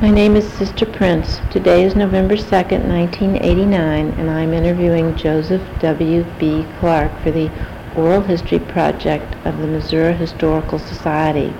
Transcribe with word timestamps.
My 0.00 0.08
name 0.10 0.34
is 0.34 0.50
Sister 0.50 0.86
Prince. 0.86 1.42
Today 1.50 1.84
is 1.84 1.94
November 1.94 2.34
2nd, 2.34 2.88
1989, 2.88 4.08
and 4.12 4.30
I'm 4.30 4.54
interviewing 4.54 5.14
Joseph 5.14 5.60
W. 5.80 6.24
B. 6.38 6.64
Clark 6.78 7.12
for 7.22 7.30
the 7.30 7.50
Oral 7.94 8.22
History 8.22 8.60
Project 8.60 9.34
of 9.44 9.58
the 9.58 9.66
Missouri 9.66 10.14
Historical 10.14 10.78
Society. 10.78 11.52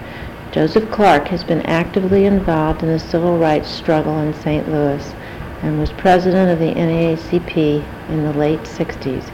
Joseph 0.53 0.90
Clark 0.90 1.29
has 1.29 1.44
been 1.44 1.61
actively 1.66 2.24
involved 2.24 2.83
in 2.83 2.88
the 2.88 2.98
civil 2.98 3.37
rights 3.37 3.69
struggle 3.69 4.19
in 4.21 4.33
St. 4.33 4.66
Louis 4.70 5.12
and 5.61 5.79
was 5.79 5.93
president 5.93 6.51
of 6.51 6.58
the 6.58 6.72
NAACP 6.72 7.84
in 8.08 8.22
the 8.22 8.33
late 8.33 8.61
60s. 8.61 9.30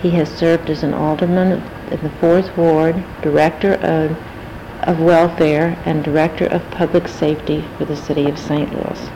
He 0.00 0.10
has 0.10 0.28
served 0.28 0.70
as 0.70 0.84
an 0.84 0.94
alderman 0.94 1.60
in 1.90 2.00
the 2.02 2.14
4th 2.20 2.56
Ward, 2.56 3.02
director 3.20 3.74
of, 3.74 4.16
of 4.84 5.00
welfare, 5.00 5.76
and 5.84 6.04
director 6.04 6.46
of 6.46 6.62
public 6.70 7.08
safety 7.08 7.64
for 7.76 7.84
the 7.84 7.96
city 7.96 8.28
of 8.28 8.38
St. 8.38 8.72
Louis. 8.72 9.10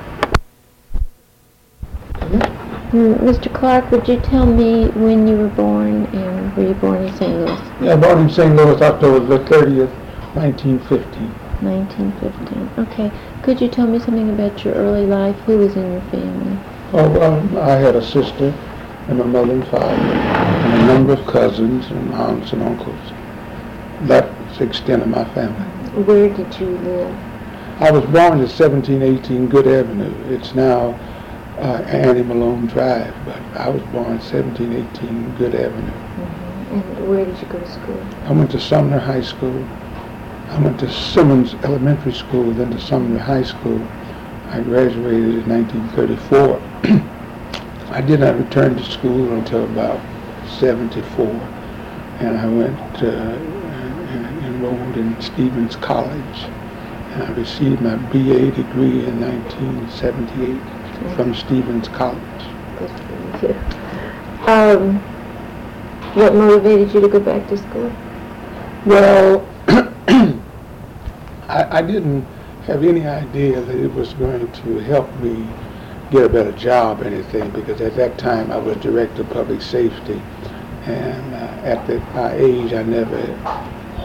Mm, 2.90 3.18
Mr. 3.18 3.52
Clark, 3.52 3.90
would 3.90 4.08
you 4.08 4.18
tell 4.20 4.46
me 4.46 4.88
when 4.88 5.28
you 5.28 5.36
were 5.36 5.48
born 5.48 6.06
and 6.06 6.56
were 6.56 6.68
you 6.68 6.74
born 6.74 7.04
in 7.04 7.14
St. 7.16 7.32
Louis? 7.32 7.60
Yeah, 7.80 7.96
born 7.96 8.20
in 8.20 8.30
St. 8.30 8.56
Louis, 8.56 8.80
October 8.80 9.20
the 9.38 9.44
30th, 9.44 9.92
1915. 10.34 11.28
1915. 11.60 12.86
Okay. 12.86 13.12
Could 13.42 13.60
you 13.60 13.68
tell 13.68 13.86
me 13.86 13.98
something 13.98 14.30
about 14.30 14.64
your 14.64 14.74
early 14.74 15.06
life? 15.06 15.36
Who 15.40 15.58
was 15.58 15.76
in 15.76 15.92
your 15.92 16.00
family? 16.02 16.58
Oh, 16.92 17.10
well, 17.10 17.58
I 17.58 17.72
had 17.72 17.96
a 17.96 18.04
sister 18.04 18.54
and 19.08 19.20
a 19.20 19.24
mother 19.24 19.52
and 19.52 19.66
father 19.68 19.94
and 19.94 20.82
a 20.82 20.86
number 20.86 21.14
of 21.14 21.26
cousins 21.26 21.86
and 21.90 22.14
aunts 22.14 22.52
and 22.52 22.62
uncles. 22.62 23.12
That's 24.02 24.37
the 24.58 24.64
extent 24.64 25.02
of 25.02 25.08
my 25.08 25.24
family. 25.34 25.64
Where 26.02 26.28
did 26.28 26.58
you 26.60 26.66
live? 26.66 27.14
I 27.80 27.90
was 27.92 28.02
born 28.06 28.40
at 28.40 28.50
1718 28.50 29.48
Goode 29.48 29.68
Avenue. 29.68 30.12
It's 30.34 30.54
now 30.54 30.98
uh, 31.58 31.82
Annie 31.86 32.22
Malone 32.24 32.66
Drive, 32.66 33.14
but 33.24 33.40
I 33.56 33.68
was 33.68 33.82
born 33.92 34.18
1718 34.18 35.36
Goode 35.36 35.54
Avenue. 35.54 35.90
Mm-hmm. 35.90 36.74
And 36.74 37.08
where 37.08 37.24
did 37.24 37.38
you 37.38 37.46
go 37.46 37.58
to 37.60 37.70
school? 37.70 38.02
I 38.24 38.32
went 38.32 38.50
to 38.50 38.60
Sumner 38.60 38.98
High 38.98 39.22
School. 39.22 39.64
I 40.50 40.60
went 40.60 40.80
to 40.80 40.90
Simmons 40.90 41.54
Elementary 41.62 42.12
School, 42.12 42.52
then 42.52 42.70
to 42.70 42.80
Sumner 42.80 43.18
High 43.18 43.44
School. 43.44 43.80
I 44.50 44.60
graduated 44.60 45.44
in 45.44 45.48
1934. 45.48 46.60
I 47.92 48.00
did 48.00 48.20
not 48.20 48.36
return 48.38 48.76
to 48.76 48.84
school 48.84 49.32
until 49.34 49.64
about 49.64 50.00
74, 50.58 51.26
and 52.20 52.38
I 52.38 52.46
went 52.46 53.02
uh, 53.02 53.57
enrolled 54.58 54.96
in 54.96 55.20
Stephens 55.20 55.76
College, 55.76 56.44
and 57.12 57.22
I 57.22 57.30
received 57.32 57.80
my 57.80 57.94
BA 57.96 58.50
degree 58.50 59.04
in 59.04 59.20
1978 59.20 61.14
from 61.14 61.34
Stephens 61.34 61.88
College. 61.88 62.20
Good 62.78 62.90
for 62.90 63.46
you. 63.46 63.54
Um, 64.50 64.98
what 66.14 66.34
motivated 66.34 66.92
you 66.92 67.00
to 67.02 67.08
go 67.08 67.20
back 67.20 67.46
to 67.48 67.56
school? 67.56 67.92
Well, 68.84 69.46
I, 71.48 71.78
I 71.78 71.82
didn't 71.82 72.22
have 72.66 72.82
any 72.82 73.06
idea 73.06 73.60
that 73.60 73.76
it 73.76 73.92
was 73.94 74.14
going 74.14 74.50
to 74.50 74.78
help 74.80 75.12
me 75.20 75.46
get 76.10 76.24
a 76.24 76.28
better 76.28 76.52
job 76.52 77.02
or 77.02 77.04
anything 77.04 77.50
because 77.50 77.80
at 77.80 77.94
that 77.96 78.18
time 78.18 78.50
I 78.50 78.56
was 78.56 78.76
director 78.78 79.22
of 79.22 79.30
public 79.30 79.60
safety 79.60 80.20
and 80.86 81.34
uh, 81.34 81.68
at 81.68 81.86
that, 81.86 82.14
my 82.14 82.32
age 82.34 82.72
I 82.72 82.82
never 82.82 83.18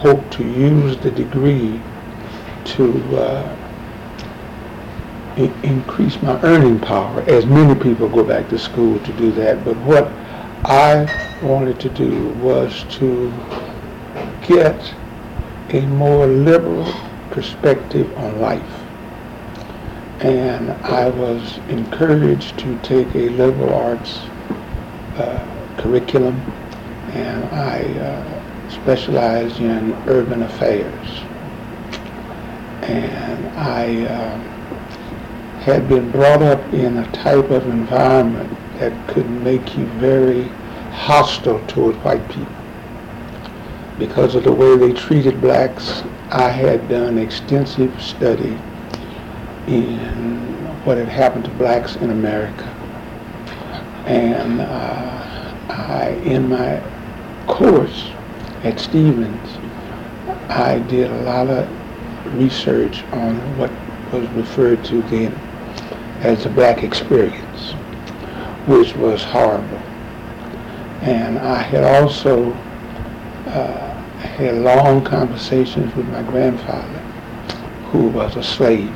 hoped 0.04 0.30
to 0.34 0.44
use 0.44 0.98
the 0.98 1.10
degree 1.12 1.80
to 2.62 3.16
uh, 3.16 3.56
in- 5.38 5.54
increase 5.62 6.20
my 6.20 6.38
earning 6.42 6.78
power 6.78 7.22
as 7.22 7.46
many 7.46 7.74
people 7.80 8.06
go 8.10 8.22
back 8.22 8.46
to 8.50 8.58
school 8.58 8.98
to 8.98 9.12
do 9.14 9.32
that. 9.32 9.64
But 9.64 9.78
what 9.78 10.08
I 10.66 11.08
wanted 11.42 11.80
to 11.80 11.88
do 11.88 12.28
was 12.34 12.84
to 12.98 13.32
get 14.46 14.94
a 15.70 15.80
more 15.86 16.26
liberal 16.26 16.84
perspective 17.30 18.14
on 18.18 18.38
life. 18.42 18.80
And 20.20 20.70
I 20.84 21.08
was 21.08 21.56
encouraged 21.70 22.58
to 22.58 22.78
take 22.80 23.08
a 23.14 23.30
liberal 23.30 23.72
arts 23.72 24.18
uh, 25.16 25.74
curriculum, 25.78 26.36
and 27.14 27.42
I 27.54 27.80
uh, 28.00 28.33
specialized 28.74 29.60
in 29.60 29.92
urban 30.06 30.42
affairs. 30.42 31.08
And 32.82 33.46
I 33.58 34.04
uh, 34.04 34.38
had 35.60 35.88
been 35.88 36.10
brought 36.10 36.42
up 36.42 36.60
in 36.74 36.98
a 36.98 37.12
type 37.12 37.50
of 37.50 37.66
environment 37.66 38.50
that 38.78 39.08
could 39.08 39.28
make 39.30 39.76
you 39.76 39.86
very 39.98 40.44
hostile 40.92 41.64
toward 41.66 41.94
white 42.04 42.26
people. 42.28 42.54
Because 43.98 44.34
of 44.34 44.44
the 44.44 44.52
way 44.52 44.76
they 44.76 44.92
treated 44.92 45.40
blacks, 45.40 46.02
I 46.30 46.48
had 46.48 46.88
done 46.88 47.16
extensive 47.16 48.02
study 48.02 48.58
in 49.66 50.36
what 50.84 50.98
had 50.98 51.08
happened 51.08 51.44
to 51.44 51.50
blacks 51.52 51.96
in 51.96 52.10
America. 52.10 52.64
And 54.06 54.60
uh, 54.60 55.54
I, 55.70 56.20
in 56.24 56.48
my 56.48 56.82
course 57.46 58.10
at 58.64 58.80
Stephens, 58.80 59.58
I 60.48 60.78
did 60.88 61.10
a 61.10 61.22
lot 61.22 61.48
of 61.48 61.68
research 62.34 63.02
on 63.12 63.36
what 63.58 63.70
was 64.10 64.28
referred 64.30 64.82
to 64.86 65.02
then 65.02 65.32
as 66.20 66.44
the 66.44 66.48
black 66.48 66.82
experience, 66.82 67.72
which 68.66 68.96
was 68.96 69.22
horrible. 69.22 69.82
And 71.02 71.38
I 71.38 71.60
had 71.60 71.84
also 71.84 72.52
uh, 73.46 73.94
had 74.20 74.54
long 74.54 75.04
conversations 75.04 75.94
with 75.94 76.08
my 76.08 76.22
grandfather, 76.22 77.00
who 77.90 78.08
was 78.08 78.36
a 78.36 78.42
slave. 78.42 78.88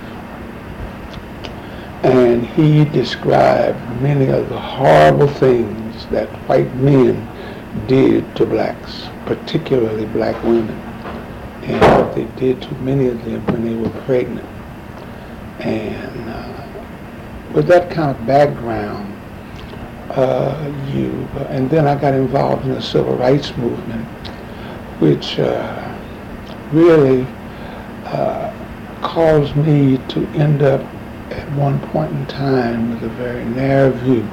And 2.03 2.47
he 2.47 2.87
described 2.87 3.78
many 4.01 4.28
of 4.28 4.49
the 4.49 4.59
horrible 4.59 5.28
things 5.28 6.07
that 6.07 6.28
white 6.49 6.75
men 6.77 7.28
did 7.87 8.34
to 8.37 8.47
blacks, 8.47 9.08
particularly 9.28 10.06
black 10.06 10.43
women, 10.43 10.71
and 11.65 11.81
what 12.03 12.15
they 12.15 12.25
did 12.41 12.62
to 12.62 12.75
many 12.77 13.09
of 13.09 13.22
them 13.27 13.44
when 13.49 13.62
they 13.62 13.75
were 13.75 13.91
pregnant. 14.05 14.49
And 15.61 16.31
uh, 16.31 17.53
with 17.53 17.66
that 17.66 17.91
kind 17.91 18.16
of 18.16 18.27
background, 18.27 19.15
uh, 20.12 20.72
you, 20.94 21.28
uh, 21.34 21.44
and 21.50 21.69
then 21.69 21.87
I 21.87 21.94
got 22.00 22.15
involved 22.15 22.65
in 22.65 22.72
the 22.72 22.81
civil 22.81 23.16
rights 23.16 23.55
movement, 23.59 24.06
which 24.99 25.39
uh, 25.39 25.99
really 26.72 27.27
uh, 28.06 28.50
caused 29.03 29.55
me 29.56 29.99
to 30.09 30.27
end 30.28 30.62
up 30.62 30.81
at 31.33 31.53
one 31.53 31.78
point 31.91 32.10
in 32.12 32.27
time 32.27 32.95
with 32.95 33.03
a 33.03 33.15
very 33.16 33.45
narrow 33.45 33.91
view 33.91 34.27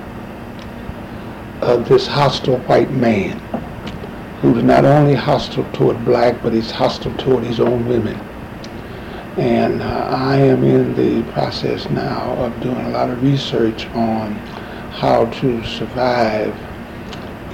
of 1.62 1.90
this 1.90 2.08
hostile 2.08 2.60
white 2.60 2.92
man 2.92 3.42
who's 4.42 4.64
not 4.64 4.86
only 4.86 5.16
hostile 5.16 5.70
toward 5.72 6.04
black, 6.06 6.42
but 6.44 6.54
he's 6.54 6.72
hostile 6.72 7.16
toward 7.18 7.44
his 7.44 7.60
own 7.60 7.88
women. 7.88 8.16
And 9.38 9.82
uh, 9.82 10.08
I 10.10 10.38
am 10.38 10.64
in 10.64 10.96
the 10.96 11.30
process 11.32 11.90
now 11.90 12.34
of 12.38 12.62
doing 12.62 12.78
a 12.78 12.90
lot 12.90 13.10
of 13.10 13.22
research 13.22 13.86
on 13.88 14.34
how 14.92 15.26
to 15.26 15.64
survive 15.66 16.56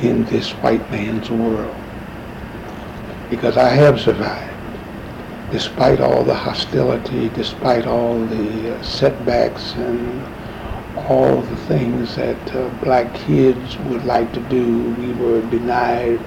in 0.04 0.26
this 0.26 0.52
white 0.52 0.90
man's 0.92 1.30
world. 1.30 1.76
Because 3.30 3.58
I 3.58 3.70
have 3.70 4.00
survived 4.00 4.52
despite 5.52 6.00
all 6.00 6.24
the 6.24 6.34
hostility, 6.34 7.30
despite 7.30 7.86
all 7.86 8.18
the 8.26 8.76
uh, 8.76 8.82
setbacks 8.82 9.74
and 9.74 10.22
all 11.10 11.42
the 11.42 11.56
things 11.68 12.16
that 12.16 12.56
uh, 12.56 12.70
black 12.84 13.14
kids 13.14 13.78
would 13.80 14.06
like 14.06 14.32
to 14.34 14.40
do, 14.42 14.92
we 14.96 15.12
were 15.14 15.42
denied 15.50 16.20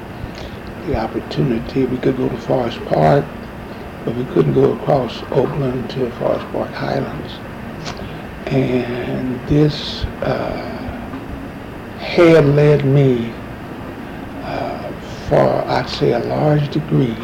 the 0.86 0.96
opportunity. 0.96 1.84
We 1.86 1.98
could 1.98 2.16
go 2.16 2.28
to 2.28 2.36
Forest 2.38 2.78
Park, 2.86 3.24
but 4.04 4.14
we 4.14 4.24
couldn't 4.26 4.54
go 4.54 4.72
across 4.72 5.22
Oakland 5.30 5.90
to 5.90 6.10
Forest 6.12 6.46
Park 6.52 6.70
Highlands. 6.72 7.32
And 8.46 9.40
this 9.48 10.04
uh, 10.22 10.74
had 11.98 12.44
led 12.44 12.84
me 12.84 13.32
uh, 14.42 14.92
for, 15.28 15.64
I'd 15.66 15.88
say, 15.88 16.12
a 16.12 16.20
large 16.20 16.70
degree 16.70 17.16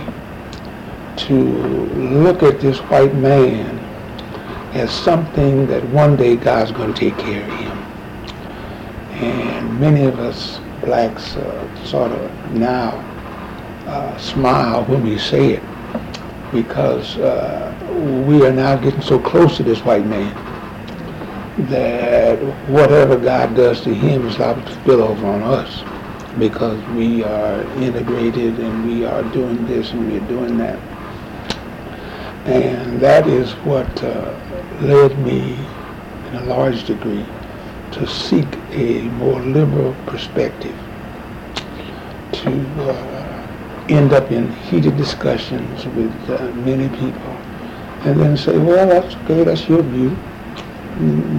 to 1.16 1.34
look 1.34 2.42
at 2.42 2.60
this 2.60 2.78
white 2.78 3.14
man 3.14 3.78
as 4.72 4.90
something 4.90 5.66
that 5.66 5.86
one 5.88 6.16
day 6.16 6.36
God's 6.36 6.72
going 6.72 6.94
to 6.94 6.98
take 6.98 7.18
care 7.18 7.42
of 7.42 7.58
him. 7.58 7.78
And 9.22 9.80
many 9.80 10.04
of 10.04 10.18
us 10.18 10.60
blacks 10.80 11.36
uh, 11.36 11.84
sort 11.84 12.12
of 12.12 12.52
now 12.52 13.09
smile 14.18 14.84
when 14.84 15.02
we 15.02 15.18
say 15.18 15.52
it 15.54 15.62
because 16.52 17.16
uh, 17.18 17.74
we 18.26 18.44
are 18.46 18.52
now 18.52 18.76
getting 18.76 19.02
so 19.02 19.18
close 19.18 19.56
to 19.56 19.62
this 19.62 19.80
white 19.84 20.06
man 20.06 20.34
that 21.68 22.38
whatever 22.68 23.16
God 23.16 23.54
does 23.54 23.80
to 23.82 23.94
him 23.94 24.26
is 24.26 24.38
liable 24.38 24.62
to 24.62 24.72
spill 24.80 25.02
over 25.02 25.26
on 25.26 25.42
us 25.42 25.82
because 26.38 26.82
we 26.90 27.24
are 27.24 27.62
integrated 27.78 28.58
and 28.58 28.86
we 28.86 29.04
are 29.04 29.22
doing 29.32 29.66
this 29.66 29.90
and 29.90 30.10
we 30.10 30.18
are 30.18 30.28
doing 30.28 30.56
that. 30.58 30.78
And 32.46 33.00
that 33.00 33.26
is 33.26 33.52
what 33.66 34.02
uh, 34.02 34.38
led 34.80 35.18
me 35.18 35.54
in 36.28 36.36
a 36.36 36.44
large 36.44 36.86
degree 36.86 37.26
to 37.92 38.06
seek 38.06 38.46
a 38.70 39.02
more 39.18 39.40
liberal 39.40 39.94
perspective, 40.06 40.76
to 42.32 42.50
uh, 42.88 43.09
end 43.90 44.12
up 44.12 44.30
in 44.30 44.52
heated 44.52 44.96
discussions 44.96 45.84
with 45.86 46.30
uh, 46.30 46.50
many 46.56 46.88
people, 46.88 47.34
and 48.04 48.18
then 48.20 48.36
say, 48.36 48.56
well, 48.56 48.86
that's 48.86 49.14
okay, 49.16 49.44
that's 49.44 49.68
your 49.68 49.82
view. 49.82 50.16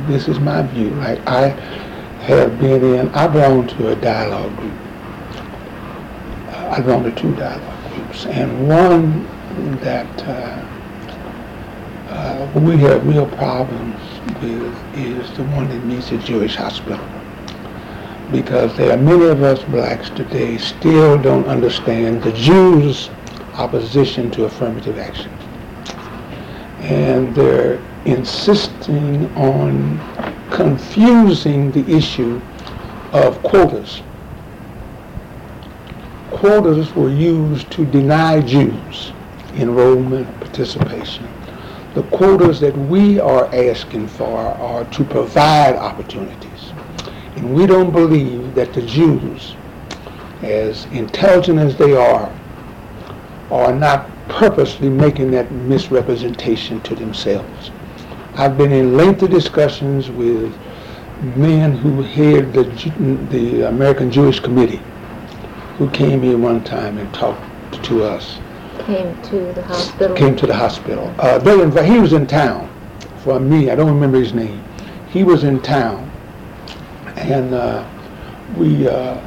This 0.08 0.28
is 0.28 0.40
my 0.40 0.62
view. 0.62 0.90
Like 0.92 1.20
I 1.28 1.50
have 2.28 2.60
been 2.60 2.84
in, 2.84 3.10
I 3.10 3.28
belong 3.28 3.68
to 3.68 3.92
a 3.92 3.96
dialogue 3.96 4.56
group. 4.58 4.74
I 6.72 6.80
belong 6.80 7.04
to 7.04 7.12
two 7.12 7.36
dialogue 7.36 7.94
groups, 7.94 8.26
and 8.28 8.68
one 8.68 9.26
that 9.82 10.24
uh, 10.24 10.62
uh, 12.10 12.60
we 12.60 12.78
have 12.78 13.06
real 13.06 13.28
problems 13.28 14.00
with 14.42 14.96
is 14.96 15.38
the 15.38 15.44
one 15.46 15.68
that 15.70 15.84
meets 15.86 16.12
at 16.12 16.24
Jewish 16.24 16.56
Hospital. 16.56 17.00
Because 18.32 18.76
there 18.78 18.92
are 18.92 19.02
many 19.02 19.26
of 19.26 19.44
us 19.44 19.62
blacks 19.64 20.10
today 20.10 20.58
still 20.58 21.22
don't 21.22 21.46
understand 21.48 22.24
the 22.24 22.32
Jews' 22.32 23.10
opposition 23.56 24.32
to 24.32 24.46
affirmative 24.46 24.98
action. 24.98 25.32
And 26.80 27.36
they're 27.36 27.82
insisting 28.06 29.32
on 29.36 30.00
confusing 30.50 31.72
the 31.72 31.86
issue 31.92 32.42
of 33.12 33.42
quotas. 33.44 34.02
Quotas 36.32 36.96
were 36.96 37.10
used 37.10 37.70
to 37.72 37.86
deny 37.86 38.42
Jews 38.42 39.12
enrollment, 39.56 40.28
participation. 40.40 41.28
The 41.94 42.04
quotas 42.04 42.60
that 42.62 42.76
we 42.76 43.20
are 43.20 43.54
asking 43.54 44.08
for 44.08 44.38
are 44.38 44.86
to 44.86 45.04
provide 45.04 45.76
opportunities. 45.76 46.71
And 47.36 47.54
we 47.54 47.66
don't 47.66 47.92
believe 47.92 48.56
that 48.56 48.74
the 48.74 48.82
Jews, 48.82 49.56
as 50.42 50.86
intelligent 50.86 51.60
as 51.60 51.78
they 51.78 51.96
are, 51.96 52.32
are 53.52 53.74
not 53.74 54.10
purposely 54.30 54.90
making 54.90 55.32
that 55.32 55.52
misrepresentation 55.52 56.82
to 56.82 56.96
themselves. 56.96 57.72
I've 58.36 58.58
been 58.58 58.72
in 58.72 58.96
lengthy 58.96 59.28
discussions 59.28 60.10
with 60.10 60.54
men 61.36 61.74
who 61.74 62.02
head 62.02 62.54
the, 62.54 62.64
the 63.30 63.68
American 63.68 64.12
Jewish 64.12 64.40
Committee, 64.40 64.82
who 65.78 65.90
came 65.92 66.22
here 66.22 66.38
one 66.38 66.64
time 66.64 66.98
and 66.98 67.14
talked 67.14 67.44
to 67.86 68.04
us 68.04 68.38
Came 68.86 69.22
to 69.24 69.54
the 69.54 69.64
hospital. 69.64 70.16
came 70.16 70.36
to 70.36 70.48
the 70.48 70.56
hospital. 70.56 71.14
Uh, 71.20 71.38
they 71.38 71.56
invi- 71.56 71.86
he 71.86 72.00
was 72.00 72.14
in 72.14 72.26
town 72.26 72.70
for 73.24 73.40
me. 73.40 73.70
I 73.70 73.76
don't 73.76 73.94
remember 73.94 74.20
his 74.20 74.34
name. 74.34 74.64
He 75.10 75.24
was 75.24 75.44
in 75.44 75.62
town, 75.62 76.11
and 77.18 77.54
uh, 77.54 77.88
we 78.58 78.88
uh, 78.88 79.20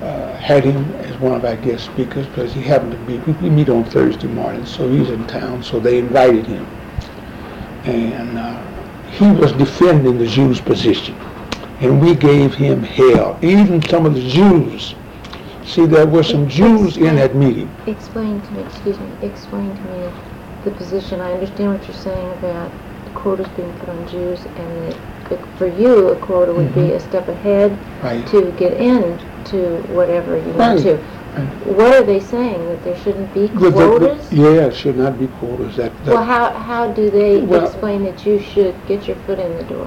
uh, 0.00 0.36
had 0.36 0.64
him 0.64 0.92
as 0.96 1.16
one 1.18 1.34
of 1.34 1.44
our 1.44 1.56
guest 1.56 1.86
speakers 1.86 2.26
because 2.26 2.52
he 2.52 2.62
happened 2.62 2.92
to 2.92 2.98
be. 2.98 3.18
We, 3.18 3.50
meet 3.50 3.68
on 3.68 3.84
Thursday 3.84 4.26
morning, 4.26 4.66
so 4.66 4.90
he's 4.90 5.10
in 5.10 5.26
town. 5.26 5.62
So 5.62 5.80
they 5.80 5.98
invited 5.98 6.46
him, 6.46 6.66
and 7.84 8.38
uh, 8.38 8.62
he 9.10 9.30
was 9.30 9.52
defending 9.52 10.18
the 10.18 10.26
Jews' 10.26 10.60
position, 10.60 11.14
and 11.80 12.00
we 12.00 12.14
gave 12.14 12.54
him 12.54 12.82
hell. 12.82 13.38
Even 13.42 13.82
some 13.82 14.06
of 14.06 14.14
the 14.14 14.28
Jews. 14.28 14.94
See, 15.64 15.84
there 15.84 16.06
were 16.06 16.22
some 16.22 16.48
Jews 16.48 16.96
in 16.96 17.16
that 17.16 17.34
meeting. 17.34 17.68
Explain 17.88 18.40
to 18.40 18.52
me, 18.52 18.62
excuse 18.62 19.00
me, 19.00 19.10
explain 19.22 19.74
to 19.74 19.82
me 19.82 20.12
the 20.64 20.70
position. 20.70 21.20
I 21.20 21.32
understand 21.32 21.72
what 21.72 21.88
you're 21.88 21.96
saying 21.96 22.30
about 22.32 22.70
the 23.04 23.10
quotas 23.10 23.48
being 23.56 23.72
put 23.74 23.88
on 23.88 24.06
Jews 24.08 24.44
and 24.44 24.92
that 24.92 24.96
for 25.58 25.66
you, 25.66 26.08
a 26.08 26.16
quota 26.16 26.52
would 26.52 26.74
be 26.74 26.92
a 26.92 27.00
step 27.00 27.28
ahead 27.28 27.76
Right. 28.02 28.26
to 28.28 28.52
get 28.58 28.74
in 28.74 29.18
to 29.46 29.76
whatever 29.92 30.36
you 30.36 30.42
Right. 30.52 30.56
want 30.74 30.80
to. 30.80 30.92
Right. 30.94 31.66
What 31.66 31.94
are 31.94 32.02
they 32.02 32.20
saying, 32.20 32.66
that 32.68 32.82
there 32.84 32.96
shouldn't 32.96 33.32
be 33.34 33.46
The- 33.48 33.58
the- 33.58 33.70
the- 33.70 33.86
quotas? 33.98 34.32
Yeah, 34.32 34.46
it 34.68 34.74
should 34.74 34.96
not 34.96 35.18
be 35.18 35.26
quotas. 35.38 35.76
That, 35.76 35.92
that- 36.04 36.14
Well, 36.14 36.24
how, 36.24 36.50
how 36.50 36.88
do 36.88 37.10
they 37.10 37.40
Well- 37.40 37.64
explain 37.64 38.04
that 38.04 38.24
you 38.24 38.38
should 38.38 38.74
get 38.88 39.06
your 39.06 39.16
foot 39.26 39.38
in 39.38 39.56
the 39.56 39.64
door? 39.64 39.86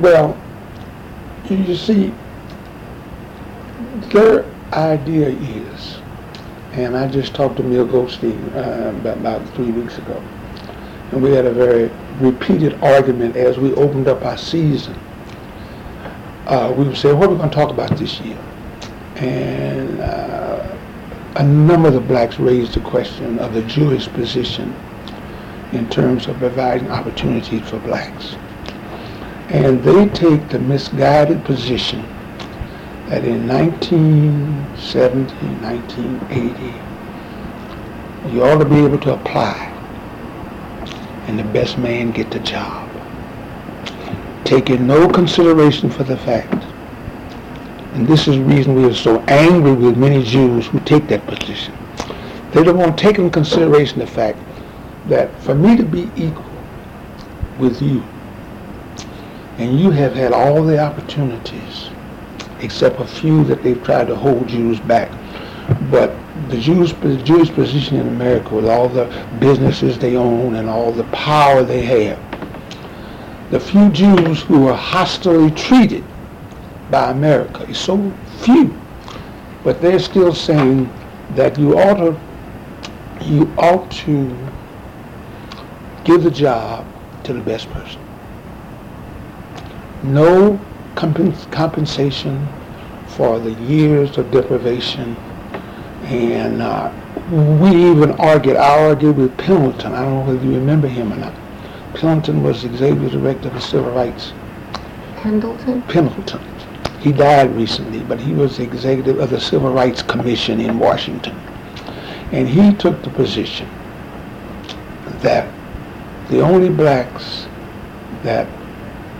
well, 0.00 0.36
you 1.48 1.74
see, 1.74 2.12
their 4.12 4.44
idea 4.72 5.28
is, 5.28 5.98
and 6.74 6.96
I 6.96 7.06
just 7.08 7.34
talked 7.34 7.56
to 7.56 7.66
Neil 7.66 7.84
Goldstein 7.84 8.38
uh, 8.54 8.92
about, 9.00 9.16
about 9.18 9.48
three 9.50 9.70
weeks 9.70 9.98
ago, 9.98 10.16
and 11.12 11.22
we 11.22 11.32
had 11.32 11.44
a 11.44 11.52
very 11.52 11.90
repeated 12.20 12.82
argument 12.82 13.36
as 13.36 13.58
we 13.58 13.72
opened 13.74 14.06
up 14.06 14.24
our 14.24 14.38
season. 14.38 14.94
Uh, 16.46 16.72
we 16.76 16.84
would 16.84 16.96
say, 16.96 17.12
what 17.12 17.28
are 17.28 17.30
we 17.30 17.36
going 17.36 17.50
to 17.50 17.54
talk 17.54 17.70
about 17.70 17.96
this 17.98 18.20
year? 18.20 18.38
And 19.16 20.00
uh, 20.00 20.76
a 21.36 21.42
number 21.42 21.88
of 21.88 21.94
the 21.94 22.00
blacks 22.00 22.38
raised 22.38 22.74
the 22.74 22.80
question 22.80 23.38
of 23.38 23.54
the 23.54 23.62
Jewish 23.62 24.08
position 24.08 24.74
in 25.72 25.88
terms 25.88 26.26
of 26.26 26.36
providing 26.38 26.90
opportunities 26.90 27.68
for 27.68 27.78
blacks. 27.80 28.36
And 29.48 29.82
they 29.82 30.08
take 30.08 30.48
the 30.48 30.60
misguided 30.60 31.44
position 31.44 32.02
that 33.08 33.24
in 33.24 33.48
1970, 33.48 35.34
1980, 35.34 38.32
you 38.32 38.44
ought 38.44 38.58
to 38.58 38.64
be 38.64 38.84
able 38.84 38.98
to 38.98 39.14
apply 39.14 39.69
and 41.26 41.38
the 41.38 41.44
best 41.44 41.78
man 41.78 42.10
get 42.10 42.30
the 42.30 42.40
job. 42.40 42.88
Taking 44.44 44.86
no 44.86 45.08
consideration 45.08 45.90
for 45.90 46.04
the 46.04 46.16
fact, 46.16 46.64
and 47.94 48.06
this 48.06 48.28
is 48.28 48.36
the 48.36 48.44
reason 48.44 48.74
we 48.74 48.84
are 48.84 48.94
so 48.94 49.20
angry 49.28 49.72
with 49.72 49.96
many 49.96 50.22
Jews 50.22 50.66
who 50.66 50.80
take 50.80 51.08
that 51.08 51.26
position. 51.26 51.74
They 52.52 52.64
don't 52.64 52.78
want 52.78 52.96
to 52.96 53.02
take 53.02 53.18
into 53.18 53.30
consideration 53.30 53.98
the 53.98 54.06
fact 54.06 54.38
that 55.08 55.36
for 55.42 55.54
me 55.54 55.76
to 55.76 55.84
be 55.84 56.10
equal 56.16 56.44
with 57.58 57.80
you, 57.80 58.02
and 59.58 59.78
you 59.78 59.90
have 59.90 60.14
had 60.14 60.32
all 60.32 60.62
the 60.64 60.78
opportunities, 60.78 61.90
except 62.60 63.00
a 63.00 63.06
few 63.06 63.44
that 63.44 63.62
they've 63.62 63.82
tried 63.84 64.06
to 64.08 64.16
hold 64.16 64.48
Jews 64.48 64.80
back. 64.80 65.10
But 65.90 66.14
the 66.50 66.58
Jews, 66.58 66.92
the 66.94 67.16
Jewish 67.18 67.50
position 67.50 67.96
in 67.98 68.08
America, 68.08 68.54
with 68.54 68.66
all 68.66 68.88
the 68.88 69.06
businesses 69.38 69.98
they 69.98 70.16
own 70.16 70.56
and 70.56 70.68
all 70.68 70.92
the 70.92 71.04
power 71.04 71.62
they 71.62 71.82
have, 71.82 72.18
the 73.50 73.60
few 73.60 73.88
Jews 73.90 74.42
who 74.42 74.68
are 74.68 74.76
hostilely 74.76 75.50
treated 75.52 76.04
by 76.90 77.10
America 77.10 77.62
is 77.64 77.78
so 77.78 78.12
few. 78.40 78.74
But 79.64 79.80
they're 79.80 79.98
still 79.98 80.34
saying 80.34 80.92
that 81.34 81.58
you 81.58 81.78
ought 81.78 81.96
to, 81.96 82.20
you 83.24 83.52
ought 83.58 83.90
to 83.90 84.36
give 86.04 86.22
the 86.22 86.30
job 86.30 86.86
to 87.24 87.32
the 87.32 87.40
best 87.40 87.70
person 87.70 88.00
no 90.02 90.58
compen- 90.94 91.50
compensation 91.52 92.46
for 93.06 93.38
the 93.38 93.52
years 93.62 94.16
of 94.18 94.30
deprivation. 94.30 95.16
And 96.10 96.60
uh, 96.60 96.92
we 97.30 97.70
even 97.90 98.10
argued, 98.12 98.56
I 98.56 98.84
argued 98.86 99.16
with 99.16 99.36
Pendleton. 99.38 99.92
I 99.92 100.02
don't 100.02 100.26
know 100.26 100.32
whether 100.32 100.44
you 100.44 100.54
remember 100.54 100.88
him 100.88 101.12
or 101.12 101.16
not. 101.16 101.34
Pendleton 101.94 102.42
was 102.42 102.62
the 102.62 102.68
executive 102.68 103.12
director 103.12 103.46
of 103.46 103.54
the 103.54 103.60
Civil 103.60 103.92
Rights. 103.92 104.32
Pendleton? 105.18 105.82
Pendleton. 105.82 106.40
He 106.98 107.12
died 107.12 107.54
recently, 107.54 108.00
but 108.00 108.18
he 108.18 108.32
was 108.32 108.56
the 108.56 108.64
executive 108.64 109.20
of 109.20 109.30
the 109.30 109.40
Civil 109.40 109.72
Rights 109.72 110.02
Commission 110.02 110.60
in 110.60 110.80
Washington. 110.80 111.36
And 112.32 112.48
he 112.48 112.74
took 112.74 113.02
the 113.02 113.10
position 113.10 113.68
that 115.20 115.48
the 116.28 116.40
only 116.40 116.70
blacks 116.70 117.46
that 118.24 118.48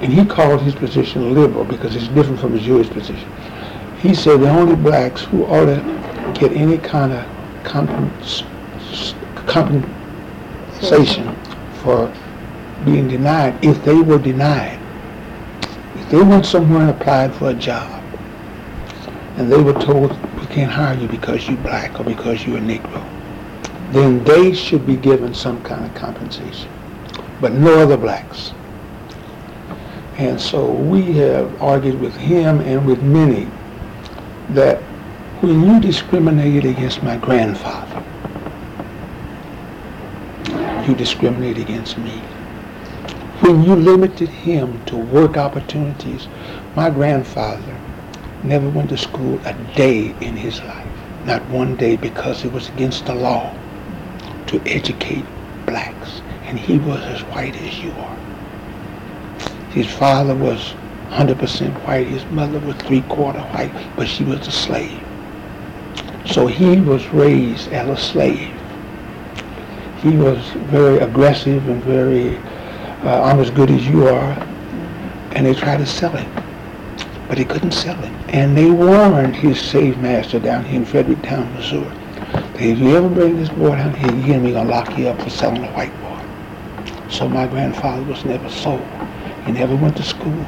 and 0.00 0.12
he 0.12 0.24
called 0.24 0.62
his 0.62 0.74
position 0.74 1.34
liberal 1.34 1.64
because 1.64 1.94
it's 1.94 2.08
different 2.08 2.40
from 2.40 2.52
the 2.52 2.58
Jewish 2.58 2.88
position. 2.88 3.30
He 3.98 4.14
said 4.14 4.40
the 4.40 4.48
only 4.48 4.74
blacks 4.74 5.22
who 5.22 5.44
ought 5.44 5.66
to 5.66 6.09
get 6.34 6.52
any 6.52 6.78
kind 6.78 7.12
of 7.12 7.24
compens- 7.64 8.44
compensation 9.46 11.36
for 11.82 12.12
being 12.84 13.08
denied 13.08 13.62
if 13.64 13.82
they 13.84 13.94
were 13.94 14.18
denied. 14.18 14.78
If 15.96 16.10
they 16.10 16.22
went 16.22 16.46
somewhere 16.46 16.82
and 16.82 16.90
applied 16.90 17.34
for 17.34 17.50
a 17.50 17.54
job 17.54 18.02
and 19.36 19.50
they 19.50 19.62
were 19.62 19.72
told 19.74 20.10
we 20.38 20.46
can't 20.46 20.70
hire 20.70 20.96
you 20.98 21.08
because 21.08 21.48
you're 21.48 21.56
black 21.58 21.98
or 22.00 22.04
because 22.04 22.46
you're 22.46 22.58
a 22.58 22.60
Negro, 22.60 23.02
then 23.92 24.22
they 24.24 24.54
should 24.54 24.86
be 24.86 24.96
given 24.96 25.34
some 25.34 25.62
kind 25.62 25.84
of 25.84 25.94
compensation. 25.94 26.70
But 27.40 27.52
no 27.52 27.78
other 27.78 27.96
blacks. 27.96 28.52
And 30.16 30.40
so 30.40 30.70
we 30.70 31.12
have 31.14 31.62
argued 31.62 31.98
with 31.98 32.14
him 32.14 32.60
and 32.60 32.86
with 32.86 33.02
many 33.02 33.48
that 34.50 34.82
when 35.40 35.64
you 35.64 35.80
discriminated 35.80 36.66
against 36.66 37.02
my 37.02 37.16
grandfather, 37.16 38.04
you 40.86 40.94
discriminate 40.94 41.56
against 41.56 41.96
me. 41.96 42.18
When 43.40 43.62
you 43.62 43.74
limited 43.74 44.28
him 44.28 44.84
to 44.84 44.98
work 44.98 45.38
opportunities, 45.38 46.28
my 46.76 46.90
grandfather 46.90 47.80
never 48.42 48.68
went 48.68 48.90
to 48.90 48.98
school 48.98 49.40
a 49.46 49.54
day 49.74 50.14
in 50.20 50.36
his 50.36 50.60
life. 50.60 50.86
Not 51.24 51.48
one 51.48 51.74
day 51.74 51.96
because 51.96 52.44
it 52.44 52.52
was 52.52 52.68
against 52.68 53.06
the 53.06 53.14
law 53.14 53.56
to 54.48 54.60
educate 54.66 55.24
blacks. 55.64 56.20
And 56.42 56.58
he 56.58 56.76
was 56.76 57.00
as 57.04 57.22
white 57.32 57.56
as 57.56 57.78
you 57.78 57.92
are. 57.92 58.16
His 59.70 59.86
father 59.86 60.34
was 60.34 60.74
100% 61.08 61.86
white. 61.86 62.08
His 62.08 62.26
mother 62.26 62.58
was 62.60 62.76
three-quarter 62.76 63.40
white, 63.40 63.72
but 63.96 64.06
she 64.06 64.24
was 64.24 64.46
a 64.46 64.52
slave. 64.52 65.02
So 66.26 66.46
he 66.46 66.80
was 66.80 67.06
raised 67.08 67.68
as 67.72 67.88
a 67.88 67.96
slave. 68.00 68.54
He 69.98 70.16
was 70.16 70.38
very 70.70 70.98
aggressive 70.98 71.68
and 71.68 71.82
very, 71.82 72.36
uh, 73.04 73.22
I'm 73.22 73.40
as 73.40 73.50
good 73.50 73.70
as 73.70 73.86
you 73.86 74.08
are. 74.08 74.32
And 75.32 75.46
they 75.46 75.54
tried 75.54 75.78
to 75.78 75.86
sell 75.86 76.10
him, 76.10 76.30
but 77.28 77.38
he 77.38 77.44
couldn't 77.44 77.72
sell 77.72 77.96
him. 77.96 78.14
And 78.28 78.56
they 78.56 78.70
warned 78.70 79.36
his 79.36 79.60
slave 79.60 79.98
master 79.98 80.40
down 80.40 80.64
here 80.64 80.80
in 80.80 80.84
Fredericktown, 80.84 81.52
Missouri, 81.54 81.84
that 82.32 82.62
if 82.62 82.78
you 82.78 82.96
ever 82.96 83.08
bring 83.08 83.36
this 83.36 83.48
boy 83.48 83.76
down 83.76 83.94
here, 83.94 84.12
you're 84.12 84.52
going 84.52 84.54
to 84.54 84.64
lock 84.64 84.96
you 84.98 85.08
up 85.08 85.20
for 85.22 85.30
selling 85.30 85.64
a 85.64 85.72
white 85.72 85.92
boy. 86.00 87.10
So 87.10 87.28
my 87.28 87.46
grandfather 87.46 88.02
was 88.04 88.24
never 88.24 88.48
sold. 88.48 88.86
He 89.46 89.52
never 89.52 89.76
went 89.76 89.96
to 89.96 90.02
school. 90.02 90.46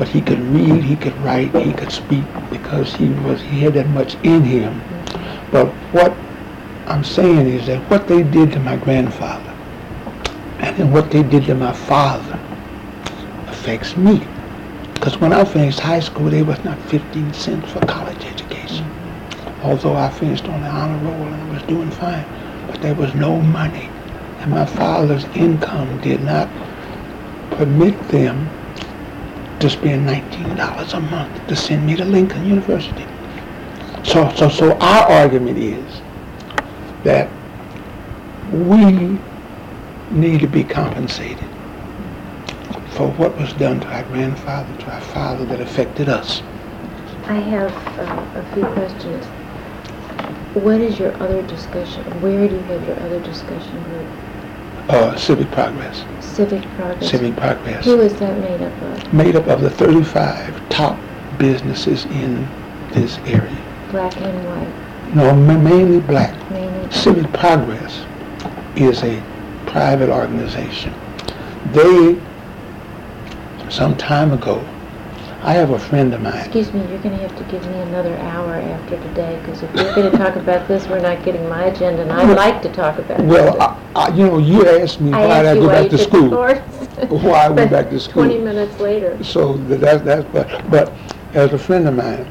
But 0.00 0.08
he 0.08 0.22
could 0.22 0.40
read, 0.40 0.82
he 0.82 0.96
could 0.96 1.14
write, 1.18 1.54
he 1.54 1.74
could 1.74 1.92
speak 1.92 2.24
because 2.50 2.94
he 2.94 3.10
was 3.10 3.42
he 3.42 3.60
had 3.60 3.74
that 3.74 3.86
much 3.90 4.14
in 4.22 4.42
him. 4.42 4.80
But 5.52 5.66
what 5.92 6.16
I'm 6.86 7.04
saying 7.04 7.46
is 7.46 7.66
that 7.66 7.82
what 7.90 8.08
they 8.08 8.22
did 8.22 8.50
to 8.52 8.60
my 8.60 8.78
grandfather 8.78 9.54
and 10.60 10.74
then 10.78 10.90
what 10.90 11.10
they 11.10 11.22
did 11.22 11.44
to 11.44 11.54
my 11.54 11.74
father 11.74 12.40
affects 13.48 13.94
me. 13.94 14.26
Because 14.94 15.18
when 15.18 15.34
I 15.34 15.44
finished 15.44 15.80
high 15.80 16.00
school, 16.00 16.30
there 16.30 16.46
was 16.46 16.64
not 16.64 16.80
15 16.84 17.34
cents 17.34 17.70
for 17.70 17.80
college 17.80 18.24
education. 18.24 18.90
Although 19.62 19.96
I 19.96 20.08
finished 20.08 20.48
on 20.48 20.62
the 20.62 20.68
honor 20.68 20.96
roll 21.04 21.26
and 21.26 21.52
was 21.52 21.62
doing 21.64 21.90
fine, 21.90 22.24
but 22.68 22.80
there 22.80 22.94
was 22.94 23.14
no 23.14 23.38
money. 23.38 23.90
And 24.38 24.50
my 24.50 24.64
father's 24.64 25.26
income 25.36 26.00
did 26.00 26.22
not 26.22 26.48
permit 27.50 27.98
them 28.08 28.48
to 29.60 29.68
spend 29.68 30.08
$19 30.08 30.94
a 30.94 31.00
month 31.00 31.46
to 31.48 31.54
send 31.54 31.86
me 31.86 31.94
to 31.96 32.04
Lincoln 32.04 32.46
University. 32.46 33.06
So, 34.04 34.32
so, 34.34 34.48
so 34.48 34.72
our 34.78 35.10
argument 35.10 35.58
is 35.58 36.00
that 37.04 37.30
we 38.50 39.18
need 40.10 40.40
to 40.40 40.46
be 40.46 40.64
compensated 40.64 41.44
for 42.92 43.08
what 43.12 43.36
was 43.36 43.52
done 43.54 43.80
to 43.80 43.86
our 43.88 44.02
grandfather, 44.04 44.74
to 44.80 44.90
our 44.92 45.00
father 45.00 45.44
that 45.44 45.60
affected 45.60 46.08
us. 46.08 46.42
I 47.26 47.34
have 47.34 47.72
uh, 47.98 48.40
a 48.40 48.54
few 48.54 48.64
questions. 48.64 49.24
What 50.54 50.80
is 50.80 50.98
your 50.98 51.14
other 51.22 51.42
discussion? 51.42 52.02
Where 52.20 52.48
do 52.48 52.54
you 52.54 52.62
have 52.62 52.86
your 52.88 52.98
other 53.00 53.20
discussion 53.20 53.82
group? 53.84 54.29
Uh, 54.88 55.14
civic 55.16 55.50
progress. 55.52 56.04
Civic 56.20 56.62
Progress. 56.76 57.10
Civic 57.10 57.36
progress. 57.36 57.84
Who 57.84 58.00
is 58.00 58.14
that 58.18 58.38
made 58.40 58.62
up 58.62 58.82
of? 58.82 59.12
Made 59.14 59.36
up 59.36 59.46
of 59.46 59.60
the 59.60 59.70
35 59.70 60.68
top 60.68 60.98
businesses 61.38 62.06
in 62.06 62.48
this 62.92 63.18
area. 63.18 63.56
Black 63.90 64.16
and 64.16 64.46
white, 64.46 65.14
No, 65.14 65.34
ma- 65.34 65.58
mainly 65.58 66.00
black. 66.00 66.34
mainly. 66.50 66.90
Civic 66.90 67.30
Progress 67.32 68.04
is 68.76 69.02
a 69.02 69.22
private 69.66 70.08
organization. 70.08 70.92
They, 71.72 72.20
some 73.68 73.96
time 73.96 74.32
ago, 74.32 74.64
I 75.42 75.54
have 75.54 75.70
a 75.70 75.78
friend 75.78 76.12
of 76.12 76.20
mine. 76.20 76.38
Excuse 76.38 76.70
me, 76.74 76.80
you're 76.80 76.98
going 76.98 77.16
to 77.16 77.26
have 77.26 77.34
to 77.38 77.44
give 77.44 77.66
me 77.66 77.80
another 77.80 78.14
hour 78.18 78.56
after 78.56 78.96
today, 79.02 79.38
because 79.40 79.62
if 79.62 79.72
we're 79.72 79.94
going 79.94 80.12
to 80.12 80.18
talk 80.18 80.36
about 80.36 80.68
this, 80.68 80.86
we're 80.86 81.00
not 81.00 81.24
getting 81.24 81.48
my 81.48 81.64
agenda, 81.64 82.02
and 82.02 82.12
I'd 82.12 82.36
like 82.36 82.60
to 82.60 82.70
talk 82.70 82.98
about 82.98 83.20
it. 83.20 83.24
Well, 83.26 83.58
I, 83.58 83.78
I, 83.96 84.08
you 84.14 84.26
know, 84.26 84.36
you 84.36 84.68
asked 84.68 85.00
me 85.00 85.14
I 85.14 85.26
why 85.26 85.42
did 85.42 85.46
I 85.46 85.48
asked 85.48 85.54
you 85.56 85.60
go 85.62 85.66
why 85.68 85.72
back 85.72 85.84
you 85.84 85.90
to 85.90 85.96
took 85.96 86.10
the 86.10 86.18
school. 86.18 86.30
course. 86.30 86.58
Why 87.10 87.46
I 87.46 87.48
went 87.48 87.70
back 87.70 87.88
to 87.88 87.98
school. 88.08 88.24
20 88.24 88.38
minutes 88.38 88.78
later. 88.80 89.24
So 89.24 89.56
th- 89.66 89.80
that's, 89.80 90.04
that's, 90.04 90.28
but, 90.30 90.70
but 90.70 90.92
as 91.32 91.54
a 91.54 91.58
friend 91.58 91.88
of 91.88 91.94
mine, 91.94 92.30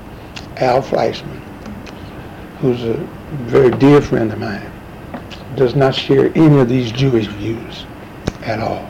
Al 0.58 0.84
Fleishman, 0.84 1.42
who's 2.60 2.84
a 2.84 2.94
very 3.48 3.72
dear 3.72 4.02
friend 4.02 4.32
of 4.32 4.38
mine, 4.38 4.72
does 5.56 5.76
not 5.76 5.96
share 5.96 6.32
any 6.36 6.60
of 6.60 6.70
these 6.70 6.92
Jewish 6.92 7.26
views 7.26 7.88
at 8.44 8.60
all. 8.60 8.86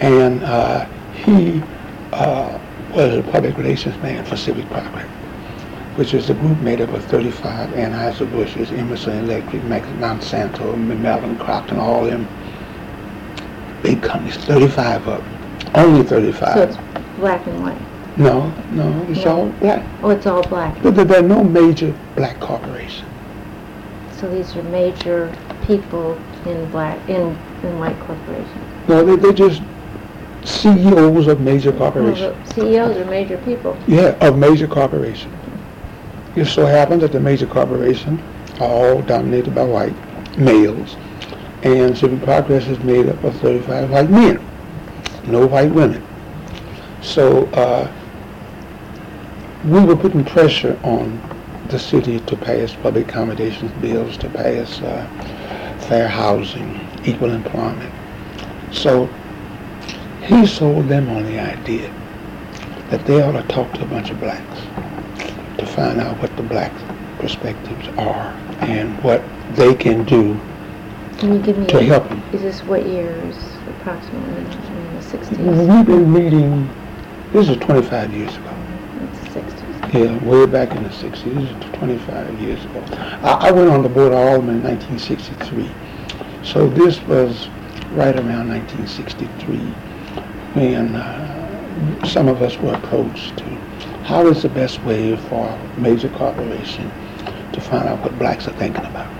And 0.00 0.42
uh, 0.42 0.86
he 1.12 1.62
uh, 2.12 2.58
was 2.94 3.16
a 3.16 3.22
public 3.30 3.56
relations 3.56 3.96
man 4.02 4.24
for 4.24 4.36
Civic 4.36 4.66
Progress, 4.66 5.06
which 5.96 6.14
is 6.14 6.30
a 6.30 6.34
group 6.34 6.58
made 6.60 6.80
up 6.80 6.90
of 6.90 7.04
35 7.06 7.70
Anheuser-Busch's, 7.70 8.70
Emerson 8.72 9.24
Electric, 9.24 9.62
Monsanto, 9.62 10.76
Mellon, 10.76 11.36
Crockton, 11.38 11.78
all 11.78 12.04
them 12.04 12.28
big 13.82 14.02
companies, 14.02 14.36
35 14.36 15.08
of 15.08 15.24
them, 15.24 15.70
only 15.74 16.02
35. 16.04 16.54
So 16.54 16.62
it's 16.62 16.76
black 17.18 17.46
and 17.46 17.62
white. 17.62 18.16
No, 18.16 18.48
no, 18.70 19.06
it's 19.10 19.24
No. 19.24 19.30
all 19.40 19.48
black. 19.60 19.84
Oh, 20.02 20.10
it's 20.10 20.26
all 20.26 20.42
black. 20.42 20.80
But 20.82 20.94
there 20.94 21.04
there 21.04 21.18
are 21.18 21.28
no 21.28 21.42
major 21.42 21.92
black 22.14 22.38
corporations. 22.40 23.08
So 24.12 24.30
these 24.30 24.54
are 24.56 24.62
major 24.64 25.34
people 25.66 26.14
in 26.46 26.70
black, 26.70 26.96
in, 27.08 27.36
in 27.64 27.78
white 27.80 27.98
corporations. 28.00 28.88
No, 28.88 29.04
they, 29.04 29.16
they're 29.16 29.32
just 29.32 29.60
CEOs 30.44 31.26
of 31.26 31.40
major 31.40 31.72
corporations. 31.72 32.54
CEOs 32.54 32.96
are 32.96 33.04
major 33.06 33.38
people. 33.38 33.76
Yeah, 33.86 34.16
of 34.20 34.38
major 34.38 34.66
corporations. 34.66 35.34
It 36.36 36.46
so 36.46 36.66
happens 36.66 37.00
that 37.02 37.12
the 37.12 37.20
major 37.20 37.46
corporations 37.46 38.20
are 38.60 38.68
all 38.68 39.02
dominated 39.02 39.54
by 39.54 39.64
white 39.64 39.94
males, 40.38 40.96
and 41.62 41.96
Civic 41.96 42.22
Progress 42.22 42.66
is 42.66 42.78
made 42.80 43.08
up 43.08 43.22
of 43.24 43.34
35 43.40 43.90
white 43.90 44.10
men, 44.10 44.44
no 45.26 45.46
white 45.46 45.72
women. 45.72 46.04
So 47.00 47.46
uh, 47.46 47.90
we 49.64 49.80
were 49.84 49.96
putting 49.96 50.24
pressure 50.24 50.78
on 50.82 51.20
the 51.68 51.78
city 51.78 52.20
to 52.20 52.36
pass 52.36 52.74
public 52.74 53.08
accommodations 53.08 53.72
bills, 53.80 54.18
to 54.18 54.28
pass 54.28 54.80
uh, 54.82 55.78
fair 55.88 56.08
housing, 56.08 56.80
equal 57.04 57.30
employment. 57.30 57.92
So 58.72 59.08
he 60.26 60.46
sold 60.46 60.88
them 60.88 61.08
on 61.10 61.24
the 61.24 61.38
idea 61.38 61.88
that 62.90 63.04
they 63.06 63.22
ought 63.22 63.32
to 63.32 63.42
talk 63.48 63.72
to 63.74 63.82
a 63.82 63.86
bunch 63.86 64.10
of 64.10 64.18
blacks 64.20 64.60
to 65.58 65.66
find 65.66 66.00
out 66.00 66.18
what 66.20 66.34
the 66.36 66.42
black 66.42 66.72
perspectives 67.18 67.88
are 67.98 68.32
and 68.60 69.02
what 69.02 69.22
they 69.52 69.74
can 69.74 70.04
do 70.04 70.38
Can 71.18 71.34
you 71.34 71.38
give 71.40 71.58
me, 71.58 71.66
to 71.66 71.78
a- 71.78 71.82
help 71.84 72.08
them. 72.08 72.22
is 72.32 72.42
this 72.42 72.62
what 72.64 72.86
years 72.86 73.36
approximately, 73.68 74.40
in 74.44 74.94
the 74.96 75.00
60s? 75.00 75.76
We've 75.76 75.86
been 75.86 76.12
meeting, 76.12 76.68
this 77.32 77.48
is 77.48 77.56
25 77.58 78.12
years 78.12 78.34
ago. 78.36 78.54
It's 79.12 79.34
60s. 79.34 79.92
Yeah, 79.94 80.24
way 80.24 80.46
back 80.46 80.72
in 80.74 80.82
the 80.82 80.88
60s, 80.88 81.74
25 81.78 82.40
years 82.40 82.64
ago. 82.64 82.82
I, 83.22 83.48
I 83.48 83.52
went 83.52 83.70
on 83.70 83.82
the 83.82 83.88
board 83.88 84.12
of 84.12 84.18
Alderman 84.18 84.56
in 84.56 84.62
1963. 84.62 85.70
So 86.42 86.68
this 86.68 87.00
was 87.02 87.48
right 87.92 88.16
around 88.16 88.48
1963 88.48 89.72
when 90.54 90.94
uh, 90.96 92.06
some 92.06 92.28
of 92.28 92.40
us 92.42 92.56
were 92.58 92.74
approached 92.74 93.36
to 93.38 93.44
how 94.04 94.26
is 94.26 94.42
the 94.42 94.48
best 94.48 94.82
way 94.82 95.16
for 95.16 95.48
a 95.48 95.80
major 95.80 96.08
corporation 96.10 96.90
to 97.52 97.60
find 97.60 97.88
out 97.88 98.00
what 98.00 98.18
blacks 98.18 98.46
are 98.46 98.52
thinking 98.52 98.84
about. 98.84 99.10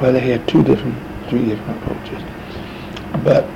Well, 0.00 0.12
they 0.12 0.20
had 0.20 0.46
two 0.48 0.62
different, 0.62 0.96
three 1.28 1.44
different 1.44 1.82
approaches. 1.82 2.22
But 3.22 3.46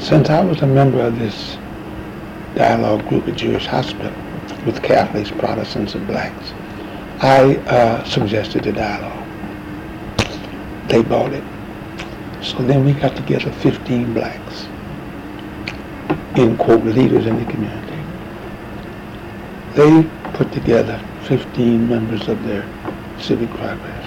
since 0.00 0.30
I 0.30 0.44
was 0.44 0.62
a 0.62 0.66
member 0.66 1.00
of 1.00 1.18
this 1.18 1.56
dialogue 2.54 3.06
group 3.08 3.28
at 3.28 3.36
Jewish 3.36 3.66
Hospital 3.66 4.12
with 4.64 4.82
Catholics, 4.82 5.30
Protestants, 5.30 5.94
and 5.94 6.06
blacks, 6.06 6.52
I 7.20 7.56
uh, 7.66 8.04
suggested 8.04 8.66
a 8.66 8.72
dialogue. 8.72 9.26
They 10.88 11.02
bought 11.02 11.32
it. 11.32 11.44
So 12.42 12.58
then 12.58 12.84
we 12.84 12.92
got 12.92 13.16
together 13.16 13.50
15 13.50 14.14
blacks, 14.14 14.68
in 16.36 16.56
quote, 16.56 16.84
leaders 16.84 17.26
in 17.26 17.38
the 17.38 17.50
community. 17.50 17.98
They 19.74 20.02
put 20.34 20.52
together 20.52 21.02
15 21.24 21.88
members 21.88 22.28
of 22.28 22.42
their 22.44 22.64
civic 23.18 23.50
progress. 23.50 24.04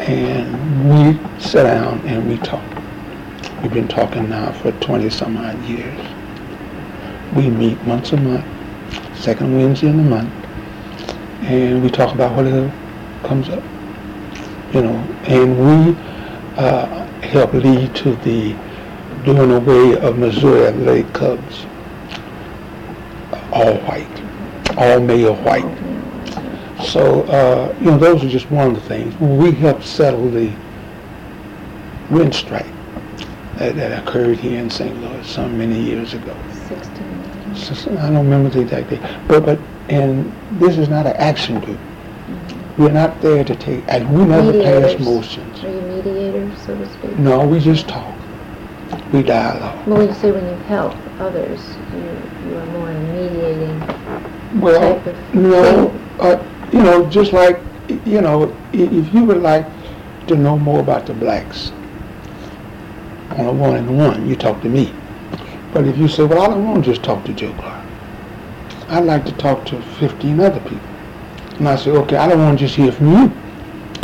And 0.00 0.90
we 0.90 1.40
sat 1.40 1.64
down 1.64 2.00
and 2.06 2.28
we 2.28 2.38
talked. 2.38 2.74
We've 3.62 3.72
been 3.72 3.88
talking 3.88 4.28
now 4.28 4.52
for 4.52 4.72
20 4.72 5.08
some 5.10 5.36
odd 5.36 5.60
years. 5.64 5.98
We 7.34 7.48
meet 7.48 7.78
once 7.84 8.12
a 8.12 8.16
month, 8.16 8.44
second 9.16 9.56
Wednesday 9.56 9.88
in 9.88 9.96
the 9.96 10.02
month, 10.02 10.32
and 11.42 11.82
we 11.82 11.90
talk 11.90 12.14
about 12.14 12.36
whatever 12.36 12.72
comes 13.22 13.48
up. 13.48 13.62
You 14.72 14.82
know, 14.82 14.96
and 15.24 15.58
we 15.58 15.96
uh, 16.56 17.06
help 17.22 17.54
lead 17.54 17.94
to 17.96 18.16
the 18.16 18.54
doing 19.24 19.50
away 19.50 19.96
of 19.98 20.18
Missouri 20.18 20.66
Athletic 20.66 21.12
Clubs. 21.12 21.64
All 23.52 23.76
white, 23.82 24.76
all 24.76 25.00
male 25.00 25.34
white. 25.36 25.64
So, 26.84 27.22
uh, 27.22 27.74
you 27.80 27.86
know, 27.86 27.98
those 27.98 28.22
are 28.24 28.28
just 28.28 28.50
one 28.50 28.68
of 28.68 28.74
the 28.74 28.88
things. 28.88 29.14
We 29.18 29.52
helped 29.52 29.84
settle 29.84 30.28
the 30.30 30.52
rent 32.10 32.34
strike 32.34 32.66
that, 33.56 33.76
that 33.76 34.06
occurred 34.06 34.38
here 34.38 34.60
in 34.60 34.68
St. 34.68 34.94
Louis 35.00 35.26
some 35.26 35.56
many 35.56 35.80
years 35.80 36.14
ago. 36.14 36.36
16. 36.68 37.54
So, 37.54 37.90
I 37.92 38.10
don't 38.10 38.24
remember 38.24 38.50
the 38.50 38.62
exact 38.62 38.90
date, 38.90 39.00
but 39.28 39.46
but 39.46 39.60
and 39.88 40.32
this 40.58 40.76
is 40.76 40.88
not 40.88 41.06
an 41.06 41.16
action 41.16 41.60
group. 41.60 41.78
We're 42.76 42.90
not 42.90 43.20
there 43.20 43.44
to 43.44 43.54
take. 43.54 43.84
And 43.86 44.12
we 44.12 44.24
never 44.24 44.52
pass 44.52 44.98
motions. 44.98 45.62
Are 45.62 45.70
you 45.70 45.80
mediators, 45.82 46.60
so 46.62 46.76
to 46.76 46.92
speak? 46.92 47.16
No, 47.18 47.46
we 47.46 47.60
just 47.60 47.88
talk. 47.88 48.13
We 49.14 49.22
dialogue. 49.22 49.86
When 49.86 50.08
you 50.08 50.12
say 50.14 50.32
when 50.32 50.44
you 50.44 50.56
help 50.64 50.92
others, 51.20 51.60
you, 51.92 52.50
you 52.50 52.56
are 52.58 52.66
more 52.66 52.90
in 52.90 53.14
mediating 53.14 54.60
Well, 54.60 54.96
type 54.96 55.06
of 55.06 55.34
no, 55.36 55.94
uh, 56.18 56.42
you 56.72 56.82
know, 56.82 57.08
just 57.08 57.32
like 57.32 57.60
you 58.04 58.20
know, 58.20 58.52
if 58.72 59.14
you 59.14 59.24
would 59.24 59.40
like 59.40 59.66
to 60.26 60.34
know 60.34 60.58
more 60.58 60.80
about 60.80 61.06
the 61.06 61.14
blacks 61.14 61.70
on 63.38 63.46
a 63.46 63.52
one-on-one, 63.52 64.28
you 64.28 64.34
talk 64.34 64.60
to 64.62 64.68
me. 64.68 64.92
But 65.72 65.86
if 65.86 65.96
you 65.96 66.08
say, 66.08 66.24
well, 66.24 66.42
I 66.42 66.48
don't 66.48 66.64
want 66.64 66.84
to 66.84 66.90
just 66.90 67.04
talk 67.04 67.24
to 67.26 67.32
Joe 67.32 67.54
Clark. 67.54 67.86
I'd 68.88 69.04
like 69.04 69.24
to 69.26 69.32
talk 69.32 69.64
to 69.66 69.80
15 70.00 70.40
other 70.40 70.58
people. 70.58 70.88
And 71.58 71.68
I 71.68 71.76
say, 71.76 71.92
okay, 71.92 72.16
I 72.16 72.26
don't 72.26 72.40
want 72.40 72.58
to 72.58 72.64
just 72.64 72.74
hear 72.74 72.90
from 72.90 73.12
you. 73.12 73.32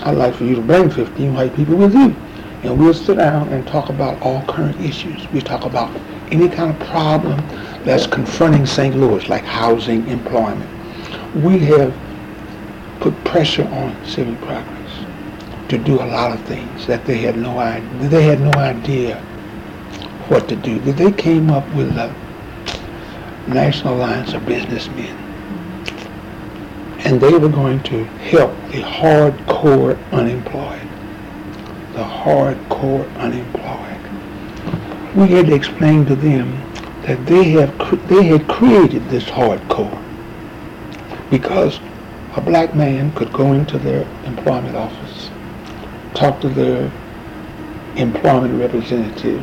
I'd 0.04 0.16
like 0.16 0.36
for 0.36 0.44
you 0.44 0.54
to 0.54 0.62
bring 0.62 0.88
15 0.88 1.34
white 1.34 1.56
people 1.56 1.74
with 1.74 1.94
you. 1.94 2.14
And 2.62 2.78
we'll 2.78 2.94
sit 2.94 3.16
down 3.16 3.48
and 3.48 3.66
talk 3.66 3.88
about 3.88 4.20
all 4.20 4.42
current 4.42 4.80
issues. 4.80 5.26
We 5.32 5.40
talk 5.40 5.64
about 5.64 5.90
any 6.30 6.48
kind 6.48 6.70
of 6.70 6.78
problem 6.88 7.38
that's 7.84 8.06
confronting 8.06 8.66
St. 8.66 8.94
Louis, 8.94 9.28
like 9.28 9.44
housing, 9.44 10.06
employment. 10.08 10.68
We 11.42 11.58
have 11.60 11.94
put 13.00 13.14
pressure 13.24 13.66
on 13.68 13.96
Civic 14.04 14.38
Progress 14.42 15.04
to 15.70 15.78
do 15.78 15.94
a 15.94 16.04
lot 16.04 16.32
of 16.32 16.44
things 16.46 16.86
that 16.86 17.06
they 17.06 17.18
had 17.18 17.38
no 17.38 17.58
idea. 17.58 18.08
They 18.08 18.24
had 18.24 18.40
no 18.40 18.52
idea 18.52 19.16
what 20.28 20.48
to 20.48 20.56
do. 20.56 20.78
They 20.80 21.12
came 21.12 21.50
up 21.50 21.66
with 21.74 21.94
the 21.94 22.14
National 23.46 23.94
Alliance 23.94 24.34
of 24.34 24.44
Businessmen, 24.44 25.16
and 27.04 27.20
they 27.20 27.32
were 27.32 27.48
going 27.48 27.82
to 27.84 28.04
help 28.04 28.52
the 28.70 28.82
hardcore 28.82 29.98
unemployed. 30.12 30.89
The 31.94 32.04
hardcore 32.04 33.12
unemployed. 33.16 35.16
We 35.16 35.28
had 35.28 35.46
to 35.46 35.54
explain 35.54 36.06
to 36.06 36.14
them 36.14 36.52
that 37.02 37.24
they 37.26 37.50
have 37.50 38.08
they 38.08 38.24
had 38.24 38.46
created 38.46 39.08
this 39.08 39.24
hardcore 39.24 39.98
because 41.30 41.80
a 42.36 42.40
black 42.40 42.76
man 42.76 43.10
could 43.12 43.32
go 43.32 43.52
into 43.52 43.78
their 43.78 44.06
employment 44.24 44.76
office, 44.76 45.30
talk 46.14 46.40
to 46.40 46.48
their 46.48 46.90
employment 47.96 48.60
representative, 48.60 49.42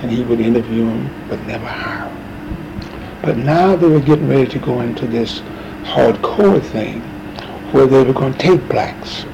and 0.00 0.10
he 0.10 0.22
would 0.22 0.40
interview 0.40 0.86
them 0.86 1.10
but 1.28 1.40
never 1.46 1.66
hire 1.66 2.08
them. 2.08 3.20
But 3.22 3.36
now 3.36 3.74
they 3.74 3.88
were 3.88 4.00
getting 4.00 4.28
ready 4.28 4.46
to 4.46 4.58
go 4.58 4.80
into 4.80 5.06
this 5.06 5.40
hardcore 5.82 6.62
thing 6.62 7.00
where 7.72 7.86
they 7.86 8.04
were 8.04 8.12
going 8.12 8.32
to 8.32 8.38
take 8.38 8.68
blacks 8.68 9.24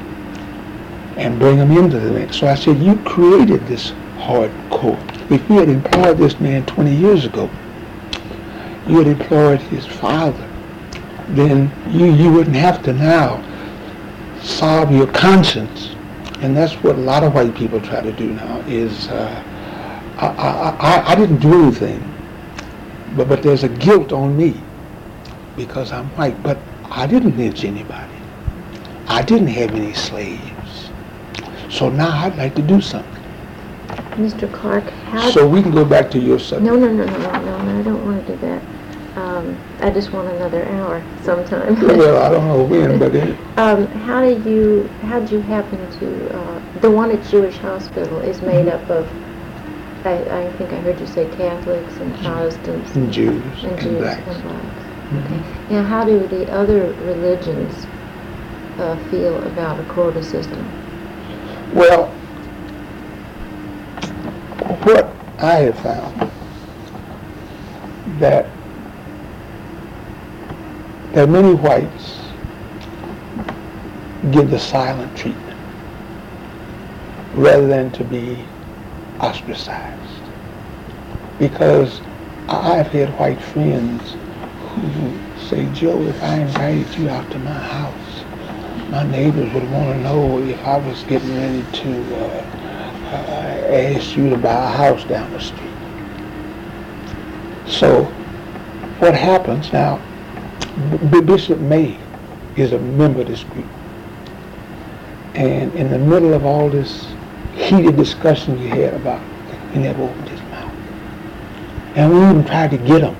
and 1.18 1.38
bring 1.38 1.58
them 1.58 1.72
into 1.72 1.98
the 1.98 2.10
mix. 2.12 2.36
So 2.38 2.46
I 2.46 2.54
said, 2.54 2.78
you 2.78 2.96
created 2.98 3.66
this 3.66 3.90
hardcore. 4.16 4.98
If 5.30 5.48
you 5.50 5.58
had 5.58 5.68
employed 5.68 6.16
this 6.16 6.38
man 6.38 6.64
20 6.66 6.94
years 6.94 7.24
ago, 7.24 7.50
you 8.86 8.98
had 8.98 9.08
employed 9.08 9.60
his 9.60 9.84
father, 9.84 10.48
then 11.30 11.70
you, 11.90 12.06
you 12.06 12.32
wouldn't 12.32 12.56
have 12.56 12.82
to 12.84 12.92
now 12.92 13.44
solve 14.40 14.92
your 14.92 15.08
conscience. 15.08 15.90
And 16.40 16.56
that's 16.56 16.74
what 16.74 16.94
a 16.94 17.00
lot 17.00 17.24
of 17.24 17.34
white 17.34 17.54
people 17.54 17.80
try 17.80 18.00
to 18.00 18.12
do 18.12 18.32
now 18.32 18.60
is, 18.68 19.08
uh, 19.08 19.44
I, 20.18 20.26
I, 20.26 20.76
I, 20.78 21.12
I 21.12 21.14
didn't 21.16 21.40
do 21.40 21.64
anything, 21.64 22.14
but, 23.16 23.28
but 23.28 23.42
there's 23.42 23.64
a 23.64 23.68
guilt 23.68 24.12
on 24.12 24.36
me 24.36 24.58
because 25.56 25.90
I'm 25.90 26.06
white, 26.10 26.40
but 26.44 26.58
I 26.84 27.08
didn't 27.08 27.36
lynch 27.36 27.64
anybody. 27.64 28.14
I 29.08 29.22
didn't 29.22 29.48
have 29.48 29.72
any 29.72 29.94
slaves. 29.94 30.57
So 31.70 31.88
now 31.90 32.10
I'd 32.24 32.36
like 32.36 32.54
to 32.56 32.62
do 32.62 32.80
something. 32.80 33.22
Mr. 34.16 34.52
Clark, 34.52 34.84
how... 35.10 35.30
So 35.30 35.46
we 35.48 35.62
can 35.62 35.70
go 35.70 35.84
back 35.84 36.10
to 36.12 36.18
your 36.18 36.38
subject. 36.38 36.62
No, 36.66 36.76
no, 36.76 36.92
no, 36.92 37.04
no, 37.04 37.18
no, 37.18 37.32
no, 37.42 37.62
no, 37.62 37.78
I 37.78 37.82
don't 37.82 38.04
want 38.04 38.26
to 38.26 38.32
do 38.34 38.40
that. 38.40 38.62
Um, 39.16 39.56
I 39.80 39.90
just 39.90 40.12
want 40.12 40.28
another 40.28 40.64
hour 40.68 41.02
sometime. 41.22 41.74
Well, 41.86 42.22
I 42.22 42.28
don't 42.30 42.46
know 42.46 42.62
when, 42.64 42.98
but 42.98 43.14
it, 43.14 43.36
Um, 43.58 43.86
how 44.06 44.20
did 44.20 44.44
you, 44.46 44.88
how 45.02 45.18
did 45.20 45.30
you 45.30 45.40
happen 45.40 45.78
to, 45.98 46.36
uh, 46.36 46.80
the 46.80 46.90
one 46.90 47.10
at 47.10 47.24
Jewish 47.28 47.56
Hospital 47.58 48.20
is 48.20 48.40
made 48.42 48.66
Mm-hmm. 48.66 48.90
up 48.90 48.90
of, 48.90 50.06
I, 50.06 50.44
I 50.46 50.52
think 50.52 50.72
I 50.72 50.76
heard 50.80 50.98
you 51.00 51.06
say 51.08 51.28
Catholics 51.36 51.94
and 51.96 52.14
Protestants. 52.18 52.94
and 52.94 53.12
Jews 53.12 53.42
And 53.64 53.72
and 53.72 53.80
Jews 53.80 53.98
blacks. 53.98 54.26
and 54.28 54.42
blacks. 54.42 55.24
Okay. 55.26 55.74
Now, 55.74 55.82
how 55.82 56.04
do 56.04 56.24
the 56.28 56.50
other 56.52 56.92
religions 57.04 57.86
uh, 58.78 58.96
feel 59.10 59.42
about 59.48 59.80
a 59.80 59.84
quota 59.92 60.22
system? 60.22 60.64
Well, 61.74 62.06
what 64.84 65.14
I 65.38 65.54
have 65.56 65.78
found 65.78 66.30
that 68.20 68.46
that 71.12 71.28
many 71.28 71.54
whites 71.54 72.18
give 74.30 74.50
the 74.50 74.58
silent 74.58 75.16
treatment 75.16 75.56
rather 77.34 77.66
than 77.66 77.90
to 77.92 78.04
be 78.04 78.44
ostracized. 79.20 80.22
Because 81.38 82.00
I've 82.48 82.88
had 82.88 83.08
white 83.18 83.40
friends 83.40 84.14
who 84.74 85.46
say, 85.48 85.70
Joe, 85.72 86.02
if 86.02 86.22
I 86.22 86.40
invited 86.40 86.94
you 86.98 87.08
out 87.08 87.30
to 87.30 87.38
my 87.38 87.52
house, 87.52 88.07
my 88.90 89.02
neighbors 89.04 89.52
would 89.52 89.70
want 89.70 89.94
to 89.94 89.98
know 90.02 90.38
if 90.40 90.58
I 90.64 90.78
was 90.78 91.02
getting 91.04 91.34
ready 91.36 91.62
to 91.62 92.16
uh, 92.16 92.28
uh, 93.12 93.68
ask 93.70 94.16
you 94.16 94.30
to 94.30 94.36
buy 94.36 94.64
a 94.64 94.76
house 94.76 95.04
down 95.04 95.30
the 95.32 95.40
street. 95.40 95.70
So, 97.66 98.04
what 98.98 99.14
happens 99.14 99.72
now? 99.72 100.00
B- 101.10 101.20
Bishop 101.20 101.58
May 101.58 101.98
is 102.56 102.72
a 102.72 102.78
member 102.78 103.20
of 103.20 103.26
this 103.26 103.44
group, 103.44 103.66
and 105.34 105.72
in 105.74 105.90
the 105.90 105.98
middle 105.98 106.32
of 106.32 106.46
all 106.46 106.70
this 106.70 107.08
heated 107.54 107.96
discussion 107.96 108.58
you 108.58 108.68
had 108.68 108.94
about, 108.94 109.22
he 109.72 109.80
never 109.80 110.02
opened 110.02 110.28
his 110.30 110.40
mouth, 110.42 110.74
and 111.94 112.10
we 112.12 112.18
even 112.24 112.44
tried 112.44 112.70
to 112.70 112.78
get 112.78 113.02
him 113.02 113.16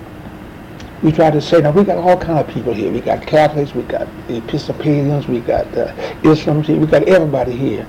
we 1.03 1.13
try 1.13 1.31
to 1.31 1.41
say, 1.41 1.61
now 1.61 1.71
we 1.71 1.85
got 1.85 1.99
all 1.99 2.17
kind 2.17 2.39
of 2.39 2.49
people 2.49 2.73
here. 2.73 2.91
We 2.91 3.01
got 3.01 3.27
Catholics, 3.27 3.75
we 3.75 3.83
got 3.83 4.09
Episcopalians, 4.29 5.29
we 5.29 5.41
got 5.41 5.67
uh, 5.77 5.95
Islams 6.23 6.67
here, 6.67 6.79
we 6.79 6.87
got 6.87 7.05
everybody 7.05 7.53
here. 7.53 7.87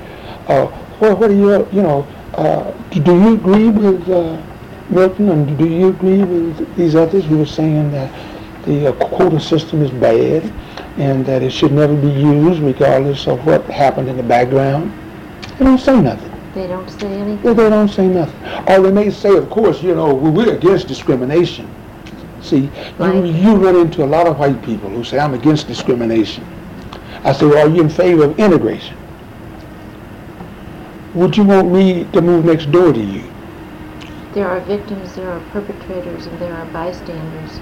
Uh, 0.47 0.67
what, 0.99 1.19
what 1.19 1.31
are 1.31 1.35
your, 1.35 1.67
you 1.71 1.81
know, 1.81 2.07
uh, 2.35 2.71
do 2.91 3.15
you 3.15 3.33
agree 3.33 3.69
with 3.69 4.07
uh, 4.09 4.41
Milton 4.89 5.29
and 5.29 5.57
do 5.57 5.67
you 5.67 5.89
agree 5.89 6.23
with 6.23 6.75
these 6.75 6.95
others 6.95 7.25
who 7.25 7.41
are 7.41 7.47
saying 7.47 7.91
that 7.91 8.11
the 8.65 8.87
uh, 8.87 9.07
quota 9.07 9.39
system 9.39 9.81
is 9.81 9.89
bad 9.91 10.43
and 10.97 11.25
that 11.25 11.41
it 11.41 11.51
should 11.51 11.71
never 11.71 11.95
be 11.95 12.09
used 12.09 12.61
regardless 12.61 13.27
of 13.27 13.43
what 13.45 13.63
happened 13.65 14.07
in 14.07 14.17
the 14.17 14.23
background? 14.23 14.93
They 15.57 15.65
don't 15.65 15.79
say 15.79 15.99
nothing. 15.99 16.31
They 16.53 16.67
don't 16.67 16.89
say 16.89 17.07
anything? 17.07 17.43
Well, 17.43 17.55
they 17.55 17.69
don't 17.69 17.89
say 17.89 18.07
nothing. 18.07 18.41
Or 18.67 18.81
they 18.81 18.91
may 18.91 19.09
say, 19.09 19.35
of 19.35 19.49
course, 19.49 19.81
you 19.81 19.95
know, 19.95 20.13
we're 20.13 20.55
against 20.55 20.87
discrimination. 20.87 21.69
See, 22.41 22.57
you, 22.57 22.69
Right. 22.97 23.23
you 23.25 23.55
run 23.55 23.75
into 23.75 24.03
a 24.03 24.07
lot 24.07 24.27
of 24.27 24.39
white 24.39 24.61
people 24.63 24.89
who 24.89 25.03
say, 25.03 25.19
I'm 25.19 25.33
against 25.33 25.67
discrimination. 25.67 26.43
I 27.23 27.33
say, 27.33 27.45
well, 27.45 27.65
are 27.67 27.69
you 27.69 27.81
in 27.81 27.89
favor 27.89 28.23
of 28.25 28.39
integration? 28.39 28.95
Would 31.15 31.35
you 31.35 31.43
want 31.43 31.71
me 31.71 32.07
to 32.13 32.21
move 32.21 32.45
next 32.45 32.71
door 32.71 32.93
to 32.93 32.99
you? 32.99 33.23
There 34.33 34.47
are 34.47 34.59
victims, 34.61 35.15
there 35.15 35.29
are 35.29 35.39
perpetrators, 35.51 36.27
and 36.27 36.39
there 36.39 36.53
are 36.53 36.65
bystanders. 36.67 37.59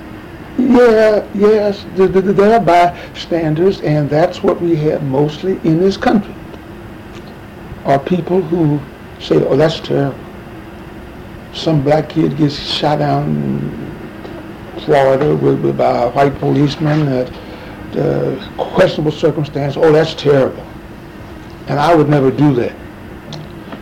Yeah, 0.58 1.24
yes, 1.34 1.86
th- 1.96 2.12
th- 2.12 2.24
th- 2.26 2.36
there 2.36 2.60
are 2.60 2.63
bystanders, 2.63 3.80
and 3.82 4.10
that's 4.10 4.44
what 4.44 4.60
we 4.62 4.76
have 4.78 5.02
mostly 5.04 5.60
in 5.63 5.80
this 5.80 5.98
country. 5.98 6.34
Are 7.86 8.00
people 8.00 8.42
who 8.42 8.80
say, 9.20 9.38
oh, 9.46 9.56
that's 9.56 9.80
terrible. 9.80 10.18
some 11.54 11.82
black 11.82 12.10
kid 12.10 12.38
gets 12.38 12.56
shot 12.60 13.00
down 13.00 13.26
Florida 14.82 15.36
with, 15.36 15.62
with 15.62 15.78
by 15.78 16.04
a 16.04 16.10
white 16.12 16.38
policeman, 16.40 17.08
uh, 17.08 18.54
questionable 18.58 19.12
circumstance, 19.12 19.76
oh, 19.78 19.92
that's 19.92 20.13
terrible. 20.13 20.66
And 21.68 21.80
I 21.80 21.94
would 21.96 22.10
never 22.10 22.32
do 22.32 22.54
that. 22.56 22.76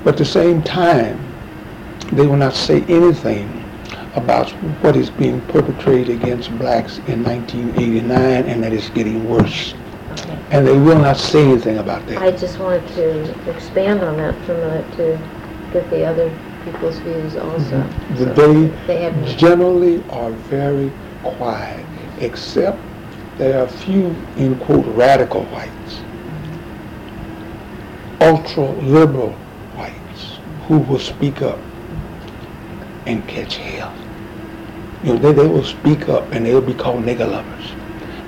But 0.04 0.14
at 0.14 0.18
the 0.18 0.26
same 0.26 0.62
time, 0.62 1.22
they 2.12 2.26
will 2.26 2.38
not 2.38 2.54
say 2.54 2.84
anything 2.84 3.64
about 4.16 4.50
what 4.82 4.96
is 4.96 5.10
being 5.10 5.42
perpetrated 5.48 6.22
against 6.22 6.56
blacks 6.58 7.00
in 7.08 7.24
1989 7.24 8.46
and 8.46 8.64
that 8.64 8.72
it's 8.72 8.90
getting 8.90 9.28
worse. 9.30 9.74
And 10.52 10.66
they 10.66 10.78
will 10.78 11.00
not 11.00 11.18
say 11.18 11.44
anything 11.44 11.80
about 11.80 12.06
that. 12.08 12.22
I 12.22 12.32
just 12.32 12.60
wanted 12.60 12.88
to 12.90 13.50
expand 13.50 14.02
on 14.02 14.18
that 14.18 14.34
for 14.46 14.54
a 14.54 14.58
minute 14.58 14.92
to 14.98 15.72
get 15.74 15.90
the 15.90 16.06
other 16.06 16.30
people's 16.66 16.98
views 17.00 17.36
also. 17.36 17.78
Mhm. 17.78 18.18
So 18.18 18.26
They 18.26 18.72
They 18.88 19.02
have, 19.04 19.38
generally 19.38 20.04
are 20.10 20.32
very 20.50 20.92
quiet, 21.24 21.86
except 22.20 22.78
there 23.38 23.60
are 23.60 23.66
a 23.66 23.68
few, 23.68 24.16
in 24.38 24.56
quote, 24.56 24.86
radical 24.96 25.44
whites, 25.46 26.02
ultra-liberal 28.22 29.34
whites, 29.78 30.40
who 30.68 30.80
will 30.80 31.00
speak 31.00 31.42
up 31.42 31.60
and 33.06 33.26
catch 33.28 33.58
hell. 33.58 33.94
You 35.04 35.14
know, 35.14 35.20
they, 35.20 35.34
they 35.34 35.48
will 35.48 35.64
speak 35.64 36.10
up 36.10 36.32
and 36.32 36.46
they'll 36.46 36.62
be 36.62 36.74
called 36.74 37.04
nigger 37.04 37.30
lovers. 37.30 37.72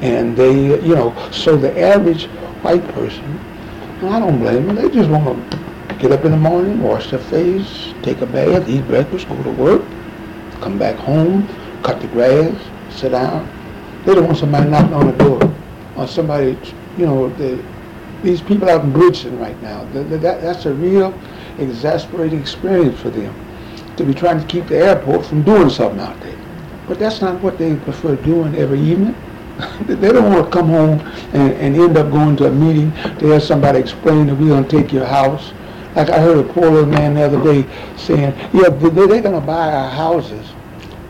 And 0.02 0.38
they, 0.38 0.54
you 0.86 0.94
know, 0.94 1.16
so 1.32 1.58
the 1.58 1.80
average 1.80 2.26
white 2.62 2.88
person, 2.90 3.40
and 4.02 4.10
I 4.10 4.20
don't 4.20 4.38
blame 4.40 4.68
them, 4.68 4.76
they 4.76 4.90
just 4.90 5.10
want 5.10 5.52
to 5.52 5.58
get 6.00 6.12
up 6.12 6.26
in 6.26 6.32
the 6.32 6.38
morning, 6.38 6.82
wash 6.82 7.10
their 7.10 7.20
face, 7.20 7.94
take 8.04 8.22
a 8.22 8.26
bath, 8.26 8.68
eat 8.70 8.86
breakfast, 8.88 9.28
go 9.28 9.42
to 9.44 9.52
work, 9.52 9.82
come 10.62 10.78
back 10.78 10.96
home, 10.96 11.48
cut 11.84 12.00
the 12.02 12.08
grass, 12.08 12.56
sit 12.90 13.10
down. 13.10 13.48
They 14.06 14.16
don't 14.16 14.26
want 14.26 14.38
somebody 14.38 14.70
knocking 14.70 14.94
on 14.94 15.08
the 15.08 15.18
door 15.18 15.56
or 15.96 16.08
somebody, 16.08 16.58
you 16.98 17.06
know, 17.06 17.30
the, 17.36 17.64
these 18.24 18.42
people 18.42 18.70
out 18.70 18.84
in 18.84 18.92
Bridgeton 18.92 19.40
right 19.40 19.60
now, 19.62 19.84
th- 19.92 20.08
th- 20.08 20.22
that, 20.22 20.42
that's 20.42 20.66
a 20.66 20.74
real 20.74 21.14
exasperating 21.60 22.40
experience 22.40 23.00
for 23.00 23.10
them 23.10 23.34
to 23.98 24.04
be 24.04 24.14
trying 24.14 24.40
to 24.40 24.46
keep 24.46 24.68
the 24.68 24.78
airport 24.78 25.26
from 25.26 25.44
doing 25.44 25.70
something 25.70 26.00
out 26.00 26.20
there. 26.22 26.38
But 26.88 27.00
that's 27.00 27.22
not 27.22 27.42
what 27.42 27.58
they 27.58 27.76
prefer 27.76 28.16
doing 28.16 28.56
every 28.56 28.80
evening. 28.80 29.16
they 29.88 30.12
don't 30.12 30.32
want 30.32 30.46
to 30.46 30.52
come 30.52 30.70
home 30.70 31.00
and, 31.34 31.54
and 31.54 31.76
end 31.76 31.98
up 31.98 32.12
going 32.12 32.38
to 32.38 32.46
a 32.48 32.52
meeting 32.52 32.92
to 33.18 33.28
have 33.28 33.44
somebody 33.44 33.80
explain 33.80 34.28
that 34.28 34.36
we're 34.36 34.50
going 34.50 34.64
to 34.64 34.70
take 34.70 34.94
your 34.94 35.06
house. 35.06 35.52
Like 35.98 36.12
I 36.12 36.20
heard 36.20 36.38
a 36.38 36.54
poor 36.54 36.70
little 36.70 36.86
man 36.86 37.16
the 37.16 37.24
other 37.24 37.44
day 37.44 37.68
saying, 37.98 38.36
yeah, 38.54 38.70
they, 38.70 38.90
they're 38.90 39.08
going 39.08 39.34
to 39.34 39.42
buy 39.42 39.74
our 39.74 39.90
houses, 39.90 40.48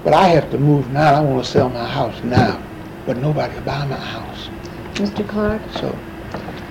but 0.01 0.13
I 0.13 0.27
have 0.29 0.49
to 0.51 0.57
move 0.57 0.89
now. 0.91 1.13
I 1.15 1.19
want 1.19 1.43
to 1.43 1.51
sell 1.51 1.67
my 1.67 1.85
house 1.85 2.23
now. 2.23 2.63
But 3.05 3.17
nobody 3.17 3.53
will 3.53 3.63
buy 3.63 3.85
my 3.85 3.97
house. 3.97 4.47
Mr. 4.93 5.27
Clark, 5.27 5.61
So, 5.73 5.93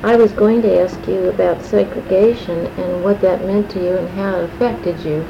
I 0.03 0.17
was 0.17 0.33
going 0.33 0.63
to 0.63 0.81
ask 0.81 0.99
you 1.07 1.29
about 1.29 1.63
segregation 1.63 2.67
and 2.79 3.05
what 3.05 3.21
that 3.21 3.45
meant 3.45 3.71
to 3.73 3.83
you 3.85 3.97
and 3.99 4.09
how 4.11 4.37
it 4.37 4.45
affected 4.45 4.99
you. 5.01 5.27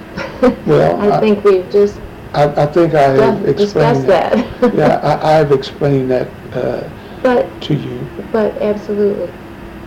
Well, 0.64 0.96
I 1.00 1.16
I- 1.16 1.20
think 1.20 1.42
we've 1.42 1.68
just 1.70 2.00
I, 2.34 2.44
I 2.62 2.66
think 2.66 2.94
I 2.94 3.00
have 3.02 3.16
done- 3.16 3.42
discussed 3.56 4.02
explained 4.04 4.08
that. 4.10 4.60
that. 4.60 4.74
yeah, 4.76 4.96
I, 4.98 5.40
I've 5.40 5.50
explained 5.50 6.08
that 6.12 6.28
uh, 6.54 6.88
But 7.22 7.48
to 7.62 7.74
you. 7.74 8.06
But 8.30 8.56
absolutely. 8.62 9.32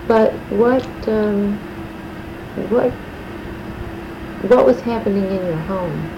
But 0.07 0.33
what 0.51 0.85
um, 1.07 1.59
what 2.67 2.91
what 4.51 4.65
was 4.65 4.79
happening 4.81 5.25
in 5.25 5.45
your 5.45 5.57
home? 5.67 6.09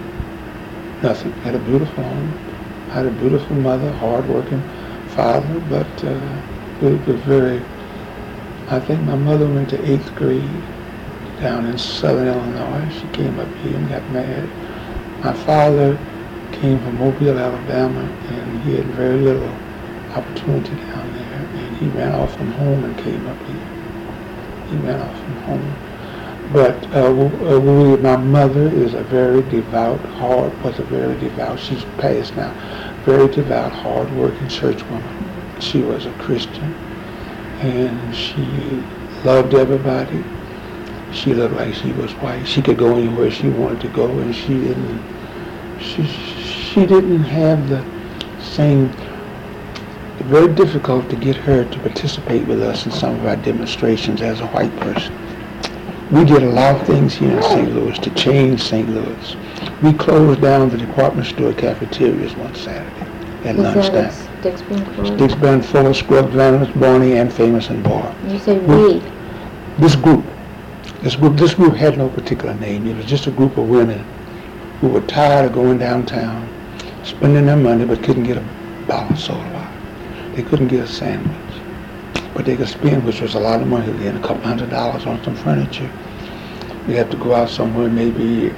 Nothing. 1.01 1.31
Had 1.43 1.55
a 1.55 1.59
beautiful 1.59 2.03
home. 2.03 2.27
Had 2.91 3.07
a 3.07 3.11
beautiful 3.11 3.55
mother, 3.55 3.91
hardworking 3.93 4.61
father, 5.15 5.59
but 5.69 6.03
uh, 6.03 6.85
it 6.85 7.07
was 7.07 7.19
very. 7.21 7.61
I 8.69 8.79
think 8.79 9.01
my 9.01 9.15
mother 9.15 9.47
went 9.47 9.69
to 9.71 9.91
eighth 9.91 10.13
grade 10.15 10.43
down 11.41 11.65
in 11.65 11.77
Southern 11.77 12.27
Illinois. 12.27 12.87
She 12.93 13.07
came 13.07 13.39
up 13.39 13.47
here 13.63 13.75
and 13.75 13.89
got 13.89 14.07
married. 14.11 14.49
My 15.23 15.33
father 15.33 15.97
came 16.51 16.79
from 16.79 16.99
Mobile, 16.99 17.39
Alabama, 17.39 18.01
and 18.29 18.61
he 18.61 18.75
had 18.75 18.85
very 18.87 19.17
little 19.17 19.49
opportunity 20.15 20.75
down 20.75 21.13
there, 21.13 21.47
and 21.55 21.77
he 21.77 21.87
ran 21.87 22.13
off 22.13 22.35
from 22.37 22.51
home 22.53 22.83
and 22.83 22.97
came 22.99 23.25
up 23.27 23.37
here. 23.47 23.67
He 24.69 24.75
ran 24.85 25.01
off 25.01 25.19
from 25.23 25.35
home. 25.43 25.90
But 26.53 26.83
uh, 26.93 27.13
uh, 27.13 27.97
my 28.01 28.17
mother 28.17 28.67
is 28.67 28.93
a 28.93 29.03
very 29.03 29.41
devout, 29.43 30.01
hard, 30.01 30.61
was 30.61 30.79
a 30.79 30.83
very 30.83 31.17
devout, 31.17 31.57
she's 31.57 31.85
passed 31.97 32.35
now, 32.35 32.53
very 33.05 33.29
devout, 33.33 33.71
hard-working 33.71 34.49
church 34.49 34.83
woman. 34.83 35.61
She 35.61 35.81
was 35.81 36.05
a 36.05 36.11
Christian, 36.13 36.73
and 37.61 38.13
she 38.13 38.43
loved 39.23 39.53
everybody. 39.53 40.25
She 41.13 41.33
looked 41.33 41.55
like 41.55 41.73
she 41.73 41.93
was 41.93 42.11
white. 42.15 42.45
She 42.45 42.61
could 42.61 42.77
go 42.77 42.97
anywhere 42.97 43.31
she 43.31 43.47
wanted 43.47 43.79
to 43.81 43.89
go, 43.89 44.09
and 44.19 44.35
she 44.35 44.55
didn't. 44.55 45.01
She 45.79 46.05
she 46.05 46.85
didn't 46.85 47.23
have 47.23 47.69
the 47.69 47.85
same. 48.41 48.89
Very 50.23 50.53
difficult 50.53 51.09
to 51.09 51.15
get 51.15 51.35
her 51.35 51.63
to 51.63 51.79
participate 51.79 52.45
with 52.47 52.61
us 52.61 52.85
in 52.85 52.91
some 52.91 53.15
of 53.15 53.25
our 53.25 53.35
demonstrations 53.37 54.21
as 54.21 54.39
a 54.39 54.47
white 54.47 54.75
person. 54.79 55.13
We 56.11 56.25
did 56.25 56.43
a 56.43 56.49
lot 56.49 56.75
of 56.75 56.85
things 56.87 57.13
here 57.13 57.31
in 57.37 57.41
St. 57.43 57.73
Louis 57.73 57.97
to 57.99 58.09
change 58.11 58.61
St. 58.61 58.89
Louis. 58.89 59.35
We 59.81 59.93
closed 59.93 60.41
down 60.41 60.69
the 60.69 60.77
department 60.77 61.27
store 61.27 61.53
cafeterias 61.53 62.35
one 62.35 62.53
Saturday 62.53 63.07
at 63.45 63.55
Was 63.55 63.75
lunchtime. 63.75 63.95
at 63.95 64.41
Dick's 64.43 64.61
Bend 64.63 64.85
College? 64.95 65.17
Dick's 65.17 65.35
Bend, 65.35 65.65
Fuller, 65.65 65.93
Scruggs, 65.93 66.33
Vanus, 66.33 66.69
Barney, 66.75 67.13
and 67.17 67.31
Famous 67.31 67.69
and 67.69 67.81
Barr. 67.83 68.13
You 68.27 68.39
say 68.39 68.59
We- 68.59 68.75
we. 68.95 69.01
This 69.79 69.95
group, 69.95 70.23
this 71.01 71.15
group, 71.15 71.37
this 71.37 71.53
group 71.53 71.75
had 71.75 71.97
no 71.97 72.09
particular 72.09 72.53
name. 72.55 72.85
It 72.87 72.97
was 72.97 73.05
just 73.05 73.27
a 73.27 73.31
group 73.31 73.57
of 73.57 73.69
women 73.69 74.03
who 74.81 74.89
were 74.89 75.01
tired 75.01 75.45
of 75.45 75.53
going 75.53 75.77
downtown, 75.77 76.45
spending 77.03 77.45
their 77.45 77.55
money, 77.55 77.85
but 77.85 78.03
couldn't 78.03 78.23
get 78.23 78.37
a 78.37 78.43
bottle 78.85 79.13
of 79.13 79.19
soda 79.19 79.39
water. 79.53 79.67
They 80.35 80.41
couldn't 80.43 80.67
get 80.67 80.81
a 80.81 80.87
sandwich, 80.87 81.31
but 82.33 82.45
they 82.45 82.55
could 82.55 82.67
spend, 82.67 83.05
which 83.05 83.21
was 83.21 83.35
a 83.35 83.39
lot 83.39 83.61
of 83.61 83.67
money, 83.67 83.91
then 83.93 84.17
a 84.17 84.21
couple 84.21 84.41
hundred 84.43 84.69
dollars 84.69 85.05
on 85.05 85.23
some 85.23 85.35
furniture. 85.35 85.91
You 86.87 86.95
have 86.95 87.09
to 87.11 87.17
go 87.17 87.33
out 87.35 87.49
somewhere, 87.49 87.89
maybe 87.89 88.51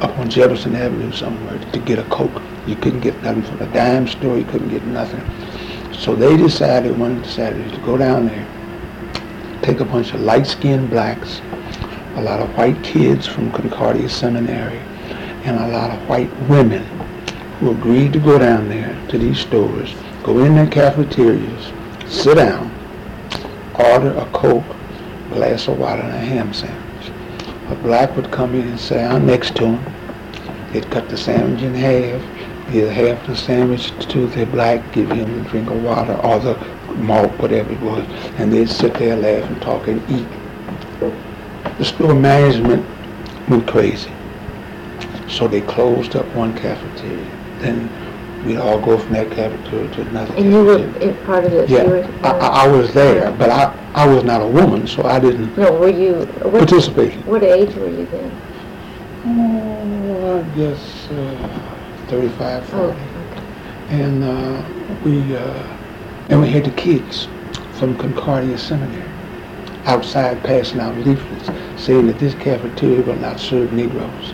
up 0.00 0.18
on 0.18 0.28
Jefferson 0.28 0.74
Avenue 0.74 1.12
somewhere, 1.12 1.58
to 1.72 1.78
get 1.78 1.98
a 1.98 2.04
Coke. 2.04 2.42
You 2.66 2.76
couldn't 2.76 3.00
get 3.00 3.22
nothing 3.22 3.42
from 3.42 3.58
the 3.58 3.66
dime 3.66 4.08
store. 4.08 4.36
You 4.36 4.44
couldn't 4.44 4.68
get 4.68 4.84
nothing. 4.84 5.22
So 5.94 6.14
they 6.14 6.36
decided 6.36 6.98
one 6.98 7.24
Saturday 7.24 7.70
to 7.70 7.78
go 7.82 7.96
down 7.96 8.26
there 8.26 8.46
take 9.64 9.80
a 9.80 9.84
bunch 9.84 10.12
of 10.12 10.20
light-skinned 10.20 10.90
blacks, 10.90 11.40
a 12.16 12.20
lot 12.20 12.38
of 12.40 12.54
white 12.54 12.82
kids 12.84 13.26
from 13.26 13.50
Concordia 13.50 14.08
Seminary, 14.10 14.78
and 15.44 15.58
a 15.58 15.68
lot 15.68 15.90
of 15.90 16.06
white 16.06 16.30
women 16.50 16.84
who 17.58 17.70
agreed 17.70 18.12
to 18.12 18.18
go 18.18 18.38
down 18.38 18.68
there 18.68 18.94
to 19.08 19.16
these 19.16 19.38
stores, 19.38 19.94
go 20.22 20.38
in 20.44 20.54
their 20.54 20.66
cafeterias, 20.66 21.72
sit 22.08 22.36
down, 22.36 22.70
order 23.74 24.12
a 24.16 24.26
Coke, 24.32 24.64
glass 25.30 25.68
of 25.68 25.78
water, 25.78 26.02
and 26.02 26.12
a 26.12 26.18
ham 26.18 26.52
sandwich. 26.52 27.10
A 27.68 27.74
black 27.76 28.14
would 28.16 28.30
come 28.30 28.54
in 28.54 28.68
and 28.68 28.80
sit 28.80 28.96
down 28.96 29.26
next 29.26 29.56
to 29.56 29.66
him. 29.66 30.72
They'd 30.72 30.90
cut 30.90 31.08
the 31.08 31.16
sandwich 31.16 31.62
in 31.62 31.74
half, 31.74 32.20
give 32.72 32.90
half 32.90 33.26
the 33.26 33.36
sandwich 33.36 33.90
to 34.08 34.26
the 34.26 34.44
black, 34.46 34.92
give 34.92 35.10
him 35.10 35.42
the 35.42 35.48
drink 35.48 35.70
of 35.70 35.82
water 35.82 36.14
or 36.14 36.38
the 36.40 36.54
malt, 36.96 37.32
whatever 37.38 37.72
it 37.72 37.80
was, 37.80 38.04
and 38.38 38.52
they'd 38.52 38.68
sit 38.68 38.94
there, 38.94 39.16
laugh 39.16 39.48
and 39.50 39.60
talk 39.62 39.88
and 39.88 40.02
eat. 40.10 40.26
The 41.78 41.84
store 41.84 42.14
management 42.14 42.86
went 43.48 43.66
crazy. 43.66 44.12
So 45.28 45.48
they 45.48 45.62
closed 45.62 46.14
up 46.16 46.26
one 46.34 46.56
cafeteria. 46.56 47.24
Then 47.58 47.88
we'd 48.44 48.58
all 48.58 48.80
go 48.80 48.98
from 48.98 49.12
that 49.14 49.30
cafeteria 49.30 49.88
to 49.94 50.00
another 50.02 50.34
And 50.34 50.52
you 50.52 50.64
were 50.64 50.78
cafeteria. 50.78 51.08
in 51.18 51.24
part 51.26 51.44
of 51.44 51.50
this? 51.52 51.70
You 51.70 51.76
Yeah, 51.78 51.84
were- 51.84 52.04
I, 52.22 52.28
I 52.30 52.64
I 52.64 52.68
was 52.68 52.92
there, 52.94 53.30
but 53.32 53.50
I, 53.50 53.74
I 53.94 54.06
was 54.06 54.24
not 54.24 54.40
a 54.42 54.46
woman, 54.46 54.86
so 54.86 55.04
I 55.04 55.18
didn't 55.20 55.56
No, 55.56 55.72
were 55.72 55.88
you, 55.88 56.14
what, 56.42 56.52
participate. 56.66 57.14
what 57.26 57.42
age 57.42 57.74
were 57.74 57.88
you 57.88 58.06
then? 58.06 58.30
Oh, 59.26 60.38
I 60.40 60.56
guess 60.56 61.08
uh, 61.10 62.06
35, 62.08 62.74
Oh, 62.74 62.92
40. 62.92 63.00
And 63.90 64.24
uh, 64.24 64.64
we 65.04 65.36
uh, 65.36 65.76
and 66.30 66.40
we 66.40 66.48
had 66.50 66.64
the 66.64 66.70
kids 66.70 67.28
from 67.78 67.96
Concordia 67.98 68.56
Seminary 68.58 69.02
outside 69.84 70.42
passing 70.42 70.80
out 70.80 70.96
leaflets 70.96 71.50
saying 71.82 72.06
that 72.06 72.18
this 72.18 72.34
cafeteria 72.36 73.02
will 73.02 73.16
not 73.16 73.38
serve 73.38 73.72
Negroes. 73.74 74.32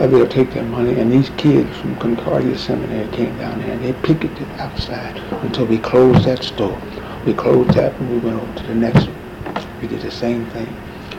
Uh, 0.00 0.06
they'll 0.06 0.26
take 0.26 0.50
their 0.54 0.64
money, 0.64 0.98
and 0.98 1.12
these 1.12 1.28
kids 1.36 1.76
from 1.76 1.94
Concordia 1.96 2.56
Seminary 2.56 3.06
came 3.14 3.36
down 3.36 3.60
here 3.60 3.74
and 3.74 3.84
they 3.84 3.92
picketed 3.92 4.48
outside 4.52 5.18
until 5.44 5.66
we 5.66 5.76
closed 5.76 6.24
that 6.24 6.42
store. 6.42 6.80
We 7.26 7.34
closed 7.34 7.74
that 7.74 7.92
and 8.00 8.10
we 8.10 8.16
went 8.16 8.40
over 8.40 8.54
to 8.60 8.66
the 8.66 8.74
next 8.74 9.06
one. 9.06 9.66
We 9.82 9.88
did 9.88 10.00
the 10.00 10.10
same 10.10 10.46
thing. 10.52 10.74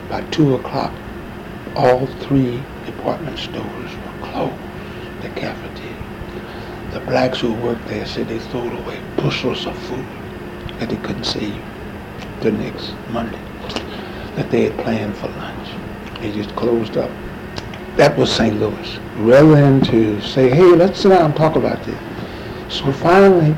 By 0.10 0.22
2 0.32 0.56
o'clock, 0.56 0.92
all 1.76 2.08
three 2.26 2.60
department 2.88 3.38
stores 3.38 3.66
were 3.68 4.28
closed, 4.28 4.56
the 5.22 5.30
cafeteria. 5.30 6.90
The 6.92 7.02
blacks 7.02 7.40
who 7.40 7.54
worked 7.54 7.88
there 7.88 8.08
said 8.08 8.30
they 8.30 8.40
threw 8.40 8.76
away 8.80 9.00
bushels 9.16 9.68
of 9.68 9.78
food 9.84 10.06
that 10.80 10.90
they 10.90 10.98
couldn't 10.98 11.26
save 11.26 11.62
the 12.42 12.52
next 12.52 12.96
Monday 13.12 13.40
that 14.36 14.50
they 14.50 14.64
had 14.64 14.78
planned 14.80 15.16
for 15.18 15.28
lunch. 15.28 15.70
They 16.20 16.32
just 16.32 16.56
closed 16.56 16.98
up. 16.98 17.12
That 17.98 18.18
was 18.18 18.32
St. 18.32 18.60
Louis. 18.60 19.00
Rather 19.18 19.56
than 19.56 19.82
to 19.82 20.22
say, 20.22 20.50
hey, 20.50 20.76
let's 20.76 21.00
sit 21.00 21.10
down 21.10 21.26
and 21.26 21.36
talk 21.36 21.56
about 21.56 21.84
this. 21.84 22.00
So 22.74 22.92
finally, 22.92 23.56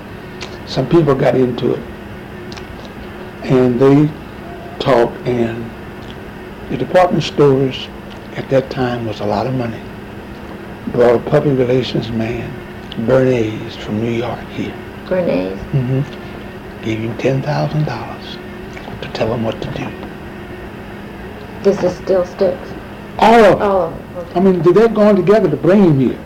some 0.66 0.90
people 0.90 1.14
got 1.14 1.36
into 1.36 1.76
it. 1.76 1.84
And 3.44 3.80
they 3.80 4.10
talked, 4.80 5.16
and 5.28 5.70
the 6.70 6.78
department 6.78 7.24
stores 7.24 7.88
at 8.36 8.50
that 8.50 8.70
time 8.70 9.06
was 9.06 9.20
a 9.20 9.26
lot 9.26 9.46
of 9.46 9.54
money. 9.54 9.82
Brought 10.88 11.16
a 11.16 11.30
public 11.30 11.58
relations 11.58 12.10
man, 12.12 12.52
Bernays 13.06 13.78
from 13.78 14.02
New 14.02 14.12
York 14.12 14.44
here. 14.50 14.74
Bernays? 15.06 15.58
Mm-hmm. 15.72 16.84
Gave 16.84 17.00
him 17.00 17.18
$10,000 17.18 19.02
to 19.02 19.10
tell 19.10 19.34
him 19.34 19.44
what 19.44 19.62
to 19.62 19.72
do. 19.72 19.88
This 21.64 21.84
is 21.84 21.96
still 21.96 22.26
sticks? 22.26 22.70
All 23.20 23.44
of 23.44 23.60
them. 23.60 23.62
All 23.62 23.82
of. 23.84 24.03
I 24.36 24.40
mean, 24.40 24.62
they're 24.62 24.88
going 24.88 25.16
together 25.16 25.50
to 25.50 25.58
bring 25.58 25.84
him 25.84 26.00
here 26.00 26.20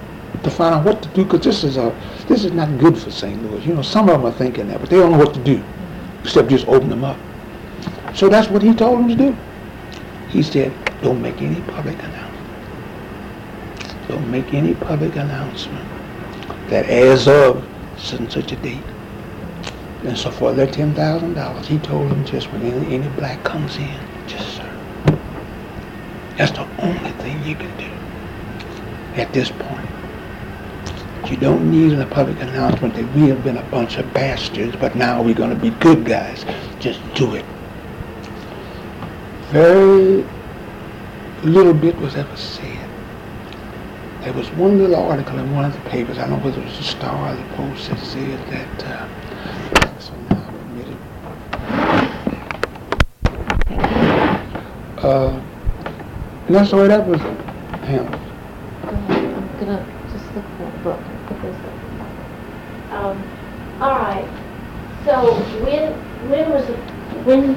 to 0.43 0.49
find 0.49 0.75
out 0.75 0.85
what 0.85 1.01
to 1.01 1.09
do 1.09 1.23
because 1.23 1.41
this 1.41 1.63
is 1.63 1.77
a 1.77 1.95
this 2.27 2.43
is 2.43 2.51
not 2.51 2.77
good 2.79 2.97
for 2.97 3.11
St. 3.11 3.41
Louis. 3.43 3.65
You 3.65 3.75
know, 3.75 3.81
some 3.81 4.09
of 4.09 4.21
them 4.21 4.25
are 4.25 4.37
thinking 4.37 4.67
that, 4.67 4.79
but 4.79 4.89
they 4.89 4.97
don't 4.97 5.11
know 5.11 5.17
what 5.17 5.33
to 5.33 5.43
do 5.43 5.63
except 6.23 6.49
just 6.49 6.67
open 6.67 6.89
them 6.89 7.03
up. 7.03 7.17
So 8.13 8.27
that's 8.27 8.49
what 8.49 8.61
he 8.61 8.73
told 8.73 8.99
them 8.99 9.07
to 9.07 9.15
do. 9.15 9.35
He 10.29 10.43
said, 10.43 10.73
"Don't 11.01 11.21
make 11.21 11.41
any 11.41 11.61
public 11.61 11.97
announcement. 11.99 12.33
Don't 14.07 14.29
make 14.29 14.53
any 14.53 14.73
public 14.73 15.15
announcement 15.15 15.87
that 16.69 16.89
as 16.89 17.27
of 17.27 17.65
such 17.97 18.19
and 18.19 18.31
such 18.31 18.51
a 18.51 18.55
date." 18.57 18.83
And 20.03 20.17
so 20.17 20.29
for 20.29 20.51
that 20.53 20.75
thousand 20.75 21.33
dollars, 21.35 21.67
he 21.67 21.79
told 21.79 22.11
them 22.11 22.25
just 22.25 22.51
when 22.51 22.61
any, 22.61 22.95
any 22.95 23.07
black 23.15 23.43
comes 23.43 23.77
in, 23.77 23.99
just 24.27 24.57
serve. 24.57 25.19
That's 26.37 26.51
the 26.51 26.67
only 26.87 27.11
thing 27.23 27.43
you 27.43 27.55
can 27.55 27.75
do 27.77 27.89
at 29.21 29.31
this 29.33 29.49
point. 29.51 29.89
You 31.29 31.35
don't 31.37 31.69
need 31.69 31.99
a 31.99 32.05
public 32.05 32.39
announcement 32.39 32.93
that 32.95 33.13
we 33.13 33.27
have 33.27 33.43
been 33.43 33.57
a 33.57 33.69
bunch 33.69 33.97
of 33.97 34.13
bastards, 34.13 34.75
but 34.77 34.95
now 34.95 35.21
we're 35.21 35.35
going 35.35 35.49
to 35.49 35.55
be 35.61 35.71
good 35.71 36.05
guys. 36.05 36.45
Just 36.79 37.01
do 37.15 37.35
it. 37.35 37.45
Very 39.49 40.25
little 41.43 41.73
bit 41.73 41.97
was 41.97 42.15
ever 42.15 42.37
said. 42.37 42.89
There 44.21 44.33
was 44.33 44.49
one 44.51 44.77
little 44.77 44.95
article 44.95 45.37
in 45.39 45.53
one 45.53 45.65
of 45.65 45.73
the 45.73 45.89
papers, 45.89 46.17
I 46.17 46.27
don't 46.27 46.39
know 46.39 46.45
whether 46.45 46.61
it 46.61 46.65
was 46.65 46.77
the 46.77 46.83
Star 46.83 47.33
or 47.33 47.35
the 47.35 47.43
Post, 47.55 47.89
that 47.89 47.99
said 47.99 48.39
that 48.51 48.85
uh. 48.85 49.07
Uh, 54.97 55.41
and 56.47 56.55
that's 56.55 56.71
the 56.71 56.77
way 56.77 56.87
that 56.87 57.05
was 57.05 57.19
handled. 57.83 58.21
I'm 58.83 59.47
gonna 59.59 59.85
just 60.11 60.25
look 60.35 60.45
for 60.57 60.63
a 60.63 60.83
book. 60.83 60.99
Put 61.27 61.41
this 61.41 61.55
up. 61.55 62.93
Um, 62.93 63.23
all 63.81 63.91
right. 63.99 64.27
So 65.05 65.33
when, 65.63 65.93
when 66.29 66.49
was, 66.51 66.67
it- 66.69 66.79
when, 67.25 67.55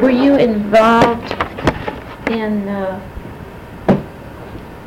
were 0.00 0.10
you 0.10 0.36
involved 0.36 1.32
in, 2.30 2.68
uh, 2.68 3.00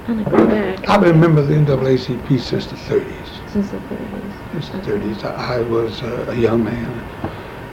I'm 0.07 0.23
gonna 0.23 0.37
go 0.37 0.47
back 0.47 0.87
I 0.89 0.97
remember 0.97 1.41
the 1.41 1.53
NAACP 1.55 2.39
since 2.39 2.65
the 2.67 2.75
30s. 2.75 3.49
since 3.51 3.69
the 3.71 3.79
thirties. 3.79 4.33
Since 4.51 4.69
the 4.69 4.91
30s, 4.91 5.23
I 5.23 5.55
I 5.57 5.61
was 5.61 6.01
uh, 6.03 6.25
a 6.29 6.35
young 6.35 6.63
man. 6.63 6.85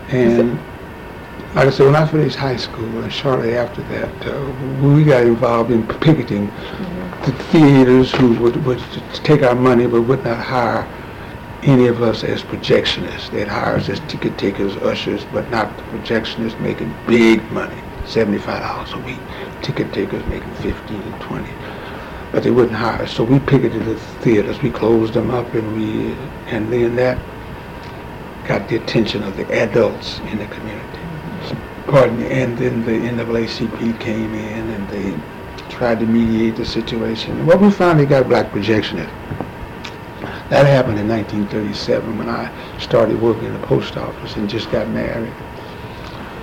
And 0.09 0.59
like 1.55 1.69
I 1.69 1.71
said, 1.71 1.87
when 1.87 1.97
I 1.97 2.07
finished 2.07 2.37
high 2.37 2.57
school, 2.57 2.85
and 3.03 3.12
shortly 3.12 3.57
after 3.57 3.83
that, 3.83 4.27
uh, 4.27 4.87
we 4.87 5.05
got 5.05 5.25
involved 5.25 5.71
in 5.71 5.87
picketing 5.87 6.47
the 7.27 7.33
theaters 7.51 8.11
who 8.12 8.35
would, 8.41 8.65
would 8.65 8.83
take 9.12 9.43
our 9.43 9.55
money 9.55 9.87
but 9.87 10.03
would 10.03 10.25
not 10.25 10.38
hire 10.38 10.88
any 11.62 11.88
of 11.88 12.03
us 12.03 12.25
as 12.25 12.43
projectionists. 12.43 13.31
They'd 13.31 13.49
hire 13.49 13.77
us 13.77 13.88
as 13.91 14.01
ticket 14.01 14.38
takers, 14.38 14.77
ushers, 14.79 15.25
but 15.33 15.49
not 15.51 15.77
the 15.77 15.83
projectionists 15.85 16.59
making 16.61 16.95
big 17.07 17.43
money, 17.53 17.81
$75 18.05 18.95
a 18.95 18.99
week. 19.05 19.21
Ticket 19.62 19.93
takers 19.93 20.27
making 20.27 20.53
15 20.55 21.03
and 21.03 21.21
20 21.21 21.49
but 22.33 22.43
they 22.43 22.51
wouldn't 22.51 22.75
hire 22.75 23.03
us. 23.03 23.12
So 23.12 23.25
we 23.25 23.38
picketed 23.41 23.85
the 23.85 23.97
theaters, 24.23 24.61
we 24.62 24.71
closed 24.71 25.12
them 25.12 25.31
up, 25.31 25.53
and 25.53 25.77
we, 25.77 26.15
and 26.47 26.73
then 26.73 26.97
that 26.97 27.19
got 28.49 28.69
the 28.69 28.77
attention 28.77 29.23
of 29.23 29.37
the 29.37 29.47
adults 29.53 30.19
in 30.21 30.38
the 30.38 30.47
community. 30.47 30.92
Pardon 31.87 32.23
and 32.23 32.57
then 32.57 32.85
the 32.85 32.92
NAACP 32.92 34.01
came 34.01 34.35
in 34.35 34.71
and 34.71 34.88
they 34.88 35.18
tried 35.68 36.01
to 36.01 36.07
mediate 36.07 36.57
the 36.57 36.64
situation. 36.64 37.45
Well, 37.45 37.59
we 37.59 37.71
finally 37.71 38.07
got 38.07 38.29
black 38.29 38.51
projectionists. 38.51 39.11
That 40.49 40.66
happened 40.66 40.99
in 40.99 41.09
1937 41.09 42.18
when 42.18 42.29
I 42.29 42.53
started 42.79 43.21
working 43.21 43.47
in 43.47 43.61
the 43.61 43.66
post 43.66 43.97
office 43.97 44.37
and 44.37 44.49
just 44.49 44.71
got 44.71 44.87
married. 44.88 45.33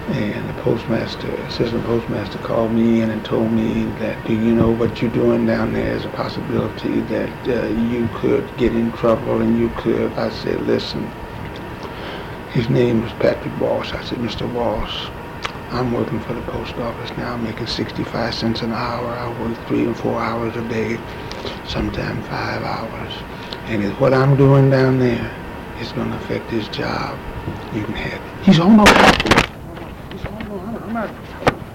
And 0.09 0.49
the 0.49 0.61
postmaster, 0.63 1.29
assistant 1.43 1.85
postmaster 1.85 2.39
called 2.39 2.71
me 2.71 3.01
in 3.01 3.11
and 3.11 3.23
told 3.23 3.51
me 3.51 3.85
that, 3.99 4.25
do 4.25 4.33
you 4.33 4.55
know 4.55 4.71
what 4.71 4.99
you're 5.01 5.11
doing 5.11 5.45
down 5.45 5.73
there 5.73 5.95
is 5.95 6.05
a 6.05 6.09
possibility 6.09 7.01
that 7.01 7.47
uh, 7.47 7.67
you 7.67 8.09
could 8.15 8.49
get 8.57 8.73
in 8.75 8.91
trouble 8.93 9.41
and 9.41 9.59
you 9.59 9.69
could. 9.77 10.11
I 10.13 10.31
said, 10.31 10.61
listen, 10.65 11.05
his 12.51 12.67
name 12.67 13.03
was 13.03 13.11
Patrick 13.13 13.57
Walsh. 13.61 13.93
I 13.93 14.03
said, 14.03 14.17
Mr. 14.17 14.51
Walsh, 14.51 15.07
I'm 15.71 15.91
working 15.91 16.19
for 16.21 16.33
the 16.33 16.41
post 16.41 16.73
office 16.77 17.15
now, 17.15 17.37
making 17.37 17.67
65 17.67 18.33
cents 18.33 18.61
an 18.63 18.71
hour. 18.71 19.05
I 19.05 19.29
work 19.39 19.55
three 19.67 19.85
and 19.85 19.95
four 19.95 20.19
hours 20.19 20.55
a 20.55 20.67
day, 20.67 20.97
sometimes 21.67 22.25
five 22.27 22.63
hours. 22.63 23.13
And 23.65 23.83
if 23.83 23.99
what 23.99 24.11
I'm 24.11 24.35
doing 24.35 24.71
down 24.71 24.97
there 24.97 25.31
is 25.79 25.91
going 25.91 26.09
to 26.09 26.17
affect 26.17 26.49
his 26.49 26.67
job, 26.69 27.19
you 27.75 27.83
can 27.83 27.93
have 27.93 28.19
it. 28.19 28.45
He's 28.45 28.59
on 28.59 28.77
no 28.77 28.83
He's 30.11 30.25
on 30.25 30.41
I'm 30.83 30.91
not, 30.91 31.09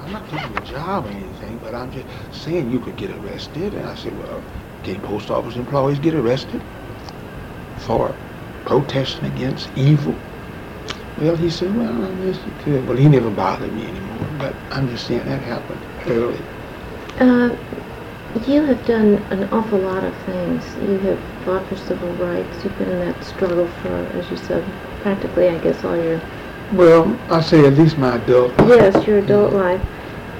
I'm 0.01 0.13
not 0.13 0.29
taking 0.29 0.53
your 0.53 0.65
job 0.65 1.07
or 1.07 1.11
anything, 1.11 1.59
but 1.59 1.73
I'm 1.73 1.93
just 1.93 2.07
saying 2.33 2.73
you 2.73 2.81
could 2.81 2.97
get 2.97 3.13
arrested. 3.13 3.75
And 3.75 3.87
I 3.87 3.95
said, 3.95 4.19
well, 4.19 4.43
can 4.83 5.01
post 5.03 5.31
office 5.31 5.55
employees 5.55 6.01
get 6.01 6.15
arrested 6.15 6.61
for 7.79 8.13
protesting 8.65 9.27
against 9.27 9.69
evil? 9.77 10.17
Well, 11.21 11.37
he 11.37 11.49
said, 11.49 11.75
well, 11.77 12.05
I 12.05 12.11
guess 12.25 12.37
you 12.45 12.53
could. 12.65 12.89
Well, 12.89 12.97
he 12.97 13.09
never 13.09 13.31
bothered 13.31 13.73
me 13.73 13.87
anymore, 13.87 14.29
but 14.39 14.55
I'm 14.71 14.89
just 14.89 15.07
saying 15.07 15.25
that 15.27 15.41
happened 15.43 15.81
early. 16.07 16.39
Uh, 17.21 17.57
you 18.49 18.63
have 18.63 18.85
done 18.85 19.15
an 19.31 19.45
awful 19.51 19.79
lot 19.79 20.03
of 20.03 20.15
things. 20.27 20.65
You 20.89 20.99
have 20.99 21.19
fought 21.45 21.65
for 21.69 21.77
civil 21.77 22.11
rights. 22.15 22.65
You've 22.65 22.77
been 22.79 22.91
in 22.91 22.99
that 23.01 23.23
struggle 23.25 23.69
for, 23.83 23.89
as 24.19 24.29
you 24.31 24.37
said, 24.37 24.65
practically, 25.03 25.49
I 25.49 25.59
guess, 25.59 25.85
all 25.85 25.97
your, 25.97 26.21
Well, 26.73 27.17
I 27.31 27.41
say 27.41 27.65
at 27.65 27.75
least 27.75 27.97
my 27.97 28.17
adult. 28.17 28.59
life. 28.59 28.69
yes, 28.69 29.07
your 29.07 29.19
adult 29.19 29.53
life. 29.53 29.81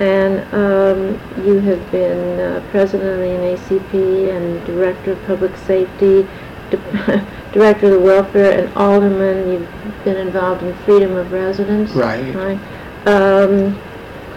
And 0.01 0.41
um, 0.53 1.47
you 1.47 1.61
have 1.61 1.93
been 1.93 2.41
uh, 2.41 2.61
president 2.73 3.11
of 3.11 3.19
the 3.21 3.27
NAACP 3.27 4.37
and 4.37 4.67
director 4.67 5.13
of 5.13 5.23
public 5.25 5.57
safety, 5.57 6.27
director 7.55 7.87
of 7.87 7.93
the 7.93 8.01
welfare, 8.01 8.65
and 8.65 8.75
alderman. 8.77 9.51
You've 9.53 10.05
been 10.05 10.17
involved 10.17 10.63
in 10.63 10.75
freedom 10.79 11.17
of 11.17 11.33
residence. 11.33 11.93
Right. 11.93 12.35
Right. 12.35 12.59
Um, 13.07 13.79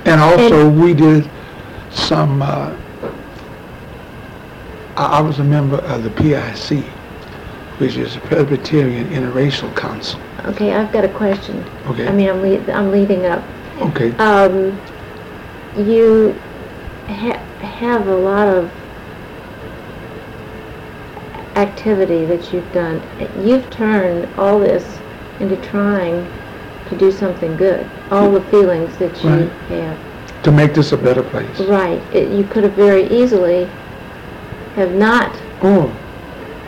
And 0.06 0.22
also, 0.22 0.70
we 0.70 0.94
did 0.94 1.30
some, 1.90 2.42
uh, 2.42 2.74
I, 4.96 5.06
I 5.18 5.22
was 5.22 5.40
a 5.40 5.44
member 5.44 5.78
of 5.78 6.04
the 6.04 6.10
PIC, 6.12 6.84
which 7.80 7.98
is 7.98 8.14
the 8.14 8.22
Presbyterian 8.22 9.10
Interracial 9.10 9.76
Council. 9.76 10.20
okay, 10.46 10.74
I've 10.74 10.92
got 10.94 11.04
a 11.04 11.10
question. 11.10 11.64
Okay. 11.88 12.08
I 12.08 12.12
mean, 12.14 12.30
I'm, 12.30 12.42
lead, 12.42 12.70
I'm 12.70 12.92
leading 12.92 13.26
up. 13.26 13.44
Okay. 13.80 14.12
Um, 14.18 14.80
you 15.76 16.34
ha- 17.08 17.44
have 17.62 18.08
a 18.08 18.16
lot 18.16 18.48
of 18.48 18.72
activity 21.58 22.24
that 22.26 22.54
you've 22.54 22.72
done. 22.72 23.02
You've 23.44 23.68
turned 23.72 24.28
all 24.38 24.60
this 24.60 25.00
into 25.40 25.56
trying 25.58 26.26
to 26.90 26.98
do 26.98 27.12
something 27.12 27.58
good. 27.58 27.90
All 28.12 28.32
the 28.32 28.42
feelings 28.44 28.96
that 28.98 29.22
you 29.24 29.30
Right. 29.30 29.50
have. 29.70 30.44
To 30.44 30.52
make 30.52 30.74
this 30.74 30.92
a 30.92 30.98
better 30.98 31.24
place. 31.24 31.60
Right. 31.62 32.02
It, 32.14 32.32
you 32.32 32.44
could 32.46 32.64
have 32.64 32.74
very 32.74 33.08
easily 33.08 33.68
have 34.76 34.94
not. 34.94 35.36
Oh, 35.64 35.92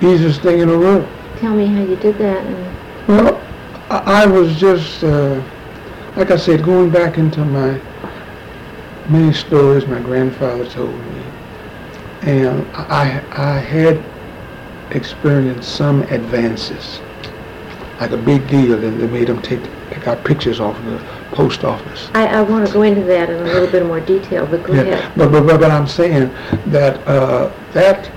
easiest 0.02 0.42
thing 0.42 0.60
in 0.60 0.68
the 0.68 0.78
world. 0.78 1.08
Tell 1.38 1.54
me 1.54 1.68
how 1.68 1.82
you 1.82 1.96
did 1.96 2.18
that. 2.18 2.44
And 2.44 3.08
Well, 3.08 3.42
I, 3.90 4.24
I 4.24 4.26
was 4.26 4.56
just, 4.60 5.04
uh, 5.04 5.42
like 6.16 6.32
I 6.32 6.38
said, 6.38 6.64
going 6.64 6.90
back 6.90 7.18
into 7.18 7.46
my 7.46 7.80
many 9.08 9.34
stories 9.34 9.88
my 9.88 10.00
grandfather 10.00 10.66
told 10.70 10.94
me, 10.94 11.22
and 12.24 12.68
I, 12.76 13.24
I 13.32 13.60
had 13.60 14.04
experienced 14.92 15.76
some 15.76 16.02
advances, 16.04 17.00
like 18.00 18.12
a 18.12 18.18
big 18.18 18.48
deal, 18.48 18.84
and 18.84 19.00
they 19.00 19.08
made 19.08 19.28
them 19.28 19.42
take, 19.42 19.62
take 19.92 20.08
our 20.08 20.16
pictures 20.18 20.60
off 20.60 20.76
the 20.86 20.98
post 21.32 21.64
office. 21.64 22.10
I, 22.14 22.28
I 22.28 22.42
want 22.42 22.68
to 22.68 22.74
go 22.74 22.82
into 22.82 23.04
that 23.04 23.30
in 23.30 23.38
a 23.40 23.44
little 23.44 23.70
bit 23.70 23.86
more 23.86 24.00
detail, 24.00 24.46
but 24.48 24.64
go 24.64 24.74
Yeah, 24.74 24.82
ahead. 24.82 25.18
but, 25.18 25.32
but, 25.32 25.46
but, 25.46 25.60
but 25.60 25.72
I'm 25.72 25.88
saying 25.88 26.32
that, 26.68 27.06
uh, 27.08 27.52
that 27.74 28.08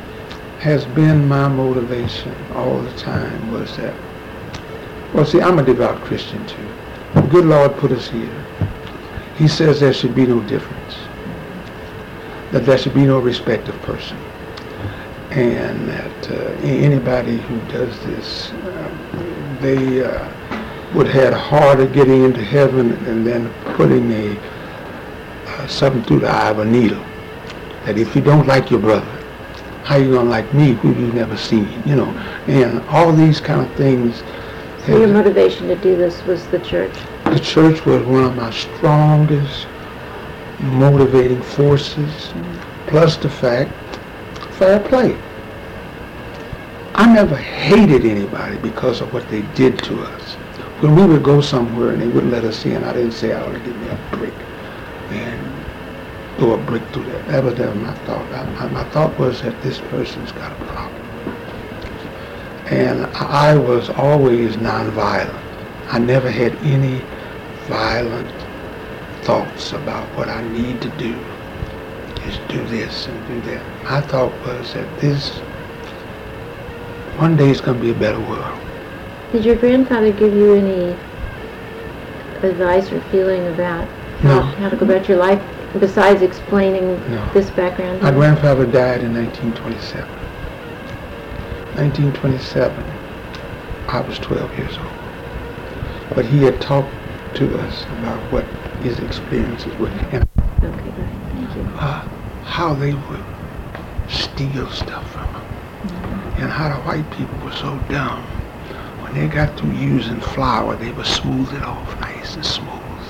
has 0.60 0.84
been 0.86 1.26
my 1.28 1.48
motivation 1.48 2.32
all 2.54 2.80
the 2.80 2.96
time 2.96 3.50
was 3.52 3.76
that, 3.76 3.94
well, 5.12 5.26
see, 5.26 5.40
I'm 5.40 5.58
a 5.58 5.62
devout 5.62 6.00
Christian 6.02 6.46
too. 6.46 6.68
The 7.14 7.20
good 7.22 7.44
Lord 7.44 7.76
put 7.76 7.92
us 7.92 8.08
here. 8.08 8.46
He 9.36 9.48
says 9.48 9.80
there 9.80 9.92
should 9.92 10.14
be 10.14 10.26
no 10.26 10.40
difference. 10.42 10.96
That 12.52 12.64
there 12.64 12.78
should 12.78 12.94
be 12.94 13.04
no 13.04 13.18
respect 13.18 13.68
of 13.68 13.74
person. 13.82 14.16
And 15.32 15.88
that 15.88 16.30
uh, 16.30 16.34
anybody 16.62 17.38
who 17.38 17.58
does 17.72 17.98
this, 18.00 18.50
uh, 18.50 19.58
they 19.62 20.04
uh, 20.04 20.28
would 20.94 21.06
have 21.06 21.32
harder 21.32 21.86
getting 21.86 22.24
into 22.24 22.44
heaven 22.44 22.92
and 23.06 23.26
then 23.26 23.50
putting 23.76 24.12
a 24.12 24.36
uh, 25.46 25.66
something 25.66 26.02
through 26.02 26.20
the 26.20 26.28
eye 26.28 26.50
of 26.50 26.58
a 26.58 26.64
needle. 26.66 27.02
That 27.86 27.96
if 27.96 28.14
you 28.14 28.20
don't 28.20 28.46
like 28.46 28.70
your 28.70 28.80
brother, 28.80 29.10
how 29.84 29.96
you 29.96 30.12
gonna 30.12 30.28
like 30.28 30.52
me 30.52 30.72
who 30.72 30.90
you 30.92 31.10
never 31.14 31.36
seen? 31.38 31.82
You 31.86 31.96
know, 31.96 32.08
and 32.46 32.80
all 32.88 33.10
these 33.10 33.40
kind 33.40 33.62
of 33.62 33.74
things. 33.74 34.22
So 34.84 34.98
your 34.98 35.08
motivation 35.08 35.66
to 35.68 35.76
do 35.76 35.96
this 35.96 36.22
was 36.24 36.46
the 36.48 36.58
church? 36.58 36.92
The 37.24 37.40
church 37.40 37.86
was 37.86 38.04
one 38.04 38.24
of 38.24 38.36
my 38.36 38.50
strongest 38.50 39.66
motivating 40.60 41.40
forces, 41.42 42.32
plus 42.86 43.16
the 43.16 43.30
fact, 43.30 43.72
fair 44.52 44.80
play. 44.80 45.16
I 46.94 47.12
never 47.12 47.36
hated 47.36 48.04
anybody 48.04 48.58
because 48.58 49.00
of 49.00 49.12
what 49.12 49.28
they 49.28 49.42
did 49.54 49.78
to 49.84 50.02
us. 50.02 50.34
When 50.80 50.94
we 50.94 51.06
would 51.06 51.22
go 51.22 51.40
somewhere 51.40 51.90
and 51.90 52.02
they 52.02 52.08
wouldn't 52.08 52.32
let 52.32 52.44
us 52.44 52.64
in, 52.66 52.84
I 52.84 52.92
didn't 52.92 53.12
say, 53.12 53.32
I 53.32 53.40
ought 53.40 53.52
to 53.52 53.58
give 53.60 53.76
me 53.80 53.88
a 53.88 54.16
brick 54.16 54.34
and 55.10 56.38
throw 56.38 56.52
a 56.54 56.58
brick 56.58 56.82
through 56.92 57.04
that. 57.04 57.26
That 57.28 57.44
was 57.44 57.58
never 57.58 57.74
my 57.74 57.94
thought. 58.06 58.30
I, 58.32 58.44
my, 58.50 58.68
my 58.68 58.84
thought 58.90 59.18
was 59.18 59.40
that 59.42 59.60
this 59.62 59.78
person's 59.78 60.32
got 60.32 60.52
a 60.52 60.64
problem. 60.66 61.02
And 62.66 63.06
I 63.16 63.52
I 63.52 63.56
was 63.56 63.90
always 63.90 64.56
nonviolent. 64.56 65.42
I 65.88 65.98
never 65.98 66.30
had 66.30 66.54
any 66.64 67.02
violent 67.66 68.30
thoughts 69.22 69.72
about 69.72 70.06
what 70.16 70.28
I 70.28 70.42
need 70.48 70.80
to 70.82 70.88
do 70.98 71.31
is 72.26 72.38
do 72.48 72.64
this 72.66 73.06
and 73.06 73.26
do 73.26 73.40
that. 73.50 73.62
My 73.84 74.00
thought 74.00 74.32
was 74.46 74.72
that 74.74 74.86
this, 74.98 75.38
one 77.16 77.36
day 77.36 77.50
it's 77.50 77.60
going 77.60 77.78
to 77.78 77.82
be 77.82 77.90
a 77.90 77.94
better 77.94 78.20
world. 78.20 78.58
Did 79.32 79.44
your 79.44 79.56
grandfather 79.56 80.12
give 80.12 80.34
you 80.34 80.54
any 80.54 80.96
advice 82.42 82.90
or 82.92 83.00
feeling 83.02 83.46
about 83.48 83.88
how, 84.20 84.40
No. 84.40 84.42
how 84.42 84.68
to 84.68 84.76
go 84.76 84.84
about 84.84 85.08
your 85.08 85.18
life 85.18 85.40
besides 85.78 86.22
explaining 86.22 86.84
No. 87.10 87.24
this 87.32 87.50
background? 87.50 88.02
My 88.02 88.10
grandfather 88.10 88.66
died 88.66 89.02
in 89.02 89.14
1927. 89.14 90.04
1927, 91.74 92.84
I 93.88 94.00
was 94.00 94.18
12 94.18 94.58
years 94.58 94.76
old. 94.78 94.88
But 96.14 96.26
he 96.26 96.42
had 96.42 96.60
talked 96.60 96.92
to 97.36 97.58
us 97.58 97.84
about 97.98 98.20
what 98.30 98.44
his 98.82 98.98
experiences 98.98 99.74
were 99.78 99.88
and 100.12 100.26
Okay, 100.62 100.90
great. 100.90 101.08
Thank 101.32 101.56
you. 101.56 101.62
uh, 101.80 102.08
how 102.52 102.74
they 102.74 102.92
would 102.92 103.24
steal 104.10 104.68
stuff 104.68 105.10
from 105.12 105.24
them 105.32 105.42
And 106.36 106.50
how 106.50 106.68
the 106.68 106.82
white 106.82 107.10
people 107.10 107.38
were 107.42 107.56
so 107.56 107.78
dumb. 107.88 108.22
When 109.00 109.14
they 109.14 109.26
got 109.26 109.58
through 109.58 109.72
using 109.72 110.20
flour, 110.20 110.76
they 110.76 110.92
would 110.92 111.06
smooth 111.06 111.50
it 111.54 111.62
off 111.62 111.98
nice 112.02 112.34
and 112.34 112.44
smooth. 112.44 113.04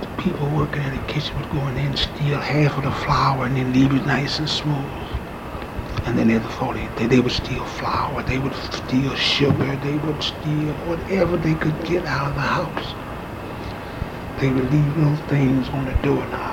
The 0.00 0.08
people 0.20 0.50
working 0.50 0.82
in 0.82 0.96
the 0.96 1.02
kitchen 1.06 1.38
would 1.38 1.48
go 1.50 1.64
in 1.68 1.76
there 1.76 1.86
and 1.86 1.96
steal 1.96 2.40
half 2.40 2.76
of 2.76 2.82
the 2.82 2.90
flour 3.04 3.46
and 3.46 3.56
then 3.56 3.72
leave 3.72 3.94
it 3.94 4.04
nice 4.04 4.40
and 4.40 4.50
smooth. 4.50 5.06
And 6.06 6.18
then 6.18 6.26
they 6.26 6.40
thought 6.40 6.74
they, 6.96 7.06
they 7.06 7.20
would 7.20 7.30
steal 7.30 7.64
flour, 7.66 8.20
they 8.24 8.38
would 8.38 8.54
steal 8.54 9.14
sugar, 9.14 9.76
they 9.84 9.96
would 9.98 10.20
steal 10.20 10.74
whatever 10.90 11.36
they 11.36 11.54
could 11.54 11.84
get 11.84 12.04
out 12.04 12.30
of 12.30 12.34
the 12.34 12.40
house. 12.40 12.94
They 14.40 14.50
would 14.50 14.72
leave 14.72 14.96
little 14.96 15.16
things 15.28 15.68
on 15.68 15.84
the 15.84 15.94
doorknob. 16.02 16.49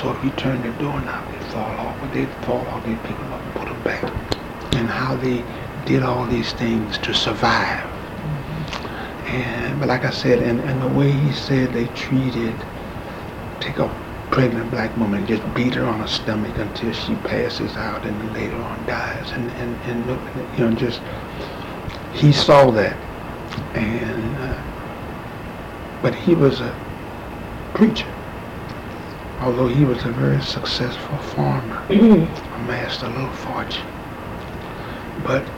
So 0.00 0.10
if 0.12 0.24
you 0.24 0.30
turn 0.30 0.62
the 0.62 0.72
doorknob, 0.78 1.30
they'd 1.30 1.44
fall 1.52 1.70
off. 1.76 2.00
But 2.00 2.14
they'd 2.14 2.30
fall 2.46 2.66
off, 2.68 2.84
they'd 2.86 3.02
pick 3.02 3.16
them 3.18 3.32
up 3.34 3.42
and 3.42 3.54
put 3.54 3.68
them 3.68 3.82
back. 3.82 4.74
And 4.74 4.88
how 4.88 5.14
they 5.16 5.44
did 5.84 6.02
all 6.02 6.26
these 6.26 6.54
things 6.54 6.96
to 6.98 7.12
survive. 7.12 7.84
And 9.26 9.78
but 9.78 9.88
like 9.88 10.04
I 10.04 10.10
said, 10.10 10.42
and, 10.42 10.58
and 10.60 10.80
the 10.80 10.88
way 10.88 11.10
he 11.10 11.32
said 11.32 11.74
they 11.74 11.86
treated, 11.88 12.54
take 13.60 13.78
a 13.78 13.88
pregnant 14.30 14.70
black 14.70 14.96
woman 14.96 15.26
just 15.26 15.42
beat 15.54 15.74
her 15.74 15.84
on 15.84 16.00
her 16.00 16.06
stomach 16.06 16.56
until 16.56 16.92
she 16.92 17.14
passes 17.16 17.76
out 17.76 18.06
and 18.06 18.32
later 18.32 18.56
on 18.56 18.86
dies. 18.86 19.30
And, 19.32 19.50
and, 19.50 19.76
and 19.82 20.58
you 20.58 20.64
know, 20.64 20.74
just, 20.76 21.02
he 22.14 22.32
saw 22.32 22.70
that. 22.70 22.96
And, 23.76 24.36
uh, 24.38 26.00
but 26.00 26.14
he 26.14 26.34
was 26.34 26.62
a 26.62 26.74
preacher. 27.74 28.09
Although 29.40 29.68
he 29.68 29.84
was 29.86 30.04
a 30.04 30.10
very 30.10 30.42
successful 30.42 31.16
farmer, 31.18 31.82
amassed 32.54 33.02
a 33.02 33.08
little 33.08 33.30
fortune. 33.32 33.86
But 35.24 35.48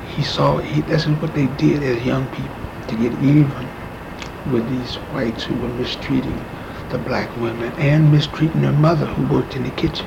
he 0.00 0.22
saw, 0.22 0.58
he, 0.58 0.80
this 0.80 1.06
is 1.06 1.20
what 1.20 1.34
they 1.34 1.46
did 1.46 1.82
as 1.82 2.02
young 2.02 2.26
people 2.28 2.56
to 2.88 2.96
get 2.96 3.12
even 3.14 3.68
with 4.46 4.68
these 4.68 4.94
whites 5.12 5.44
who 5.44 5.54
were 5.56 5.68
mistreating 5.68 6.40
the 6.88 6.98
black 6.98 7.36
women 7.36 7.74
and 7.78 8.10
mistreating 8.10 8.62
their 8.62 8.72
mother 8.72 9.06
who 9.06 9.24
worked 9.26 9.54
in 9.56 9.64
the 9.64 9.70
kitchen. 9.70 10.06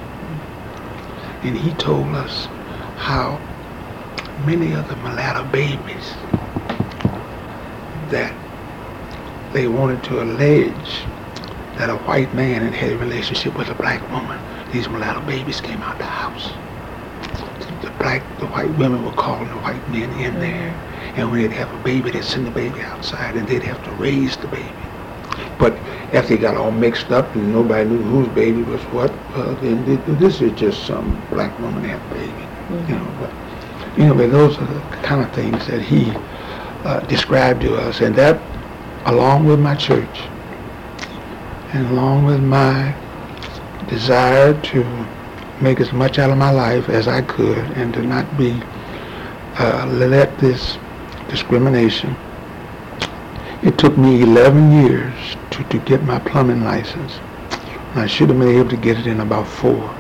And 1.43 1.55
he 1.55 1.73
told 1.73 2.15
us 2.15 2.47
how 2.95 3.41
many 4.43 4.73
of 4.73 4.87
the 4.87 4.95
mulatto 4.97 5.43
babies 5.45 6.15
that 8.09 8.35
they 9.51 9.67
wanted 9.67 10.03
to 10.05 10.21
allege 10.23 11.05
that 11.79 11.89
a 11.89 11.95
white 12.03 12.35
man 12.35 12.61
had 12.61 12.73
had 12.73 12.91
a 12.91 12.97
relationship 12.97 13.57
with 13.57 13.69
a 13.69 13.73
black 13.73 14.01
woman. 14.11 14.37
These 14.73 14.89
mulatto 14.89 15.21
babies 15.21 15.61
came 15.61 15.81
out 15.81 15.97
the 15.97 16.03
house. 16.03 16.51
The 17.81 17.89
black, 17.91 18.21
the 18.39 18.47
white 18.47 18.77
women 18.77 19.05
were 19.05 19.13
calling 19.13 19.47
the 19.47 19.55
white 19.63 19.89
men 19.89 20.11
in 20.19 20.41
there. 20.41 20.71
And 21.15 21.31
when 21.31 21.41
they'd 21.41 21.55
have 21.55 21.73
a 21.73 21.81
baby, 21.81 22.11
they'd 22.11 22.25
send 22.25 22.45
the 22.45 22.51
baby 22.51 22.81
outside 22.81 23.37
and 23.37 23.47
they'd 23.47 23.63
have 23.63 23.81
to 23.85 23.91
raise 23.91 24.35
the 24.35 24.47
baby. 24.49 24.69
But 25.57 25.71
after 26.11 26.35
they 26.35 26.37
got 26.37 26.57
all 26.57 26.71
mixed 26.71 27.11
up 27.11 27.33
and 27.33 27.53
nobody 27.53 27.89
knew 27.89 28.01
whose 28.03 28.27
baby 28.35 28.61
was 28.61 28.81
what, 28.91 29.11
uh, 29.35 29.53
then 29.61 29.85
this 30.19 30.41
is 30.41 30.51
just 30.59 30.85
some 30.85 31.25
black 31.29 31.57
woman 31.59 31.81
had 31.85 32.01
a 32.01 32.13
baby. 32.13 32.91
You 32.91 32.99
know, 32.99 33.17
but 33.21 33.97
anyway, 33.97 34.27
those 34.27 34.57
are 34.57 34.65
the 34.65 34.81
kind 35.01 35.23
of 35.23 35.31
things 35.33 35.65
that 35.67 35.81
he 35.81 36.11
uh, 36.83 36.99
described 37.07 37.61
to 37.61 37.75
us. 37.77 38.01
And 38.01 38.13
that, 38.15 38.41
along 39.05 39.45
with 39.45 39.61
my 39.61 39.75
church, 39.75 40.27
and 41.73 41.87
along 41.87 42.25
with 42.25 42.41
my 42.41 42.95
desire 43.87 44.59
to 44.61 44.83
make 45.61 45.79
as 45.79 45.91
much 45.93 46.17
out 46.17 46.31
of 46.31 46.37
my 46.37 46.51
life 46.51 46.89
as 46.89 47.07
I 47.07 47.21
could 47.21 47.57
and 47.77 47.93
to 47.93 48.01
not 48.01 48.37
be, 48.37 48.61
uh, 49.59 49.85
let 49.87 50.37
this 50.39 50.77
discrimination. 51.27 52.15
It 53.61 53.77
took 53.77 53.97
me 53.97 54.21
11 54.21 54.71
years 54.83 55.13
to, 55.51 55.63
to 55.65 55.77
get 55.79 56.03
my 56.03 56.17
plumbing 56.19 56.63
license. 56.63 57.19
And 57.91 57.99
I 57.99 58.07
should 58.07 58.29
have 58.29 58.39
been 58.39 58.55
able 58.55 58.69
to 58.69 58.77
get 58.77 58.97
it 58.97 59.05
in 59.05 59.19
about 59.19 59.47
four. 59.47 59.95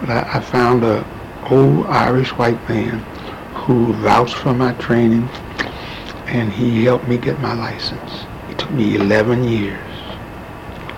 But 0.00 0.10
I, 0.10 0.30
I 0.34 0.40
found 0.40 0.84
a 0.84 1.04
old 1.50 1.86
Irish 1.86 2.30
white 2.30 2.68
man 2.68 2.98
who 3.54 3.92
vouched 3.94 4.34
for 4.34 4.52
my 4.52 4.72
training 4.74 5.28
and 6.26 6.52
he 6.52 6.84
helped 6.84 7.08
me 7.08 7.16
get 7.16 7.40
my 7.40 7.54
license. 7.54 8.26
It 8.50 8.58
took 8.58 8.70
me 8.72 8.96
11 8.96 9.44
years 9.44 9.85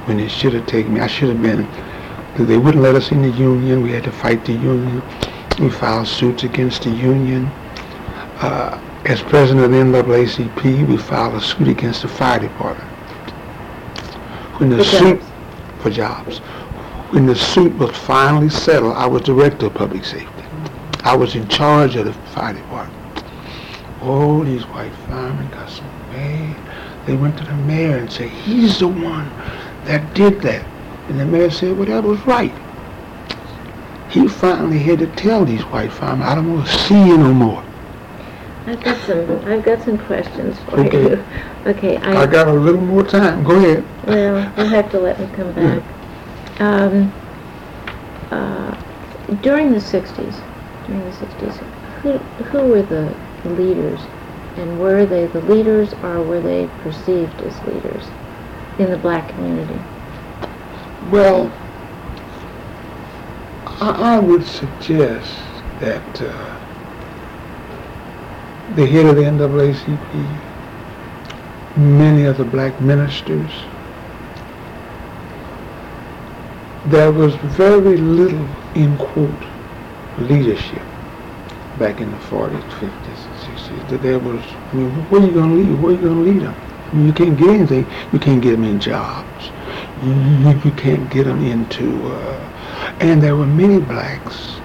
when 0.08 0.18
it 0.18 0.30
should 0.30 0.54
have 0.54 0.66
taken 0.66 0.94
me. 0.94 1.00
I 1.00 1.06
should 1.06 1.28
have 1.28 1.42
been, 1.42 1.68
they 2.46 2.56
wouldn't 2.56 2.82
let 2.82 2.94
us 2.94 3.12
in 3.12 3.20
the 3.20 3.30
union. 3.30 3.82
We 3.82 3.92
had 3.92 4.04
to 4.04 4.12
fight 4.12 4.44
the 4.46 4.52
union. 4.52 5.02
We 5.60 5.70
filed 5.70 6.08
suits 6.08 6.44
against 6.44 6.84
the 6.84 6.90
union. 6.90 7.46
Uh, 8.40 8.82
as 9.04 9.20
president 9.22 9.66
of 9.66 9.70
the 9.70 9.76
NAACP, 9.76 10.88
we 10.88 10.96
filed 10.96 11.34
a 11.34 11.40
suit 11.40 11.68
against 11.68 12.02
the 12.02 12.08
fire 12.08 12.40
department. 12.40 12.88
When 14.58 14.70
the 14.70 14.78
For 14.78 14.84
suit 14.84 15.22
for 15.80 15.90
jobs, 15.90 16.38
when 17.10 17.26
the 17.26 17.36
suit 17.36 17.76
was 17.76 17.96
finally 17.96 18.48
settled, 18.48 18.96
I 18.96 19.06
was 19.06 19.22
director 19.22 19.66
of 19.66 19.74
public 19.74 20.04
safety. 20.04 20.44
I 21.04 21.14
was 21.16 21.34
in 21.34 21.46
charge 21.48 21.96
of 21.96 22.06
the 22.06 22.12
fire 22.34 22.54
department. 22.54 23.24
Oh, 24.00 24.44
these 24.44 24.62
white 24.66 24.92
firemen 25.06 25.50
got 25.50 25.68
so 25.68 25.82
mad. 26.12 26.56
They 27.06 27.16
went 27.16 27.38
to 27.38 27.44
the 27.44 27.54
mayor 27.54 27.98
and 27.98 28.10
said, 28.10 28.30
he's 28.30 28.78
the 28.78 28.88
one 28.88 29.30
that 29.88 30.14
did 30.14 30.40
that. 30.42 30.64
And 31.08 31.18
the 31.18 31.24
mayor 31.24 31.50
said, 31.50 31.76
well, 31.76 31.86
that 31.86 32.04
was 32.04 32.20
right. 32.26 32.52
He 34.10 34.28
finally 34.28 34.78
had 34.78 34.98
to 35.00 35.06
tell 35.06 35.44
these 35.44 35.62
white 35.62 35.90
farmers, 35.90 36.28
I 36.28 36.34
don't 36.34 36.52
want 36.52 36.66
to 36.66 36.78
see 36.80 36.94
you 36.94 37.16
no 37.16 37.32
more. 37.32 37.64
I've 38.66 38.82
got 38.84 39.00
some, 39.06 39.30
I've 39.46 39.64
got 39.64 39.82
some 39.82 39.98
questions 39.98 40.58
for 40.60 40.80
Okay. 40.80 41.02
you. 41.10 41.24
Okay, 41.66 41.96
I 41.96 42.22
I, 42.22 42.26
got 42.26 42.48
a 42.48 42.52
little 42.52 42.80
more 42.80 43.02
time. 43.02 43.42
Go 43.44 43.56
ahead. 43.56 43.82
well, 44.06 44.52
you'll 44.56 44.66
have 44.68 44.90
to 44.90 45.00
let 45.00 45.18
me 45.18 45.26
come 45.34 45.52
back. 45.54 45.82
Um, 46.60 47.12
uh, 48.30 48.76
during 49.42 49.72
the 49.72 49.80
sixties, 49.80 50.34
during 50.86 51.02
the 51.04 51.12
sixties, 51.14 51.58
who, 52.02 52.12
who 52.52 52.58
were 52.68 52.82
the 52.82 53.14
leaders? 53.44 54.00
And 54.56 54.80
were 54.80 55.06
they 55.06 55.26
the 55.26 55.40
leaders 55.42 55.94
or 56.02 56.22
were 56.22 56.40
they 56.40 56.66
perceived 56.82 57.40
as 57.42 57.58
leaders 57.66 58.04
in 58.78 58.90
the 58.90 58.98
black 58.98 59.28
community? 59.30 59.80
Well, 61.10 61.52
I, 63.80 64.18
would 64.18 64.44
suggest 64.44 65.32
that 65.80 66.22
uh, 66.22 66.58
the 68.74 68.86
head 68.86 69.06
of 69.06 69.16
the 69.16 69.22
NAACP, 69.22 70.38
many 71.76 72.24
of 72.24 72.38
the 72.38 72.44
black 72.44 72.80
ministers, 72.80 73.50
there 76.86 77.12
was 77.12 77.34
very 77.36 77.96
little, 77.96 78.48
in 78.74 78.96
quote, 78.98 79.30
leadership 80.18 80.82
back 81.78 82.00
in 82.00 82.10
the 82.10 82.16
40s, 82.18 82.60
50s, 82.80 82.90
and 82.90 83.58
60s. 83.58 83.88
That 83.90 84.02
there 84.02 84.18
was, 84.18 84.42
I 84.42 84.74
mean, 84.74 84.90
where 85.08 85.22
are 85.22 85.26
you 85.26 85.32
going 85.32 85.50
to 85.50 85.56
lead? 85.56 85.80
Where 85.80 85.92
are 85.92 85.96
you 85.96 86.02
going 86.02 86.24
to 86.24 86.30
lead 86.32 86.42
them? 86.42 86.67
You 86.94 87.12
can't 87.12 87.38
get 87.38 87.50
anything. 87.50 87.86
You 88.12 88.18
can't 88.18 88.40
get 88.40 88.52
them 88.52 88.64
in 88.64 88.80
jobs. 88.80 89.50
You, 90.02 90.12
you, 90.12 90.60
you 90.64 90.70
can't 90.72 91.10
get 91.10 91.24
them 91.24 91.44
into, 91.44 92.06
uh, 92.06 92.96
and 93.00 93.22
there 93.22 93.36
were 93.36 93.46
many 93.46 93.80
blacks. 93.80 94.56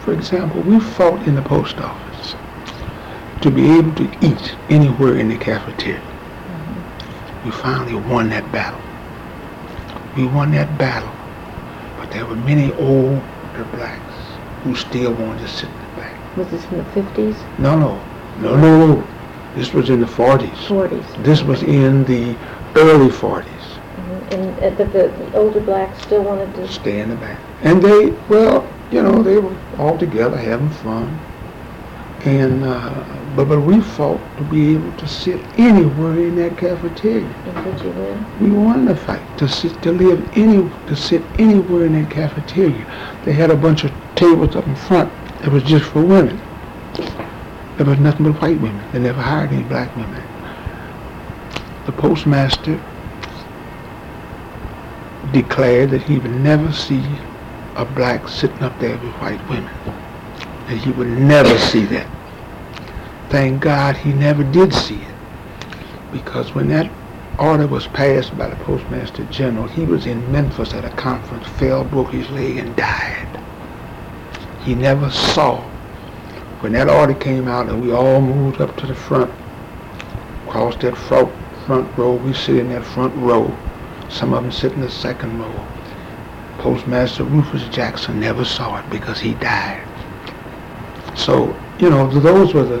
For 0.00 0.12
example, 0.12 0.60
we 0.62 0.80
fought 0.80 1.26
in 1.26 1.34
the 1.34 1.42
post 1.42 1.78
office 1.78 2.34
to 3.40 3.50
be 3.50 3.70
able 3.70 3.94
to 3.94 4.04
eat 4.20 4.56
anywhere 4.68 5.16
in 5.16 5.28
the 5.28 5.38
cafeteria. 5.38 6.02
We 7.44 7.50
finally 7.50 7.94
won 7.94 8.28
that 8.30 8.50
battle. 8.52 8.80
We 10.16 10.26
won 10.26 10.52
that 10.52 10.78
battle. 10.78 11.12
But 11.98 12.10
there 12.12 12.26
were 12.26 12.36
many 12.36 12.72
older 12.74 13.64
blacks 13.72 14.14
who 14.62 14.76
still 14.76 15.12
wanted 15.14 15.40
to 15.40 15.48
sit 15.48 15.68
in 15.68 15.74
the 15.74 16.00
back. 16.00 16.36
Was 16.36 16.48
this 16.50 16.64
in 16.66 16.78
the 16.78 16.84
fifties, 16.86 17.36
No, 17.58 17.78
no, 17.78 18.00
no, 18.40 18.56
no, 18.56 18.94
no. 18.94 19.11
This 19.54 19.72
was 19.72 19.90
in 19.90 20.00
the 20.00 20.06
40s. 20.06 20.68
forties? 20.68 21.04
This 21.18 21.42
was 21.42 21.62
in 21.62 22.04
the 22.04 22.36
early 22.76 23.08
40s. 23.08 23.46
And, 24.32 24.58
uh, 24.60 24.70
the, 24.70 24.84
the, 24.86 25.08
the 25.08 25.36
older 25.36 25.60
blacks 25.60 26.02
still 26.02 26.22
wanted 26.22 26.54
to 26.54 26.68
Stay 26.68 27.00
in 27.00 27.10
the 27.10 27.16
back. 27.16 27.38
And 27.62 27.82
they, 27.82 28.10
well, 28.28 28.66
you 28.90 29.02
know, 29.02 29.22
they 29.22 29.38
were 29.38 29.54
all 29.78 29.98
together 29.98 30.36
having 30.36 30.70
fun. 30.70 31.20
And, 32.24 32.64
uh, 32.64 33.04
but, 33.36 33.46
but 33.46 33.60
we 33.60 33.80
fought 33.80 34.20
to 34.38 34.44
be 34.44 34.74
able 34.74 34.92
to 34.92 35.08
sit 35.08 35.40
anywhere 35.58 36.18
in 36.18 36.36
that 36.36 36.56
cafeteria. 36.56 37.26
And 37.26 37.64
did 37.64 37.84
you 37.84 37.90
win? 37.90 38.26
We 38.40 38.50
won 38.50 38.84
the 38.84 38.96
fight 38.96 39.38
to 39.38 39.48
sit, 39.48 39.82
to 39.82 39.92
live 39.92 40.26
any, 40.36 40.70
to 40.86 40.96
sit 40.96 41.22
anywhere 41.38 41.86
in 41.86 41.94
that 42.00 42.10
cafeteria. 42.10 42.86
They 43.24 43.32
had 43.32 43.50
a 43.50 43.56
bunch 43.56 43.84
of 43.84 43.92
tables 44.14 44.56
up 44.56 44.66
in 44.66 44.76
front 44.76 45.12
that 45.40 45.50
was 45.50 45.62
just 45.64 45.84
for 45.86 46.00
women. 46.02 46.40
There 47.82 47.90
was 47.90 47.98
nothing 47.98 48.30
but 48.30 48.40
white 48.40 48.60
women. 48.60 48.80
They 48.92 49.00
never 49.00 49.20
hired 49.20 49.50
any 49.50 49.64
black 49.64 49.96
women. 49.96 50.22
The 51.84 51.90
postmaster 51.90 52.80
declared 55.32 55.90
that 55.90 56.02
he 56.02 56.20
would 56.20 56.30
never 56.30 56.72
see 56.72 57.04
a 57.74 57.84
black 57.84 58.28
sitting 58.28 58.62
up 58.62 58.78
there 58.78 58.96
with 58.98 59.12
white 59.14 59.40
women. 59.48 59.74
That 60.68 60.76
he 60.76 60.92
would 60.92 61.08
never 61.08 61.58
see 61.58 61.84
that. 61.86 62.06
Thank 63.30 63.62
God 63.62 63.96
he 63.96 64.12
never 64.12 64.44
did 64.44 64.72
see 64.72 65.02
it. 65.02 65.14
Because 66.12 66.54
when 66.54 66.68
that 66.68 66.88
order 67.36 67.66
was 67.66 67.88
passed 67.88 68.38
by 68.38 68.48
the 68.48 68.64
Postmaster 68.64 69.24
General, 69.24 69.66
he 69.66 69.84
was 69.84 70.06
in 70.06 70.30
Memphis 70.30 70.72
at 70.72 70.84
a 70.84 70.90
conference, 70.90 71.48
fell, 71.58 71.82
broke 71.82 72.12
his 72.12 72.30
leg, 72.30 72.58
and 72.58 72.76
died. 72.76 73.40
He 74.62 74.76
never 74.76 75.10
saw. 75.10 75.71
When 76.62 76.74
that 76.74 76.88
order 76.88 77.12
came 77.12 77.48
out 77.48 77.68
and 77.68 77.82
we 77.82 77.92
all 77.92 78.20
moved 78.20 78.60
up 78.60 78.76
to 78.76 78.86
the 78.86 78.94
front, 78.94 79.28
across 80.46 80.76
that 80.76 80.96
front, 80.96 81.28
front 81.66 81.98
row, 81.98 82.14
we 82.14 82.32
sit 82.32 82.56
in 82.56 82.68
that 82.68 82.84
front 82.84 83.12
row. 83.16 83.52
Some 84.08 84.32
of 84.32 84.44
them 84.44 84.52
sit 84.52 84.72
in 84.74 84.80
the 84.80 84.88
second 84.88 85.40
row. 85.40 85.66
Postmaster 86.58 87.24
Rufus 87.24 87.66
Jackson 87.74 88.20
never 88.20 88.44
saw 88.44 88.78
it 88.78 88.88
because 88.90 89.18
he 89.18 89.34
died. 89.34 89.84
So, 91.16 91.52
you 91.80 91.90
know, 91.90 92.06
those 92.20 92.54
were 92.54 92.64
the 92.64 92.80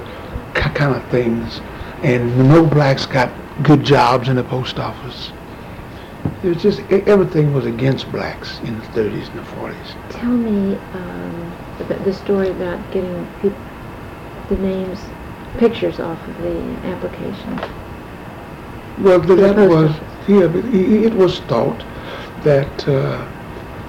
kind 0.54 0.94
of 0.94 1.04
things. 1.10 1.60
And 2.04 2.48
no 2.48 2.64
blacks 2.64 3.04
got 3.04 3.32
good 3.64 3.82
jobs 3.82 4.28
in 4.28 4.36
the 4.36 4.44
post 4.44 4.78
office. 4.78 5.32
It 6.44 6.50
was 6.50 6.62
just, 6.62 6.80
everything 6.88 7.52
was 7.52 7.66
against 7.66 8.12
blacks 8.12 8.60
in 8.60 8.78
the 8.78 8.86
30s 8.86 9.28
and 9.30 9.38
the 9.40 9.50
40s. 9.50 10.10
Tell 10.10 10.30
me 10.30 10.76
um, 10.76 11.52
about 11.80 12.04
the 12.04 12.12
story 12.12 12.50
about 12.50 12.78
getting 12.92 13.26
peop 13.40 13.54
the 14.48 14.56
names, 14.56 14.98
pictures 15.58 16.00
off 16.00 16.18
of 16.28 16.38
the 16.42 16.58
application. 16.86 17.56
Well, 19.02 19.20
the 19.20 19.34
that 19.36 19.68
was, 19.68 19.90
office. 19.90 20.28
yeah, 20.28 20.46
but 20.46 20.64
it 20.74 21.14
was 21.14 21.40
thought 21.40 21.78
that, 22.44 22.88
uh, 22.88 23.26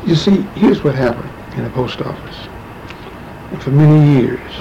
you 0.06 0.16
see, 0.16 0.42
here's 0.56 0.84
what 0.84 0.96
happened 0.96 1.30
in 1.58 1.64
the 1.64 1.70
post 1.72 2.02
office. 2.02 2.48
For 3.64 3.72
many 3.72 4.20
years, 4.22 4.52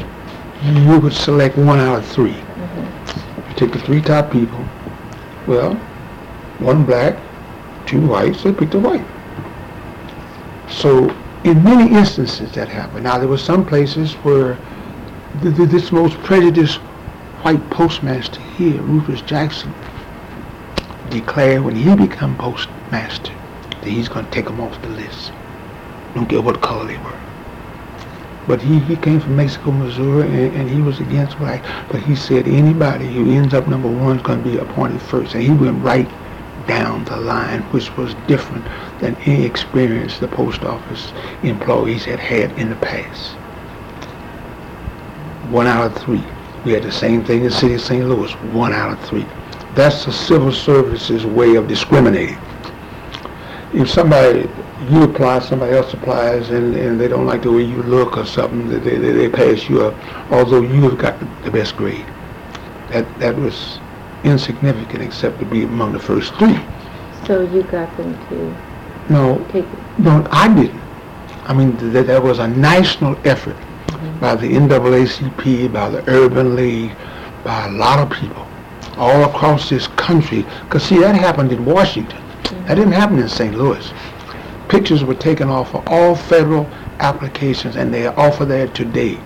you 0.63 1.01
would 1.01 1.13
select 1.13 1.57
one 1.57 1.79
out 1.79 1.99
of 1.99 2.07
three. 2.07 2.37
You 2.37 3.55
take 3.57 3.73
the 3.73 3.79
three 3.79 4.01
top 4.01 4.31
people, 4.31 4.65
well, 5.47 5.75
one 6.59 6.85
black, 6.85 7.19
two 7.87 8.07
whites, 8.07 8.43
they 8.43 8.53
picked 8.53 8.75
a 8.75 8.79
white. 8.79 9.05
So, 10.69 11.15
in 11.45 11.63
many 11.65 11.93
instances 11.95 12.53
that 12.53 12.69
happened. 12.69 13.05
Now, 13.05 13.19
there 13.19 13.29
were 13.29 13.39
some 13.39 13.67
places 13.67 14.15
where 14.25 14.57
this 15.41 15.91
most 15.93 16.17
prejudiced 16.19 16.79
white 17.43 17.71
postmaster 17.71 18.41
here, 18.57 18.81
Rufus 18.83 19.21
Jackson, 19.23 19.73
declared 21.11 21.63
when 21.63 21.75
he 21.75 21.95
become 21.97 22.37
postmaster 22.37 23.33
that 23.81 23.85
he's 23.85 24.09
going 24.09 24.25
to 24.27 24.31
take 24.31 24.45
them 24.45 24.61
off 24.61 24.81
the 24.83 24.89
list. 24.89 25.33
Don't 26.15 26.29
care 26.29 26.43
what 26.43 26.61
color 26.61 26.87
they 26.87 26.99
were. 26.99 27.19
But 28.47 28.61
he, 28.61 28.79
he 28.81 28.97
came 28.97 29.21
from 29.21 29.37
Mexico, 29.37 29.71
Missouri, 29.71 30.27
and, 30.27 30.57
and 30.57 30.71
he 30.71 30.81
was 30.81 31.01
against 31.01 31.39
black. 31.39 31.65
But 31.91 32.03
he 32.03 32.15
said 32.15 32.47
anybody 32.47 33.07
who 33.07 33.31
ends 33.31 33.55
up 33.55 33.69
number 33.69 33.89
one 33.89 34.17
is 34.17 34.23
going 34.23 34.43
to 34.43 34.51
be 34.51 34.59
appointed 34.59 35.01
first. 35.01 35.35
And 35.35 35.43
he 35.43 35.51
went 35.51 35.83
right 35.83 36.09
down 36.67 37.05
the 37.05 37.17
line, 37.17 37.63
which 37.73 37.97
was 37.97 38.15
different 38.27 38.65
than 39.01 39.17
any 39.25 39.45
experience 39.45 40.19
the 40.19 40.29
post 40.29 40.63
office 40.63 41.13
employees 41.43 42.05
had 42.05 42.21
had 42.21 42.53
in 42.59 42.69
the 42.69 42.77
past. 42.77 43.37
One 45.53 45.67
out 45.67 45.85
of 45.85 46.03
three. 46.03 46.25
We 46.65 46.73
had 46.73 46.83
the 46.83 46.91
same 46.91 47.23
thing 47.23 47.41
in 47.41 47.45
the 47.45 47.51
city 47.51 47.75
of 47.75 47.83
St. 47.83 48.09
Louis, 48.09 48.33
one 48.55 48.73
out 48.73 48.91
of 48.91 49.05
three. 49.07 49.27
That's 49.75 50.07
the 50.07 50.11
civil 50.13 50.51
services 50.51 51.27
way 51.27 51.57
of 51.57 51.69
discriminating. 51.69 52.39
If 53.75 53.91
somebody, 53.91 54.49
you 54.89 55.03
apply, 55.03 55.41
somebody 55.41 55.77
else 55.77 55.93
applies, 55.93 56.49
and, 56.49 56.75
and 56.75 56.99
they 56.99 57.07
don't 57.07 57.27
like 57.27 57.43
the 57.43 57.53
way 57.53 57.65
you 57.65 57.83
look 57.83 58.17
or 58.17 58.25
something, 58.25 58.67
they, 58.69 58.79
they, 58.79 58.97
they 58.97 59.29
pass 59.29 59.69
you 59.69 59.83
up, 59.85 60.33
although 60.33 60.63
you 60.63 60.89
have 60.89 60.97
got 60.99 61.21
the, 61.45 61.51
best 61.51 61.77
grade. 61.77 62.07
That, 62.89 63.07
that 63.19 63.37
was 63.37 63.79
insignificant 64.25 65.03
except 65.03 65.39
to 65.41 65.45
be 65.45 65.65
among 65.65 65.93
the 65.93 65.99
first 66.01 66.33
three. 66.37 66.59
So 67.27 67.43
you 67.43 67.63
got 67.65 67.95
them 67.99 68.15
to 68.29 69.13
No, 69.13 69.47
take, 69.51 69.67
no, 69.99 70.27
I 70.31 70.49
didn't. 70.55 70.81
I 71.45 71.53
mean, 71.53 71.77
th- 71.77 72.07
there 72.07 72.23
was 72.23 72.39
a 72.39 72.49
national 72.49 73.19
effort 73.29 73.57
by 74.23 74.37
the 74.37 74.47
NAACP, 74.47 75.73
by 75.73 75.89
the 75.91 76.09
Urban 76.09 76.55
League, 76.55 76.95
by 77.43 77.67
a 77.67 77.71
lot 77.73 77.99
of 77.99 78.09
people 78.09 78.47
all 78.97 79.25
across 79.25 79.69
this 79.69 79.89
country. 79.89 80.47
Because, 80.63 80.85
see, 80.85 81.01
that 81.01 81.17
happened 81.17 81.51
in 81.51 81.65
Washington. 81.65 82.23
That 82.67 82.77
didn't 82.77 82.93
happen 82.93 83.19
in 83.19 83.29
St. 83.29 83.53
Louis. 83.59 83.93
Pictures 84.69 85.03
were 85.03 85.17
taken 85.17 85.49
off 85.49 85.75
of 85.75 85.83
all 85.89 86.15
federal 86.15 86.67
applications, 87.01 87.75
and 87.75 87.93
they 87.93 88.07
are 88.07 88.17
off 88.17 88.41
of 88.41 88.47
there 88.47 88.69
today. 88.69 89.19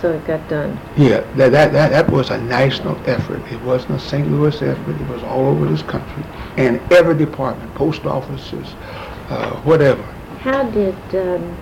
so 0.00 0.10
it 0.10 0.26
got 0.26 0.48
done. 0.48 0.76
Yeah, 0.96 1.20
that, 1.36 1.52
that, 1.52 1.72
that, 1.72 1.90
that 1.90 2.10
was 2.10 2.30
a 2.30 2.40
national 2.42 2.96
effort. 3.08 3.40
It 3.52 3.62
wasn't 3.62 3.92
a 3.92 4.00
St. 4.00 4.28
Louis 4.28 4.60
effort. 4.60 5.00
It 5.00 5.08
was 5.08 5.22
all 5.22 5.46
over 5.46 5.66
this 5.66 5.82
country. 5.82 6.24
And 6.56 6.80
every 6.92 7.16
department, 7.16 7.72
post 7.76 8.04
offices, 8.06 8.66
uh, 9.28 9.52
whatever, 9.60 10.02
How 10.40 10.68
did, 10.70 10.96
um, 11.14 11.56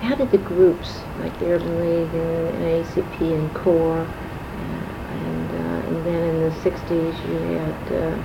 how 0.00 0.14
did 0.14 0.30
the 0.30 0.38
groups, 0.38 1.00
like 1.20 1.36
the 1.38 1.52
Urban 1.52 1.80
League 1.80 2.14
and 2.14 2.84
ACP 2.84 3.20
and 3.34 3.52
CORE, 3.54 4.06
and, 4.06 5.50
uh, 5.50 5.88
and 5.88 6.06
then 6.06 6.22
in 6.34 6.40
the 6.42 6.52
sixties 6.62 7.14
you 7.28 7.34
had, 7.38 7.92
uh, 7.92 8.16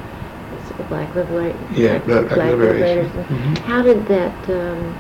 the 0.78 0.84
Black 0.84 1.14
Liberators. 1.16 1.60
Yeah, 1.78 1.98
Black- 2.00 2.30
Black 2.30 2.52
Liberation. 2.52 3.12
Mhm. 3.12 3.58
How 3.60 3.82
did 3.82 4.08
that, 4.08 4.50
um, 4.50 4.96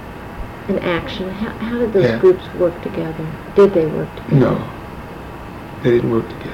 in 0.67 0.80
action, 0.80 1.30
how, 1.30 1.49
how 1.65 1.78
did 1.78 1.93
those 1.93 2.03
Yeah. 2.03 2.17
groups 2.19 2.43
work 2.59 2.80
together? 2.82 3.26
Did 3.55 3.74
they 3.74 3.86
work 3.86 4.13
together? 4.15 4.36
No, 4.39 4.57
they 5.84 5.91
didn't 5.91 6.11
work 6.11 6.28
together. 6.28 6.49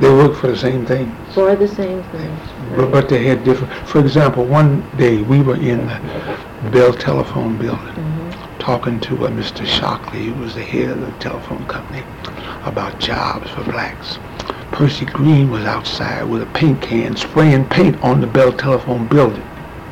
They 0.00 0.08
worked 0.10 0.36
for 0.36 0.48
the 0.48 0.56
same 0.56 0.84
things. 0.84 1.12
For 1.34 1.56
the 1.56 1.66
same 1.68 2.02
things? 2.04 2.38
But, 2.76 2.90
but 2.90 3.08
they 3.08 3.24
had 3.24 3.44
different, 3.44 3.72
for 3.88 3.98
example, 4.00 4.44
one 4.44 4.82
day 4.98 5.22
we 5.22 5.40
were 5.40 5.56
in 5.56 5.86
the 5.86 6.70
Bell 6.70 6.92
Telephone 6.92 7.56
Building 7.56 7.94
Mhm. 7.94 8.58
talking 8.58 9.00
to 9.00 9.26
uh, 9.26 9.30
Mr. 9.30 9.64
Shockley, 9.64 10.26
who 10.26 10.34
was 10.42 10.54
the 10.54 10.62
head 10.62 10.90
of 10.90 11.00
the 11.00 11.10
telephone 11.12 11.64
company, 11.66 12.02
about 12.64 12.98
jobs 13.00 13.48
for 13.50 13.62
blacks. 13.64 14.18
Percy 14.72 15.06
Green 15.06 15.50
was 15.50 15.64
outside 15.64 16.24
with 16.24 16.42
a 16.42 16.46
paint 16.46 16.82
can 16.82 17.16
spraying 17.16 17.64
paint 17.66 17.96
on 18.02 18.20
the 18.20 18.26
Bell 18.26 18.52
Telephone 18.52 19.06
Building. 19.06 19.42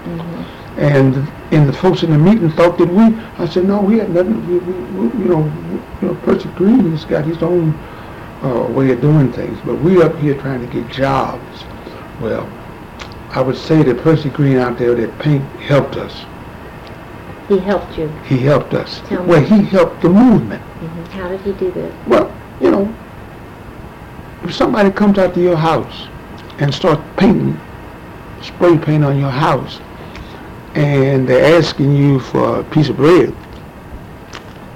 Mhm. 0.07 0.45
And, 0.77 1.17
and 1.53 1.69
the 1.69 1.73
folks 1.73 2.03
in 2.03 2.11
the 2.11 2.19
meeting 2.19 2.51
thought 2.51 2.77
that 2.79 2.89
we, 2.89 3.05
I 3.39 3.47
said, 3.47 3.65
no, 3.67 3.81
we 3.81 3.99
had 4.01 4.11
nothing, 4.13 4.47
we, 4.47 4.59
we, 4.59 5.09
we- 5.09 5.19
you 5.25 5.29
know, 5.31 5.53
you 6.03 6.09
know, 6.09 6.15
Percy 6.17 6.49
Green 6.57 6.91
has 6.91 7.05
got 7.07 7.25
his 7.25 7.43
own 7.43 7.73
uh, 8.45 8.71
way 8.71 8.91
of 8.91 9.01
doing 9.01 9.33
things, 9.33 9.59
but 9.65 9.77
we 9.77 10.03
up 10.03 10.17
here 10.19 10.35
trying 10.41 10.61
to 10.61 10.73
get 10.73 10.91
jobs. 10.93 11.65
Well, 12.21 12.47
I 13.31 13.41
would 13.41 13.57
say 13.57 13.83
that 13.83 13.99
Percy 14.03 14.29
Green 14.29 14.59
out 14.59 14.79
there, 14.79 14.95
that 14.95 15.19
paint 15.19 15.43
helped 15.61 15.97
us. 15.97 16.25
He 17.49 17.59
helped 17.59 17.99
you. 17.99 18.09
He 18.25 18.39
helped 18.39 18.75
us. 18.75 19.01
Tell 19.07 19.23
me. 19.23 19.29
Well, 19.29 19.43
he 19.43 19.63
helped 19.63 20.03
the 20.03 20.09
movement. 20.09 20.63
Mhm. 20.63 21.09
How 21.13 21.29
did 21.29 21.41
he 21.41 21.53
do 21.53 21.71
that? 21.73 21.91
Well, 22.07 22.31
you 22.61 22.71
know, 22.71 22.89
if 24.45 24.55
somebody 24.55 24.91
comes 24.91 25.19
out 25.19 25.35
to 25.35 25.41
your 25.41 25.57
house 25.57 26.09
and 26.59 26.73
starts 26.73 27.03
painting, 27.17 27.59
spray 28.43 28.79
paint 28.79 29.05
on 29.05 29.19
your 29.19 29.31
house, 29.31 29.81
and 30.75 31.27
they're 31.27 31.57
asking 31.59 31.97
you 31.97 32.19
for 32.21 32.61
a 32.61 32.65
piece 32.65 32.89
of 32.89 32.97
bread, 32.97 33.35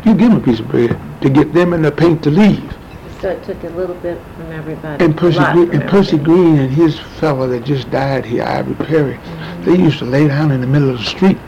you 0.05 0.15
give 0.15 0.31
them 0.31 0.37
a 0.37 0.41
piece 0.41 0.61
of 0.61 0.69
bread 0.69 0.99
to 1.21 1.29
get 1.29 1.53
them 1.53 1.73
and 1.73 1.85
the 1.85 1.91
paint 1.91 2.23
to 2.23 2.31
leave. 2.31 2.78
So 3.21 3.31
it 3.31 3.43
took 3.43 3.65
a 3.65 3.69
little 3.71 3.97
bit 3.97 4.21
from 4.37 4.53
everybody. 4.53 5.05
And 5.05 5.17
Percy, 5.17 5.39
a 5.39 5.53
Green, 5.53 5.73
and 5.73 5.91
Percy. 5.91 6.19
Green 6.19 6.59
and 6.59 6.71
his 6.73 6.99
fellow 6.99 7.49
that 7.49 7.65
just 7.65 7.91
died 7.91 8.25
here, 8.25 8.45
Ivory 8.45 8.77
Perry, 8.87 9.15
mm-hmm. 9.15 9.65
they 9.65 9.77
used 9.77 9.99
to 9.99 10.05
lay 10.05 10.29
down 10.29 10.53
in 10.53 10.61
the 10.61 10.69
middle 10.69 10.89
of 10.89 10.99
the 10.99 11.05
street, 11.05 11.39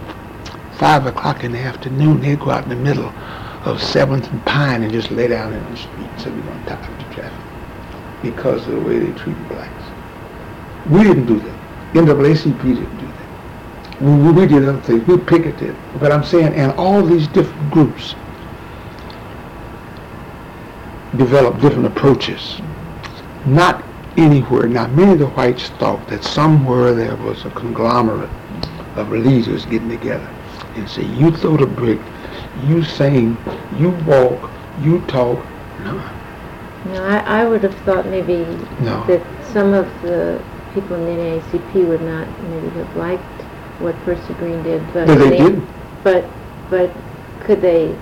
five 0.78 1.06
o'clock 1.06 1.44
in 1.44 1.52
the 1.52 1.60
afternoon. 1.60 2.20
They'd 2.20 2.40
go 2.40 2.50
out 2.50 2.64
in 2.64 2.70
the 2.70 2.76
middle 2.76 3.12
of 3.64 3.80
Seventh 3.80 4.28
and 4.32 4.44
Pine 4.46 4.82
and 4.82 4.92
just 4.92 5.12
lay 5.12 5.28
down 5.28 5.52
in 5.52 5.62
the 5.70 5.76
street 5.76 6.10
so 6.18 6.30
we 6.32 6.42
don't 6.42 6.64
top 6.66 6.80
the 6.80 7.14
traffic 7.14 7.38
because 8.22 8.66
of 8.66 8.74
the 8.74 8.80
way 8.80 8.98
they 8.98 9.12
treated 9.18 9.48
blacks. 9.48 9.84
We 10.90 11.04
didn't 11.04 11.26
do 11.26 11.38
that. 11.38 11.60
NAACP 11.94 12.62
didn't 12.62 12.98
do 12.98 13.06
that. 13.06 14.02
We, 14.02 14.32
we 14.32 14.46
did 14.46 14.68
other 14.68 14.80
things. 14.80 15.06
We 15.06 15.18
picketed. 15.18 15.76
But 16.00 16.10
I'm 16.10 16.24
saying, 16.24 16.54
and 16.54 16.72
all 16.72 17.04
these 17.04 17.28
different 17.28 17.70
groups 17.70 18.16
developed 21.16 21.60
different 21.60 21.86
approaches. 21.86 22.60
Not 23.46 23.82
anywhere. 24.16 24.66
Now, 24.68 24.86
many 24.88 25.12
of 25.12 25.18
the 25.18 25.26
whites 25.28 25.68
thought 25.70 26.06
that 26.08 26.24
somewhere 26.24 26.94
there 26.94 27.16
was 27.16 27.44
a 27.44 27.50
conglomerate 27.50 28.30
of 28.96 29.10
leaders 29.10 29.64
getting 29.66 29.88
together 29.88 30.28
and 30.74 30.88
say, 30.88 31.04
you 31.04 31.30
throw 31.30 31.56
the 31.56 31.66
brick, 31.66 32.00
you 32.66 32.82
sing, 32.82 33.36
you 33.78 33.90
walk, 34.06 34.50
you 34.80 35.00
talk. 35.06 35.44
No, 35.80 35.96
No, 36.86 37.02
I, 37.04 37.42
I 37.42 37.46
would 37.46 37.62
have 37.62 37.74
thought 37.80 38.06
maybe 38.06 38.44
no. 38.80 39.04
that 39.06 39.22
some 39.52 39.72
of 39.72 39.86
the 40.02 40.42
people 40.74 40.96
in 40.96 41.04
the 41.04 41.40
NAACP 41.40 41.88
would 41.88 42.02
not 42.02 42.28
maybe 42.50 42.68
have 42.70 42.96
liked 42.96 43.22
what 43.80 43.94
Percy 44.04 44.34
Green 44.34 44.62
did, 44.62 44.82
but 44.92 45.06
But 45.06 45.18
they 45.18 45.30
didn't. 45.38 45.68
But 46.04 46.24
but 46.68 46.90
could 47.40 47.60
they, 47.62 47.96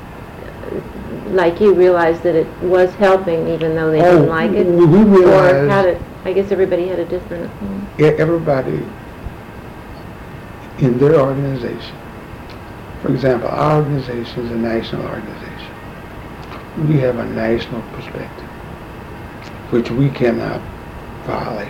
like 1.30 1.60
you, 1.60 1.74
realize 1.74 2.20
that 2.20 2.34
it 2.34 2.46
was 2.62 2.92
helping 2.94 3.48
even 3.48 3.74
though 3.74 3.90
they 3.90 4.00
didn't 4.00 4.22
Oh, 4.24 4.30
like 4.30 4.50
it? 4.52 4.66
we- 4.66 4.84
or 4.84 4.86
realized- 5.04 5.70
how 5.70 5.82
did? 5.82 5.98
I 6.24 6.32
guess 6.32 6.50
everybody 6.50 6.88
had 6.88 6.98
a 6.98 7.04
different 7.04 7.44
opinion. 7.46 7.86
E- 7.98 8.04
everybody 8.20 8.82
in 10.78 10.98
their 10.98 11.16
organization, 11.16 11.96
for 13.02 13.08
example, 13.10 13.48
our 13.50 13.76
organization 13.78 14.46
is 14.46 14.50
a 14.52 14.56
national 14.56 15.02
organization. 15.02 15.72
We 16.88 16.98
have 17.00 17.18
a 17.18 17.24
national 17.26 17.82
perspective, 17.94 18.48
which 19.70 19.90
we 19.90 20.08
cannot 20.10 20.60
violate. 21.26 21.68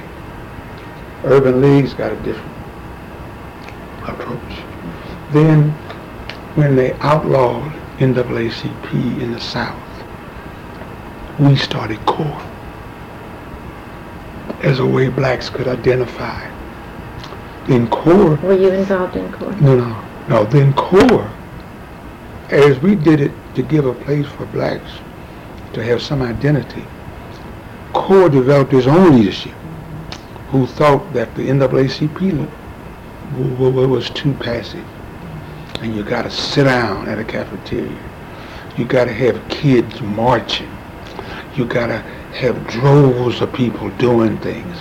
Urban 1.24 1.61
League's 1.61 1.94
got 1.94 2.12
a 2.12 2.16
different 2.16 2.53
approach. 4.07 4.62
Then, 5.32 5.70
when 6.55 6.76
they 6.76 6.92
outlawed 7.01 7.72
NAACP 7.99 9.20
in 9.20 9.32
the 9.32 9.40
South, 9.40 9.76
we 11.38 11.57
started 11.57 11.99
CORE 12.07 12.42
as 14.62 14.78
a 14.78 14.86
way 14.86 15.09
blacks 15.09 15.49
could 15.51 15.66
identify. 15.68 16.49
Then 17.66 17.88
CORE 17.88 18.36
Were 18.36 18.57
you 18.57 18.70
involved 18.70 19.16
in 19.16 19.32
CORE? 19.32 19.53
no, 19.61 19.76
no, 19.76 20.05
no. 20.28 20.44
Then 20.44 20.72
CORE, 20.74 21.28
as 22.51 22.78
we 22.80 22.94
did 22.94 23.20
it 23.20 23.32
to 23.55 23.62
give 23.62 23.84
a 23.84 23.94
place 23.94 24.26
for 24.26 24.46
blacks 24.46 24.90
to 25.72 25.82
have 25.82 26.01
some 26.01 26.22
identity, 26.22 26.84
CORE 27.92 28.28
developed 28.28 28.72
its 28.72 28.86
own 28.86 29.16
leadership 29.16 29.53
who 30.51 30.66
thought 30.66 31.12
that 31.12 31.34
the 31.34 31.49
NAACP 31.49 32.49
was 33.88 34.11
too 34.11 34.34
passive. 34.34 34.86
And 35.81 35.95
you 35.95 36.03
got 36.03 36.22
to 36.22 36.31
sit 36.31 36.64
down 36.64 37.09
at 37.09 37.18
a 37.18 37.24
cafeteria. 37.24 37.99
You 38.76 38.85
got 38.85 39.05
to 39.05 39.12
have 39.12 39.49
kids 39.49 40.01
marching. 40.01 40.70
You 41.55 41.64
got 41.64 41.89
to 41.89 41.99
have 41.99 42.66
droves 42.66 43.41
of 43.41 43.53
people 43.53 43.91
doing 43.99 44.39
things. 44.39 44.76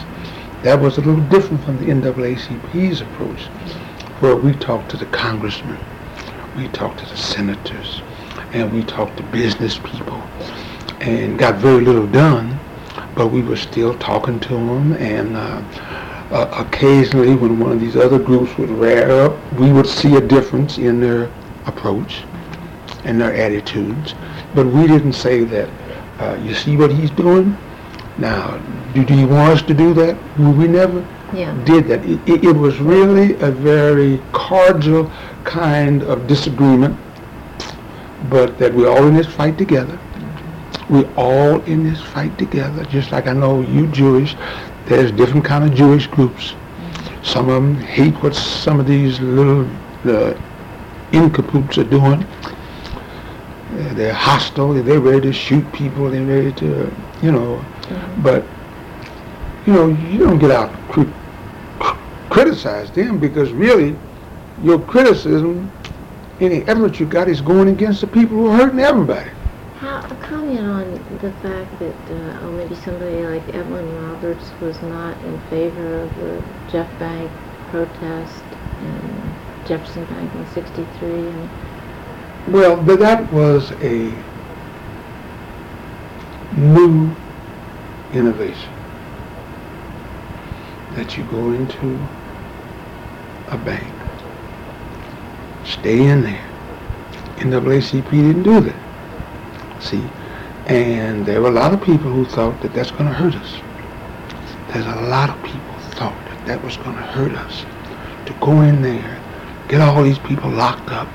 That 0.64 0.80
was 0.80 0.98
a 0.98 1.02
little 1.02 1.24
different 1.30 1.64
from 1.64 1.78
the 1.78 1.86
NAACP's 1.86 3.02
approach 3.02 3.42
where 4.20 4.36
we 4.36 4.54
talked 4.54 4.90
to 4.92 4.98
the 4.98 5.06
congressmen, 5.08 5.78
we 6.56 6.68
talked 6.70 7.00
to 7.00 7.06
the 7.06 7.16
senators, 7.16 8.02
and 8.52 8.74
we 8.74 8.84
talked 8.84 9.18
to 9.18 9.24
business 9.24 9.78
people, 9.78 10.22
and 11.00 11.38
got 11.38 11.56
very 11.56 11.82
little 11.82 12.08
done, 12.08 12.60
but 13.16 13.28
we 13.28 13.44
were 13.44 13.56
still 13.56 13.98
talking 14.00 14.40
to 14.40 14.54
them, 14.54 14.94
and 14.94 15.38
uh, 15.38 15.62
uh, 16.32 16.66
occasionally 16.68 17.36
when 17.36 17.60
one 17.60 17.72
of 17.72 17.80
these 17.80 17.96
other 17.96 18.20
groups 18.20 18.58
would 18.58 18.70
rear 18.70 19.10
up, 19.12 19.54
we 19.54 19.72
would 19.72 19.88
see 19.88 20.16
a 20.16 20.22
difference 20.22 20.78
in 20.78 21.00
their 21.00 21.32
approach 21.66 22.24
and 23.06 23.20
their 23.20 23.34
attitudes, 23.34 24.14
but 24.54 24.66
we 24.66 24.88
didn't 24.88 25.14
say 25.14 25.44
that, 25.44 25.70
uh, 26.20 26.36
you 26.44 26.54
see 26.54 26.76
what 26.76 26.92
he's 26.92 27.12
doing? 27.12 27.56
Now, 28.18 28.58
do, 28.94 29.06
do 29.06 29.14
you 29.16 29.28
want 29.28 29.54
us 29.54 29.62
to 29.64 29.74
do 29.74 29.94
that? 29.94 30.18
We 30.40 30.48
we 30.52 30.68
never 30.68 31.06
Yeah. 31.34 31.54
did 31.66 31.88
that. 31.88 32.04
It, 32.06 32.20
it, 32.28 32.44
it 32.46 32.56
was 32.56 32.80
really 32.80 33.36
a 33.42 33.52
very 33.52 34.20
cordial 34.32 35.12
kind 35.44 36.02
of 36.04 36.26
disagreement, 36.28 36.98
but 38.30 38.58
that 38.58 38.74
we're 38.74 38.90
all 38.90 39.06
in 39.08 39.14
this 39.16 39.28
fight 39.28 39.58
together. 39.58 40.00
We're 40.90 41.10
all 41.16 41.62
in 41.64 41.84
this 41.84 42.02
fight 42.02 42.38
together, 42.38 42.84
just 42.86 43.12
like 43.12 43.28
I 43.28 43.34
know 43.34 43.62
you 43.62 43.88
Jewish, 43.88 44.36
there's 44.88 45.12
different 45.12 45.46
kind 45.46 45.64
of 45.64 45.74
Jewish 45.74 46.08
groups. 46.08 46.54
Some 47.24 47.50
of 47.50 47.56
them 47.56 47.76
hate 47.76 48.14
what 48.24 48.34
some 48.36 48.80
of 48.80 48.88
these 48.88 49.20
little 49.20 49.66
uh, 50.06 50.34
incapoops 51.12 51.78
are 51.78 51.84
doing. 51.84 52.24
Uh, 52.24 53.94
They're 53.96 54.14
hostile, 54.14 54.74
they're 54.74 55.00
ready 55.00 55.22
to 55.22 55.34
shoot 55.34 55.70
people, 55.74 56.10
they're 56.10 56.26
ready 56.26 56.52
to, 56.54 56.92
you 57.22 57.32
know, 57.32 57.64
Mhm. 57.88 58.24
but, 58.24 58.44
you 59.66 59.74
know, 59.74 59.88
you 59.88 60.20
don't 60.20 60.40
get 60.40 60.52
out 60.52 60.70
and 60.72 60.90
cri- 60.90 61.14
cr- 61.80 61.98
criticize 62.30 62.90
them 62.92 63.18
because 63.18 63.52
really 63.52 63.96
your 64.64 64.80
criticism, 64.80 65.70
any 66.40 66.64
effort 66.68 67.00
you 67.00 67.06
got 67.06 67.28
is 67.28 67.42
going 67.42 67.68
against 67.70 68.02
the 68.02 68.08
people 68.08 68.38
who 68.38 68.48
are 68.48 68.56
hurting 68.58 68.80
everybody. 68.80 69.30
Comment 70.30 70.60
on 70.60 70.94
the 71.22 71.32
fact 71.42 71.80
that, 71.80 71.96
uh, 72.12 72.40
oh, 72.42 72.52
maybe 72.52 72.76
somebody 72.76 73.26
like 73.26 73.48
Evelyn 73.56 73.88
Roberts 74.10 74.52
was 74.60 74.82
not 74.82 75.16
in 75.24 75.40
favor 75.50 76.04
of 76.04 76.14
the 76.18 76.44
Jeff 76.70 77.00
Bank 77.00 77.32
protest 77.72 78.44
and 78.82 79.66
Jefferson 79.66 80.04
Bank 80.04 80.30
in 80.36 80.46
'63, 80.54 81.10
and 81.10 81.50
Well, 82.54 82.76
but 82.76 83.00
that 83.00 83.32
was 83.32 83.72
a 83.82 84.12
new 86.58 87.16
innovation. 88.12 88.74
That 90.96 91.18
you 91.18 91.24
go 91.32 91.52
into 91.54 91.98
a 93.50 93.58
bank, 93.60 93.94
stay 95.64 96.06
in 96.06 96.24
there. 96.24 96.46
NAACP 97.38 98.12
didn't 98.12 98.44
do 98.44 98.60
that. 98.60 98.76
See? 99.80 100.04
And 100.68 101.26
there 101.26 101.42
were 101.42 101.48
a 101.48 101.52
lot 101.52 101.74
of 101.74 101.82
people 101.82 102.12
who 102.12 102.26
thought 102.26 102.62
that 102.62 102.74
that's 102.74 102.92
going 102.92 103.06
to 103.06 103.14
hurt 103.14 103.36
us. 103.36 103.62
There's 104.74 104.86
a 104.86 105.02
lot 105.08 105.30
of 105.30 105.42
people 105.42 105.74
thought 105.92 106.14
that 106.28 106.46
that 106.46 106.62
was 106.62 106.76
going 106.76 106.98
to 106.98 107.02
hurt 107.02 107.32
us 107.32 107.66
to 108.26 108.34
go 108.42 108.62
in 108.62 108.82
there, 108.82 109.22
get 109.70 109.80
all 109.80 110.04
these 110.04 110.20
people 110.20 110.50
locked 110.50 110.90
up, 110.90 111.08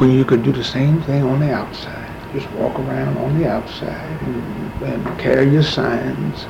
when 0.00 0.10
you 0.10 0.24
could 0.24 0.42
do 0.42 0.52
the 0.52 0.64
same 0.64 1.02
thing 1.02 1.22
on 1.22 1.40
the 1.40 1.52
outside. 1.52 2.10
Just 2.32 2.50
walk 2.52 2.78
around 2.78 3.18
on 3.18 3.38
the 3.38 3.46
outside 3.46 4.22
and, 4.22 4.82
and 4.84 5.18
carry 5.18 5.50
your 5.50 5.62
signs 5.62 6.46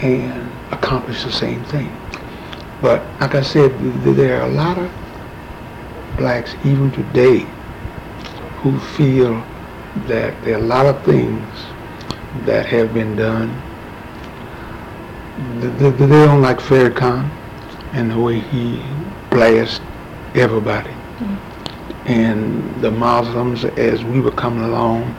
and 0.00 0.48
accomplish 0.70 1.24
the 1.24 1.32
same 1.32 1.64
thing. 1.64 1.90
But 2.80 3.02
like 3.20 3.34
I 3.34 3.42
said, 3.42 3.76
there 4.04 4.40
are 4.40 4.48
a 4.48 4.52
lot 4.52 4.78
of 4.78 4.88
blacks 6.16 6.54
even 6.64 6.92
today 6.92 7.40
who 8.60 8.78
feel 8.78 9.42
that 10.04 10.44
there 10.44 10.54
are 10.54 10.60
a 10.60 10.66
lot 10.66 10.86
of 10.86 11.02
things 11.04 11.42
that 12.44 12.66
have 12.66 12.92
been 12.92 13.16
done. 13.16 13.50
They, 15.60 15.90
they 15.90 16.06
don't 16.06 16.42
like 16.42 16.58
Farrakhan 16.58 17.28
and 17.92 18.10
the 18.10 18.18
way 18.18 18.40
he 18.40 18.82
blasts 19.30 19.80
everybody. 20.34 20.90
Mm-hmm. 20.90 22.08
And 22.08 22.82
the 22.82 22.90
Muslims, 22.90 23.64
as 23.64 24.04
we 24.04 24.20
were 24.20 24.30
coming 24.30 24.64
along, 24.64 25.14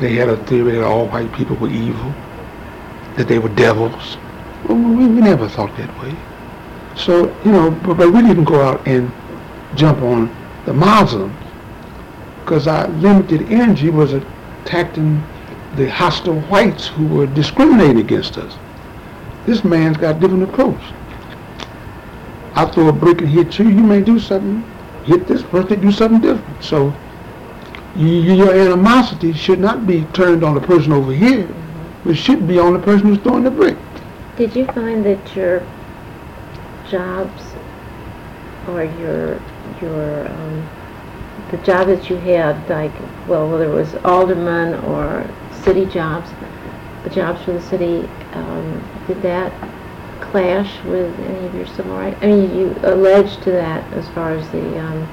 they 0.00 0.14
had 0.14 0.28
a 0.28 0.36
theory 0.44 0.72
that 0.72 0.84
all 0.84 1.08
white 1.08 1.32
people 1.32 1.56
were 1.56 1.70
evil, 1.70 2.12
that 3.16 3.28
they 3.28 3.38
were 3.38 3.48
devils. 3.50 4.18
Well, 4.68 4.76
we, 4.76 5.06
we 5.06 5.20
never 5.20 5.48
thought 5.48 5.74
that 5.76 6.02
way. 6.02 6.14
So, 6.96 7.34
you 7.44 7.52
know, 7.52 7.70
but, 7.70 7.94
but 7.94 8.12
we 8.12 8.20
didn't 8.20 8.44
go 8.44 8.60
out 8.60 8.86
and 8.86 9.10
jump 9.74 10.02
on 10.02 10.34
the 10.66 10.74
Muslims 10.74 11.41
because 12.44 12.66
our 12.66 12.88
limited 12.88 13.42
energy 13.52 13.90
was 13.90 14.12
attacking 14.12 15.22
the 15.76 15.88
hostile 15.88 16.40
whites 16.42 16.88
who 16.88 17.06
were 17.06 17.26
discriminating 17.26 17.98
against 17.98 18.36
us. 18.36 18.56
This 19.46 19.64
man's 19.64 19.96
got 19.96 20.16
a 20.16 20.20
different 20.20 20.42
approach. 20.42 20.80
I 22.54 22.66
throw 22.66 22.88
a 22.88 22.92
brick 22.92 23.20
and 23.20 23.30
hit 23.30 23.58
you, 23.58 23.68
you 23.68 23.82
may 23.82 24.02
do 24.02 24.18
something, 24.18 24.62
hit 25.04 25.26
this 25.26 25.42
person, 25.42 25.80
do 25.80 25.90
something 25.90 26.20
different. 26.20 26.62
So 26.62 26.94
you, 27.96 28.06
your 28.06 28.54
animosity 28.54 29.32
should 29.32 29.58
not 29.58 29.86
be 29.86 30.04
turned 30.12 30.44
on 30.44 30.54
the 30.54 30.60
person 30.60 30.92
over 30.92 31.12
here, 31.12 31.48
but 32.04 32.16
should 32.16 32.46
be 32.46 32.58
on 32.58 32.74
the 32.74 32.78
person 32.78 33.08
who's 33.08 33.18
throwing 33.18 33.44
the 33.44 33.50
brick. 33.50 33.78
Did 34.36 34.54
you 34.54 34.66
find 34.66 35.04
that 35.06 35.34
your 35.34 35.66
jobs 36.90 37.42
or 38.68 38.84
your 38.84 39.40
your 39.80 40.28
um, 40.28 40.68
the 41.52 41.58
job 41.58 41.86
that 41.86 42.10
you 42.10 42.16
had, 42.16 42.68
like 42.68 42.92
well, 43.28 43.48
whether 43.48 43.70
it 43.70 43.74
was 43.74 43.94
alderman 44.04 44.74
or 44.86 45.28
city 45.62 45.84
jobs, 45.84 46.30
the 47.04 47.10
jobs 47.10 47.44
for 47.44 47.52
the 47.52 47.62
city, 47.62 48.08
um, 48.32 49.04
did 49.06 49.20
that 49.22 49.52
clash 50.20 50.82
with 50.84 51.14
any 51.20 51.46
of 51.46 51.54
your 51.54 51.66
civil 51.66 51.94
rights? 51.96 52.18
I 52.22 52.26
mean, 52.26 52.56
you 52.56 52.74
alleged 52.82 53.42
to 53.42 53.52
that 53.52 53.84
as 53.92 54.08
far 54.08 54.32
as 54.32 54.50
the 54.50 54.78
um, 54.80 55.06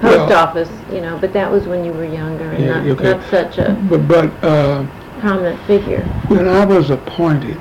post 0.00 0.28
well, 0.28 0.32
office, 0.48 0.68
you 0.92 1.00
know, 1.00 1.18
but 1.18 1.32
that 1.32 1.50
was 1.50 1.66
when 1.66 1.84
you 1.84 1.92
were 1.92 2.04
younger 2.04 2.50
and 2.50 2.64
yeah, 2.64 2.82
not, 2.82 2.86
okay. 2.88 3.04
not 3.04 3.30
such 3.30 3.58
a 3.58 3.72
but, 3.88 4.06
but 4.06 4.44
uh, 4.44 4.86
prominent 5.20 5.60
figure. 5.66 6.04
When 6.28 6.46
I 6.48 6.66
was 6.66 6.90
appointed 6.90 7.58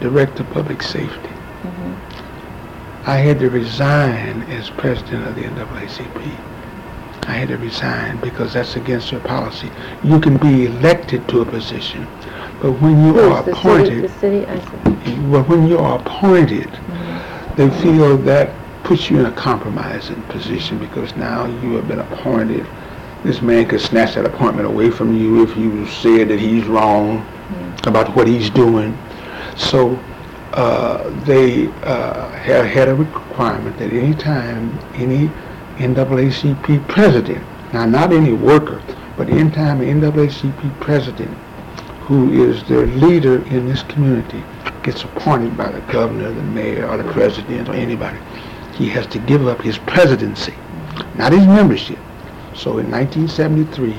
director 0.00 0.42
of 0.42 0.50
public 0.50 0.82
safety, 0.82 1.28
mm-hmm. 1.62 3.08
I 3.08 3.16
had 3.16 3.38
to 3.38 3.48
resign 3.48 4.42
as 4.42 4.68
president 4.68 5.26
of 5.26 5.34
the 5.34 5.44
NAACP. 5.44 6.49
I 7.26 7.32
had 7.32 7.48
to 7.48 7.58
resign 7.58 8.20
because 8.20 8.54
that's 8.54 8.76
against 8.76 9.12
your 9.12 9.20
policy. 9.20 9.70
You 10.02 10.20
can 10.20 10.36
be 10.36 10.66
elected 10.66 11.28
to 11.28 11.42
a 11.42 11.44
position, 11.44 12.06
but 12.60 12.72
when 12.72 13.04
you 13.04 13.20
are 13.20 13.42
the 13.42 13.52
appointed, 13.52 14.10
city, 14.18 14.44
the 14.44 14.60
city, 14.60 15.20
but 15.30 15.48
when 15.48 15.66
you 15.66 15.78
are 15.78 15.98
appointed, 15.98 16.68
mm-hmm. 16.68 17.56
they 17.56 17.70
feel 17.82 18.16
that 18.18 18.54
puts 18.84 19.10
you 19.10 19.20
in 19.20 19.26
a 19.26 19.32
compromising 19.32 20.20
position 20.22 20.78
because 20.78 21.14
now 21.16 21.46
you 21.46 21.74
have 21.74 21.86
been 21.86 22.00
appointed. 22.00 22.66
This 23.22 23.42
man 23.42 23.68
could 23.68 23.80
snatch 23.80 24.14
that 24.14 24.24
appointment 24.24 24.66
away 24.66 24.90
from 24.90 25.16
you 25.16 25.42
if 25.42 25.56
you 25.56 25.86
said 25.86 26.28
that 26.28 26.40
he's 26.40 26.66
wrong 26.66 27.18
mm-hmm. 27.18 27.88
about 27.88 28.14
what 28.16 28.26
he's 28.26 28.50
doing. 28.50 28.96
So 29.56 29.98
uh, 30.52 31.10
they 31.24 31.68
uh, 31.84 32.30
have 32.30 32.66
had 32.66 32.88
a 32.88 32.94
requirement 32.94 33.78
that 33.78 33.92
any 33.92 34.14
time 34.14 34.76
any 34.94 35.30
NAACP 35.80 36.86
president, 36.88 37.42
now 37.72 37.86
not 37.86 38.12
any 38.12 38.32
worker, 38.32 38.82
but 39.16 39.30
anytime 39.30 39.80
an 39.80 40.00
NAACP 40.00 40.80
president 40.80 41.36
who 42.02 42.32
is 42.32 42.62
their 42.64 42.86
leader 42.86 43.42
in 43.46 43.66
this 43.66 43.82
community 43.84 44.42
gets 44.82 45.04
appointed 45.04 45.56
by 45.56 45.70
the 45.70 45.80
governor, 45.92 46.30
the 46.32 46.42
mayor, 46.42 46.86
or 46.86 46.96
the 46.96 47.12
president, 47.12 47.68
or 47.68 47.72
anybody, 47.72 48.18
he 48.74 48.88
has 48.88 49.06
to 49.06 49.18
give 49.20 49.46
up 49.46 49.60
his 49.62 49.78
presidency, 49.78 50.54
not 51.16 51.32
his 51.32 51.46
membership. 51.46 51.98
So 52.54 52.78
in 52.78 52.90
1973, 52.90 53.92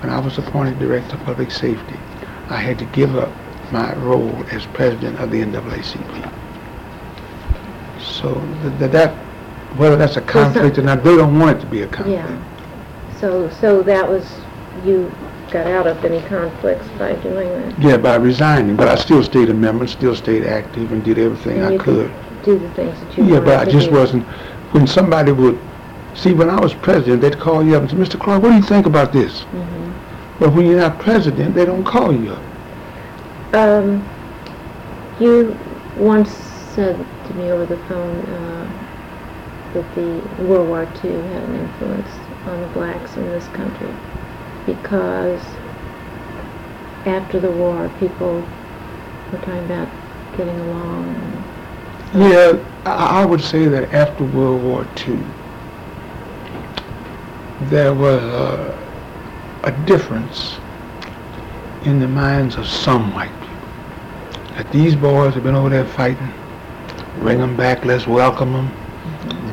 when 0.00 0.10
I 0.10 0.18
was 0.20 0.38
appointed 0.38 0.78
director 0.78 1.16
of 1.16 1.22
public 1.24 1.50
safety, 1.50 1.96
I 2.48 2.56
had 2.56 2.78
to 2.78 2.84
give 2.86 3.16
up 3.16 3.30
my 3.70 3.94
role 3.96 4.34
as 4.50 4.64
president 4.66 5.18
of 5.18 5.30
the 5.30 5.42
NAACP. 5.42 6.32
So 8.00 8.34
th- 8.78 8.92
that 8.92 9.27
whether 9.76 9.96
that's 9.96 10.16
a 10.16 10.20
conflict 10.20 10.78
or 10.78 10.82
not, 10.82 11.04
they 11.04 11.16
don't 11.16 11.38
want 11.38 11.58
it 11.58 11.60
to 11.60 11.66
be 11.66 11.82
a 11.82 11.86
conflict. 11.86 12.10
Yeah. 12.28 13.18
So, 13.20 13.50
so 13.50 13.82
that 13.82 14.08
was, 14.08 14.40
you 14.84 15.12
got 15.50 15.66
out 15.66 15.86
of 15.86 16.04
any 16.04 16.26
conflicts 16.28 16.86
by 16.98 17.14
doing 17.16 17.48
that? 17.48 17.78
Yeah, 17.78 17.96
by 17.96 18.16
resigning, 18.16 18.76
but 18.76 18.88
I 18.88 18.94
still 18.96 19.22
stayed 19.22 19.50
a 19.50 19.54
member, 19.54 19.86
still 19.86 20.14
stayed 20.14 20.44
active 20.44 20.92
and 20.92 21.02
did 21.04 21.18
everything 21.18 21.58
And 21.58 21.66
I 21.66 21.72
you 21.72 21.78
could. 21.78 22.12
Do 22.44 22.58
the 22.58 22.70
things 22.74 22.98
that 23.00 23.18
you 23.18 23.24
Yeah, 23.24 23.40
but 23.40 23.58
I 23.66 23.70
just 23.70 23.90
wasn't, 23.90 24.24
when 24.72 24.86
somebody 24.86 25.32
would, 25.32 25.58
see, 26.14 26.32
when 26.32 26.50
I 26.50 26.60
was 26.60 26.74
president, 26.74 27.22
they'd 27.22 27.38
call 27.38 27.64
you 27.64 27.76
up 27.76 27.82
and 27.82 27.90
say, 27.90 27.96
Mr. 27.96 28.20
Clark, 28.20 28.42
what 28.42 28.50
do 28.50 28.56
you 28.56 28.62
think 28.62 28.86
about 28.86 29.12
this? 29.12 29.42
Mhm. 29.52 29.94
But 30.38 30.52
when 30.52 30.66
you're 30.66 30.78
not 30.78 31.00
president, 31.00 31.54
they 31.54 31.64
don't 31.64 31.84
call 31.84 32.14
you 32.14 32.32
up. 32.32 33.54
Um, 33.54 34.08
you 35.18 35.56
once 35.96 36.30
said 36.74 36.96
to 37.26 37.34
me 37.34 37.50
over 37.50 37.66
the 37.66 37.76
phone, 37.88 38.16
uh, 38.26 38.57
that 39.74 39.94
the 39.94 40.44
World 40.44 40.68
War 40.68 40.82
II 41.04 41.12
had 41.12 41.42
an 41.42 41.54
influence 41.56 42.08
on 42.46 42.60
the 42.60 42.66
blacks 42.68 43.16
in 43.16 43.24
this 43.26 43.46
country 43.48 43.94
because 44.64 45.42
after 47.04 47.38
the 47.38 47.50
war 47.50 47.90
people 47.98 48.42
were 49.30 49.38
talking 49.38 49.64
about 49.64 49.88
getting 50.36 50.58
along. 50.58 51.44
Yeah, 52.14 52.64
I 52.86 53.24
would 53.24 53.42
say 53.42 53.66
that 53.66 53.92
after 53.92 54.24
World 54.24 54.62
War 54.62 54.86
II, 55.06 55.18
there 57.68 57.92
was 57.92 58.22
a, 58.22 58.78
a 59.64 59.72
difference 59.84 60.58
in 61.84 62.00
the 62.00 62.08
minds 62.08 62.56
of 62.56 62.66
some 62.66 63.12
white 63.14 63.32
people. 63.40 64.54
That 64.56 64.72
these 64.72 64.96
boys 64.96 65.34
have 65.34 65.42
been 65.42 65.54
over 65.54 65.68
there 65.68 65.84
fighting, 65.84 66.32
bring 67.20 67.38
them 67.38 67.56
back, 67.56 67.84
let's 67.84 68.06
welcome 68.06 68.52
them 68.54 68.87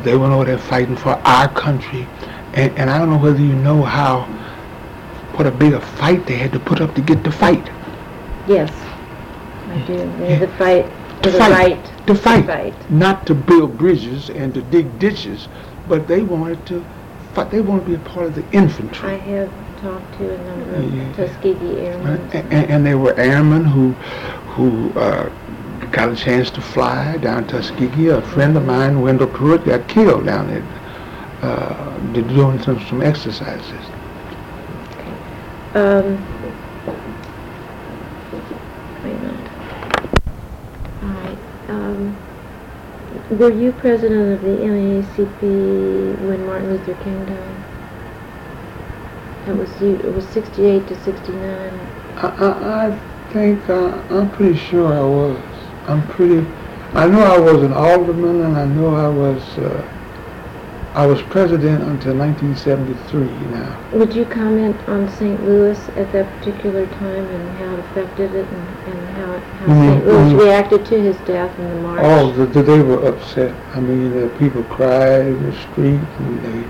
they 0.06 0.16
went 0.16 0.32
over 0.32 0.46
there 0.46 0.58
fighting 0.58 0.96
for 0.96 1.10
our 1.10 1.50
country. 1.50 2.08
And, 2.54 2.78
and 2.78 2.90
I 2.90 2.98
don't 2.98 3.10
know 3.10 3.18
whether 3.18 3.40
you 3.40 3.56
know 3.56 3.82
how, 3.82 4.22
what 5.36 5.48
a 5.48 5.52
bigger 5.52 5.82
fight 5.82 6.26
they 6.26 6.38
had 6.38 6.54
to 6.54 6.60
put 6.60 6.80
up 6.80 6.96
to 6.96 7.02
get 7.02 7.24
the 7.24 7.32
fight. 7.32 7.66
Yes, 8.48 8.72
I 9.68 9.84
do. 9.86 9.98
They 10.20 10.36
had 10.36 10.48
to 10.48 10.58
fight 10.58 10.86
to 11.24 11.32
the 11.32 11.38
fight, 11.38 11.52
right 11.52 12.08
to 12.08 12.16
fight, 12.16 12.46
fight, 12.46 12.92
not 12.92 13.26
to 13.28 13.34
build 13.34 13.78
bridges 13.78 14.30
and 14.30 14.54
to 14.54 14.62
dig 14.62 15.00
ditches, 15.00 15.48
but 15.88 16.08
they 16.08 16.22
wanted 16.22 16.66
to 16.68 16.86
fight. 17.34 17.50
They 17.50 17.62
wanted 17.62 17.82
to 17.82 17.88
be 17.88 17.96
a 17.96 18.10
part 18.10 18.28
of 18.28 18.36
the 18.36 18.50
infantry. 18.52 19.10
I 19.10 19.16
have 19.16 19.52
talked 19.82 20.18
to 20.20 20.34
a 20.34 20.38
number 20.46 20.76
of 20.76 20.94
yeah. 20.94 21.14
Tuskegee 21.14 21.80
Airmen. 21.80 22.22
And, 22.32 22.54
and, 22.54 22.72
and, 22.72 22.86
they 22.86 22.96
were 22.96 23.14
airmen 23.20 23.66
who, 23.66 23.92
who 24.54 24.98
uh, 25.00 25.30
got 25.96 26.12
a 26.12 26.16
chance 26.16 26.50
to 26.50 26.60
fly 26.60 27.16
down 27.18 27.48
Tuskegee. 27.48 28.10
A 28.10 28.22
friend 28.22 28.58
of 28.58 28.66
mine, 28.66 29.02
Wendell 29.02 29.28
Pruitt, 29.28 29.64
got 29.64 29.88
killed 29.88 30.26
down 30.26 30.48
there 30.50 30.62
uh, 31.42 31.98
doing 32.12 32.62
some, 32.62 32.86
some 32.88 33.02
exercises. 33.02 33.72
Um, 35.74 36.18
wait 39.04 39.14
a 39.14 39.20
minute. 39.20 39.52
All 41.02 41.10
right. 41.10 41.38
Um, 41.70 42.18
were 43.30 43.52
you 43.52 43.72
president 43.72 44.34
of 44.34 44.42
the 44.42 44.48
NAACP 44.48 45.42
when 46.28 46.46
Martin 46.46 46.72
Luther 46.72 46.96
King 47.06 47.26
died? 47.26 47.64
That 49.46 49.56
was 49.56 49.82
you. 49.82 49.96
It 49.96 50.14
was 50.14 50.26
68 50.28 50.88
to 50.90 51.04
69. 51.04 51.72
I, 52.18 52.28
I, 52.28 52.88
I 52.88 53.00
think 53.32 53.70
uh, 53.70 53.98
I'm 54.10 54.30
pretty 54.32 54.58
sure 54.58 54.94
I 54.94 55.00
was. 55.00 55.55
I'm 55.88 56.06
pretty, 56.08 56.46
I 56.94 57.08
know 57.08 57.22
I 57.22 57.38
was 57.38 57.62
an 57.64 57.74
alderman 57.74 58.42
and 58.42 58.58
I 58.58 58.66
know 58.66 58.96
I 58.96 59.08
was, 59.08 59.42
uh, 59.60 59.92
I 60.96 61.06
was 61.06 61.22
president 61.24 61.84
until 61.84 62.16
1973 62.16 63.28
now. 63.52 63.78
Would 63.92 64.16
you 64.16 64.26
comment 64.26 64.78
on 64.88 65.10
St. 65.12 65.44
Louis 65.44 65.78
at 65.98 66.12
that 66.14 66.26
particular 66.40 66.86
time 66.88 67.26
and 67.26 67.58
how 67.58 67.74
it 67.74 67.80
affected 67.80 68.34
it 68.34 68.48
and, 68.48 68.68
and 68.88 69.10
how, 69.18 69.40
how 69.40 69.66
Mhm, 69.66 69.92
St. 69.92 70.06
Louis 70.06 70.34
mhm. 70.34 70.40
reacted 70.40 70.86
to 70.86 71.02
his 71.02 71.18
death 71.28 71.60
in 71.60 71.68
the 71.70 71.82
march? 71.82 72.00
Oh, 72.02 72.32
the, 72.32 72.46
the, 72.46 72.64
they 72.64 72.82
were 72.82 73.06
upset. 73.10 73.54
I 73.76 73.82
mean, 73.82 74.20
the 74.20 74.30
people 74.40 74.64
cried 74.64 75.28
in 75.28 75.44
the 75.44 75.52
street, 75.70 76.00
and 76.20 76.46
they. 76.46 76.70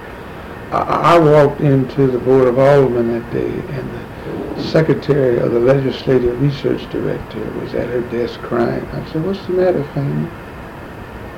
I, 0.71 1.15
I 1.15 1.19
walked 1.19 1.61
into 1.61 2.07
the 2.07 2.17
Board 2.17 2.47
of 2.47 2.57
Aldermen 2.57 3.07
that 3.13 3.31
day, 3.31 3.45
and 3.47 3.89
the 3.93 4.14
secretary 4.65 5.37
of 5.39 5.51
the 5.51 5.59
Legislative 5.59 6.41
Research 6.41 6.89
Director 6.91 7.43
was 7.59 7.73
at 7.73 7.89
her 7.89 8.01
desk 8.01 8.39
crying. 8.41 8.85
I 8.87 9.05
said, 9.11 9.25
"What's 9.25 9.45
the 9.47 9.53
matter, 9.53 9.83
Fanny?" 9.93 10.27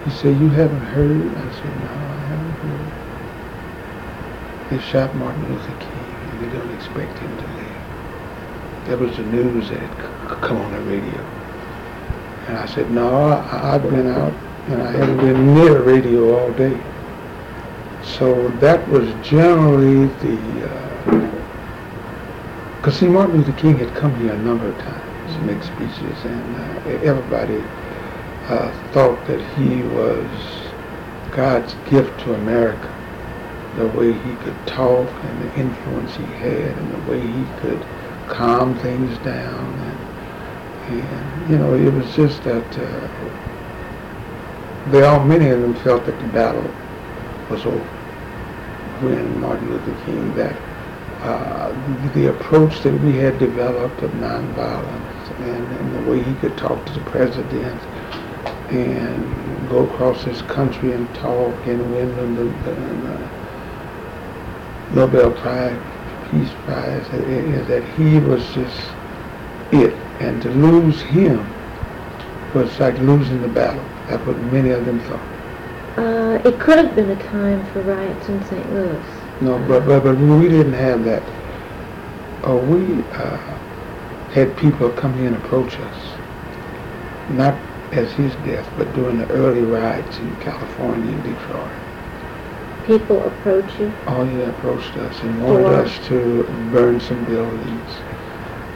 He 0.06 0.12
said, 0.12 0.40
"You 0.40 0.50
haven't 0.50 0.82
heard?" 0.82 1.36
I 1.38 1.52
said, 1.54 1.74
"No, 1.82 1.90
I 1.90 2.20
haven't 2.28 2.52
heard." 2.64 2.94
They 4.70 4.80
shot 4.80 5.16
Martin 5.16 5.48
Luther 5.50 5.78
King, 5.80 6.06
and 6.32 6.42
they 6.42 6.58
don't 6.58 6.74
expect 6.76 7.20
him 7.20 7.38
to 7.38 7.44
live. 7.44 7.68
That 8.88 9.00
was 9.00 9.16
the 9.18 9.24
news 9.24 9.70
that 9.70 9.80
had 9.80 10.42
come 10.42 10.58
on 10.58 10.72
the 10.72 10.80
radio. 10.82 11.26
And 12.48 12.58
I 12.58 12.66
said, 12.66 12.90
no, 12.90 13.10
I, 13.10 13.76
I've 13.76 13.84
been 13.84 14.08
out 14.08 14.34
and 14.68 14.82
I 14.82 14.92
haven't 14.92 15.18
been 15.18 15.54
near 15.54 15.82
radio 15.82 16.40
all 16.40 16.54
day. 16.54 16.80
So 18.02 18.48
that 18.60 18.88
was 18.88 19.10
generally 19.22 20.08
the, 20.24 20.70
uh, 20.70 20.87
because 22.88 23.02
see, 23.02 23.08
Martin 23.10 23.36
Luther 23.36 23.52
King 23.52 23.78
had 23.80 23.94
come 23.96 24.18
here 24.22 24.32
a 24.32 24.38
number 24.38 24.66
of 24.66 24.78
times 24.78 25.36
to 25.36 25.42
make 25.42 25.62
speeches 25.62 26.24
and 26.24 26.56
uh, 26.56 27.06
everybody 27.06 27.62
uh, 28.48 28.72
thought 28.94 29.28
that 29.28 29.42
he 29.58 29.84
was 29.84 30.30
God's 31.32 31.76
gift 31.90 32.18
to 32.22 32.34
America. 32.34 32.88
The 33.76 33.88
way 33.88 34.14
he 34.14 34.34
could 34.36 34.56
talk 34.68 35.10
and 35.26 35.42
the 35.42 35.60
influence 35.60 36.16
he 36.16 36.24
had 36.40 36.78
and 36.78 36.94
the 36.94 37.12
way 37.12 37.20
he 37.20 37.44
could 37.60 37.86
calm 38.30 38.74
things 38.80 39.18
down 39.18 39.66
and 40.88 40.96
and, 40.96 41.52
you 41.52 41.58
know, 41.58 41.74
it 41.74 41.92
was 41.92 42.16
just 42.16 42.42
that 42.44 42.80
uh, 42.80 43.08
they 44.92 45.04
all, 45.04 45.26
many 45.26 45.50
of 45.50 45.60
them 45.60 45.76
felt 45.76 46.06
that 46.06 46.18
the 46.22 46.28
battle 46.28 46.64
was 47.52 47.66
over 47.66 47.80
when 49.04 49.42
Martin 49.42 49.74
Luther 49.74 50.06
King, 50.06 50.34
that 50.36 50.56
uh, 51.22 52.12
the, 52.14 52.28
approach 52.28 52.82
that 52.82 52.94
we 53.02 53.16
had 53.18 53.38
developed 53.40 54.02
of 54.04 54.12
nonviolence 54.12 55.40
and, 55.40 55.78
and 55.78 55.96
the 55.96 56.12
way 56.12 56.22
he 56.22 56.34
could 56.36 56.56
talk 56.58 56.86
to 56.86 56.94
the 56.94 57.02
president 57.02 57.82
and 58.72 59.70
go 59.70 59.86
across 59.88 60.24
this 60.26 60.42
country 60.44 60.92
and 60.92 61.14
talk 61.16 61.54
and 61.66 61.80
win 61.92 62.16
the, 62.16 62.44
the, 62.44 62.76
the 62.76 63.30
Nobel 64.94 65.32
Prize, 65.32 65.78
Peace 66.32 66.52
Prize, 66.66 67.06
is 67.14 67.68
that 67.68 67.84
he 67.96 68.20
was 68.20 68.46
just 68.54 68.80
it. 69.72 69.94
And 70.20 70.42
to 70.42 70.50
lose 70.50 71.02
him 71.02 71.46
was 72.54 72.80
like 72.80 72.98
losing 73.00 73.42
the 73.42 73.48
battle. 73.48 73.84
That's 74.08 74.26
what 74.26 74.38
many 74.54 74.70
of 74.70 74.86
them 74.86 75.00
thought. 75.02 75.38
Uh, 75.98 76.42
it 76.46 76.60
could 76.60 76.78
have 76.78 76.96
been 76.96 77.10
a 77.10 77.24
time 77.24 77.66
for 77.72 77.82
riots 77.82 78.30
in 78.30 78.44
St. 78.46 78.74
Louis. 78.74 79.17
No, 79.42 79.60
but 79.68 79.86
but, 79.86 80.04
but 80.04 80.18
we 80.18 80.50
didn't 80.50 80.74
have 80.74 81.04
that. 81.06 81.22
Uh, 82.48 82.56
we 82.56 83.04
uh, 83.14 83.38
had 84.34 84.56
people 84.58 84.90
come 84.92 85.14
here 85.16 85.28
and 85.28 85.36
approach 85.36 85.74
us, 85.80 85.96
not 87.30 87.54
as 87.92 88.12
his 88.14 88.34
death, 88.46 88.68
but 88.78 88.92
during 88.94 89.18
the 89.18 89.30
early 89.32 89.62
riots 89.62 90.18
in 90.20 90.36
California 90.38 91.12
and 91.12 91.24
Detroit. 91.24 91.72
People 92.86 93.22
approach 93.28 93.80
you. 93.80 93.92
Oh, 94.08 94.24
he 94.24 94.42
approached 94.42 94.96
us 94.98 95.22
and 95.24 95.44
wanted 95.44 95.68
us 95.68 96.08
to 96.08 96.44
burn 96.72 97.00
some 97.00 97.26
buildings. 97.26 97.90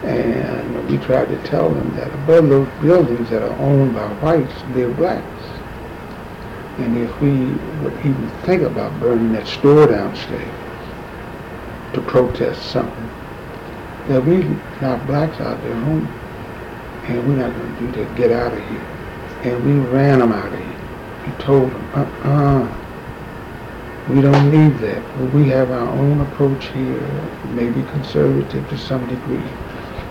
And 0.03 0.89
we 0.89 0.97
tried 0.97 1.29
to 1.29 1.37
tell 1.47 1.69
them 1.69 1.95
that 1.95 2.07
above 2.13 2.49
those 2.49 2.67
buildings 2.81 3.29
that 3.29 3.41
are 3.43 3.57
owned 3.59 3.93
by 3.93 4.07
whites 4.25 4.53
they're 4.73 4.89
blacks. 4.89 5.40
And 6.77 6.97
if 6.97 7.21
we 7.21 7.31
would 7.83 7.93
even 7.99 8.29
think 8.43 8.63
about 8.63 8.97
burning 8.99 9.33
that 9.33 9.45
store 9.45 9.87
downstairs 9.87 10.49
to 11.93 12.01
protest 12.01 12.71
something, 12.71 13.09
that 14.07 14.23
we 14.25 14.37
not 14.81 15.05
blacks 15.05 15.39
out 15.41 15.61
there 15.61 15.75
home. 15.75 16.07
And 17.03 17.27
we're 17.27 17.35
not 17.35 17.55
going 17.55 17.75
to 17.75 17.79
do 17.81 17.91
that. 18.03 18.15
Get 18.15 18.31
out 18.31 18.53
of 18.53 18.69
here. 18.69 18.79
And 19.43 19.65
we 19.65 19.89
ran 19.89 20.19
them 20.19 20.31
out 20.31 20.51
of 20.51 20.59
here. 20.59 21.27
We 21.27 21.43
told 21.43 21.71
them, 21.71 21.91
uh-uh. 21.93 22.77
We 24.09 24.21
don't 24.21 24.51
need 24.51 24.77
that. 24.79 25.33
We 25.33 25.49
have 25.49 25.71
our 25.71 25.87
own 25.87 26.21
approach 26.21 26.67
here, 26.67 27.01
maybe 27.49 27.83
conservative 27.91 28.67
to 28.69 28.77
some 28.77 29.07
degree. 29.07 29.43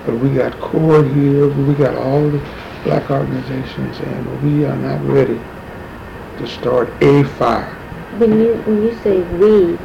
But 0.06 0.18
we 0.18 0.34
got 0.34 0.58
CORE 0.60 1.04
here, 1.04 1.48
we 1.48 1.74
got 1.74 1.96
all 1.96 2.30
the 2.30 2.38
black 2.84 3.10
organizations, 3.10 3.98
and 4.00 4.42
we 4.42 4.64
are 4.64 4.76
not 4.76 5.04
ready 5.04 5.40
to 6.40 6.46
start 6.48 6.88
a 7.02 7.22
fire. 7.38 7.66
When 8.18 8.40
you 8.40 8.54
when 8.66 8.82
you 8.82 8.94
say 9.04 9.20
we, 9.38 9.78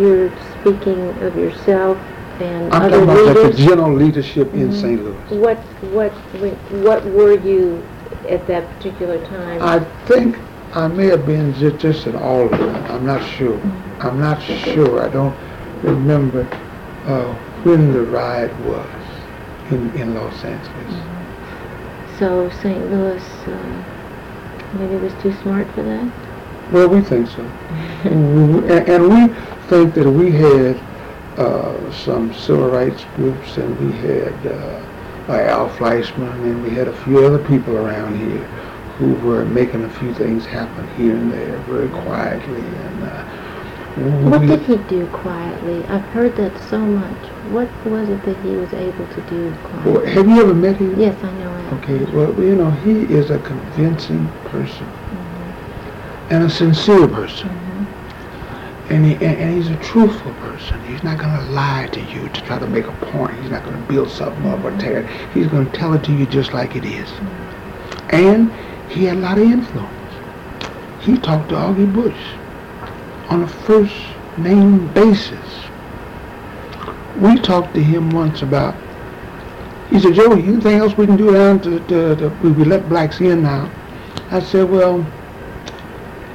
you're 0.00 0.30
speaking 0.60 1.00
of 1.26 1.36
yourself 1.36 1.98
and 2.40 2.72
I'm 2.72 2.82
other 2.82 3.04
talking 3.04 3.04
about 3.04 3.26
like 3.26 3.34
the 3.34 3.42
leaders. 3.42 3.58
general 3.58 3.94
leadership 3.94 4.54
in 4.54 4.68
Mhm. 4.70 4.80
St. 4.80 5.04
Louis. 5.04 5.40
What 5.42 5.58
what 5.92 6.12
what 6.86 7.04
were 7.06 7.34
you 7.38 7.82
at 8.28 8.46
that 8.46 8.64
particular 8.76 9.18
time? 9.26 9.60
I 9.60 9.80
think 10.06 10.36
I 10.74 10.86
may 10.88 11.06
have 11.06 11.26
been 11.26 11.52
just, 11.54 11.78
just 11.78 12.06
an 12.06 12.16
alderman. 12.16 12.82
I'm 12.90 13.04
not 13.04 13.22
sure. 13.36 13.58
I'm 14.00 14.18
not 14.18 14.40
sure. 14.40 15.02
I 15.02 15.08
don't 15.08 15.34
remember 15.82 16.46
uh, 17.06 17.34
when 17.64 17.92
the 17.92 18.02
riot 18.02 18.52
was 18.60 18.86
in, 19.70 19.90
in 20.00 20.14
Los 20.14 20.44
Angeles. 20.44 20.94
so 22.18 22.48
St. 22.62 22.90
Louis 22.90 23.22
uh, 23.48 23.91
maybe 24.74 24.94
it 24.94 25.02
was 25.02 25.12
too 25.22 25.32
smart 25.42 25.70
for 25.72 25.82
that. 25.82 26.12
Well, 26.72 26.88
we 26.88 27.00
think 27.02 27.28
so. 27.28 27.42
and, 28.04 29.08
we 29.08 29.34
think 29.68 29.94
that 29.94 30.10
we 30.10 30.30
had 30.30 30.76
uh, 31.38 31.92
some 31.92 32.32
civil 32.34 32.70
rights 32.70 33.04
groups 33.16 33.56
and 33.56 33.78
we 33.78 33.92
had 33.98 34.46
uh, 34.46 35.32
Al 35.32 35.68
Fleishman 35.70 36.28
and 36.42 36.62
we 36.62 36.70
had 36.70 36.88
a 36.88 37.04
few 37.04 37.24
other 37.24 37.38
people 37.46 37.76
around 37.76 38.18
here 38.18 38.44
who 38.98 39.14
were 39.26 39.44
making 39.44 39.84
a 39.84 39.90
few 39.90 40.14
things 40.14 40.44
happen 40.44 40.88
here 40.96 41.16
and 41.16 41.32
there 41.32 41.58
very 41.60 41.88
quietly. 41.88 42.60
And 42.60 43.04
uh, 43.04 43.41
What 43.96 44.40
did 44.40 44.60
he 44.62 44.76
do 44.88 45.06
quietly? 45.08 45.84
I've 45.88 46.00
heard 46.16 46.34
that 46.36 46.56
so 46.70 46.78
much. 46.78 47.26
What 47.52 47.68
was 47.84 48.08
it 48.08 48.24
that 48.24 48.36
he 48.38 48.54
was 48.56 48.72
able 48.72 49.06
to 49.06 49.20
do 49.28 49.52
Well, 49.84 49.96
quietly? 50.00 50.12
have 50.12 50.28
you 50.28 50.40
ever 50.40 50.54
met 50.54 50.76
him? 50.76 50.98
Yes, 50.98 51.14
I 51.22 51.30
know 51.32 51.54
it. 51.54 51.72
Okay, 51.74 51.98
well, 52.16 52.32
you 52.42 52.54
know, 52.54 52.70
he 52.70 53.02
is 53.14 53.30
a 53.30 53.38
convincing 53.40 54.26
person 54.46 54.86
Mhm, 54.86 56.30
and 56.32 56.44
a 56.44 56.48
sincere 56.50 57.06
person. 57.06 57.50
mhm. 57.50 57.86
And, 58.94 59.04
he, 59.04 59.12
and, 59.14 59.24
and 59.38 59.54
he's 59.56 59.68
a 59.70 59.76
truthful 59.76 60.32
person. 60.40 60.80
He's 60.84 61.02
not 61.02 61.18
going 61.18 61.34
to 61.36 61.42
lie 61.52 61.88
to 61.92 62.00
you 62.00 62.28
to 62.30 62.42
try 62.42 62.58
to 62.58 62.66
make 62.66 62.86
a 62.88 62.92
point. 63.12 63.38
He's 63.42 63.50
not 63.50 63.62
going 63.64 63.76
to 63.76 63.92
build 63.92 64.08
something 64.10 64.46
up 64.46 64.64
or 64.64 64.70
tear 64.78 65.00
it. 65.02 65.10
He's 65.34 65.46
going 65.48 65.66
to 65.70 65.72
tell 65.78 65.92
it 65.92 66.02
to 66.04 66.12
you 66.12 66.24
just 66.26 66.54
like 66.54 66.76
it 66.76 66.86
is. 66.86 67.10
And 68.08 68.50
he 68.88 69.04
had 69.04 69.18
a 69.18 69.20
lot 69.20 69.36
of 69.36 69.44
influence. 69.44 69.90
He 71.00 71.18
talked 71.18 71.50
to 71.50 71.56
Augie 71.56 71.92
Busch 71.92 72.16
on 73.28 73.42
a 73.42 73.48
first 73.48 73.94
name 74.36 74.92
basis. 74.92 75.38
We 77.20 77.38
talked 77.38 77.74
to 77.74 77.82
him 77.82 78.10
once 78.10 78.42
about, 78.42 78.74
he 79.90 80.00
said, 80.00 80.14
Joey, 80.14 80.42
anything 80.42 80.78
else 80.78 80.96
we 80.96 81.06
can 81.06 81.16
do 81.16 81.32
down 81.32 81.60
to, 81.60 81.78
to, 81.80 82.16
to 82.16 82.28
we, 82.42 82.52
we 82.52 82.64
let 82.64 82.88
blacks 82.88 83.20
in 83.20 83.42
now? 83.42 83.70
I 84.30 84.40
said, 84.40 84.70
well, 84.70 85.04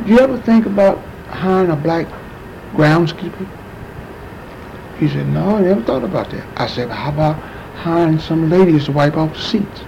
do 0.05 0.13
you 0.13 0.19
ever 0.19 0.37
think 0.39 0.65
about 0.65 0.99
hiring 1.27 1.71
a 1.71 1.75
black 1.75 2.07
groundskeeper? 2.73 3.47
He 4.99 5.07
said, 5.07 5.27
no, 5.27 5.57
I 5.57 5.61
never 5.61 5.81
thought 5.81 6.03
about 6.03 6.29
that. 6.31 6.45
I 6.59 6.67
said, 6.67 6.89
how 6.89 7.09
about 7.09 7.35
hiring 7.75 8.19
some 8.19 8.49
ladies 8.49 8.85
to 8.85 8.91
wipe 8.91 9.17
off 9.17 9.33
the 9.33 9.39
seats? 9.39 9.81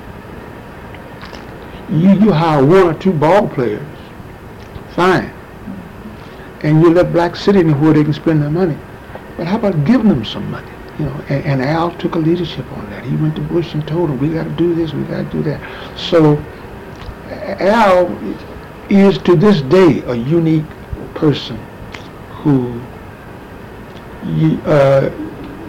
You, 1.90 2.12
you 2.14 2.32
hire 2.32 2.64
one 2.64 2.84
or 2.84 2.94
two 2.94 3.14
ball 3.14 3.48
players, 3.48 3.88
fine. 4.92 5.34
And 6.62 6.82
you 6.82 6.94
let 6.94 7.12
blacks 7.14 7.42
sit 7.42 7.56
in 7.56 7.80
where 7.80 7.94
they 7.94 8.04
can 8.04 8.14
spend 8.14 8.42
their 8.42 8.50
money. 8.50 8.78
But 9.38 9.48
how 9.48 9.58
about 9.58 9.86
giving 9.86 10.10
them 10.10 10.26
some 10.26 10.50
money? 10.52 10.72
You 10.98 11.06
know, 11.06 11.24
and, 11.30 11.46
and 11.46 11.62
Al 11.62 11.96
took 11.96 12.16
a 12.16 12.20
leadership 12.20 12.70
on 12.74 12.90
that. 12.90 13.06
He 13.06 13.16
went 13.16 13.36
to 13.38 13.42
Busch 13.42 13.74
and 13.74 13.88
told 13.88 14.10
him, 14.10 14.20
we 14.20 14.30
got 14.30 14.44
to 14.44 14.50
do 14.52 14.76
this, 14.76 14.94
we 14.94 15.04
got 15.04 15.24
to 15.24 15.32
do 15.32 15.44
that. 15.44 15.62
So 15.98 16.36
Al 17.30 18.08
is 18.90 19.18
to 19.20 19.36
this 19.36 19.62
day 19.62 20.02
a 20.08 20.16
unique 20.16 20.66
person 21.16 21.58
who, 22.42 22.82
uh, 24.66 25.10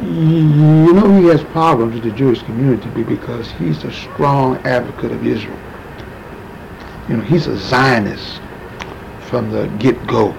you 0.02 0.92
know 0.92 1.20
he 1.20 1.26
has 1.26 1.44
problems 1.44 1.94
with 1.94 2.04
the 2.04 2.10
Jewish 2.10 2.42
community 2.42 2.88
because 3.02 3.50
he's 3.52 3.84
a 3.84 3.92
strong 3.92 4.56
advocate 4.66 5.12
of 5.12 5.26
Israel. 5.26 5.58
You 7.08 7.18
know, 7.18 7.22
he's 7.22 7.46
a 7.46 7.56
Zionist 7.56 8.40
from 9.20 9.50
the 9.50 9.66
get-go. 9.78 10.34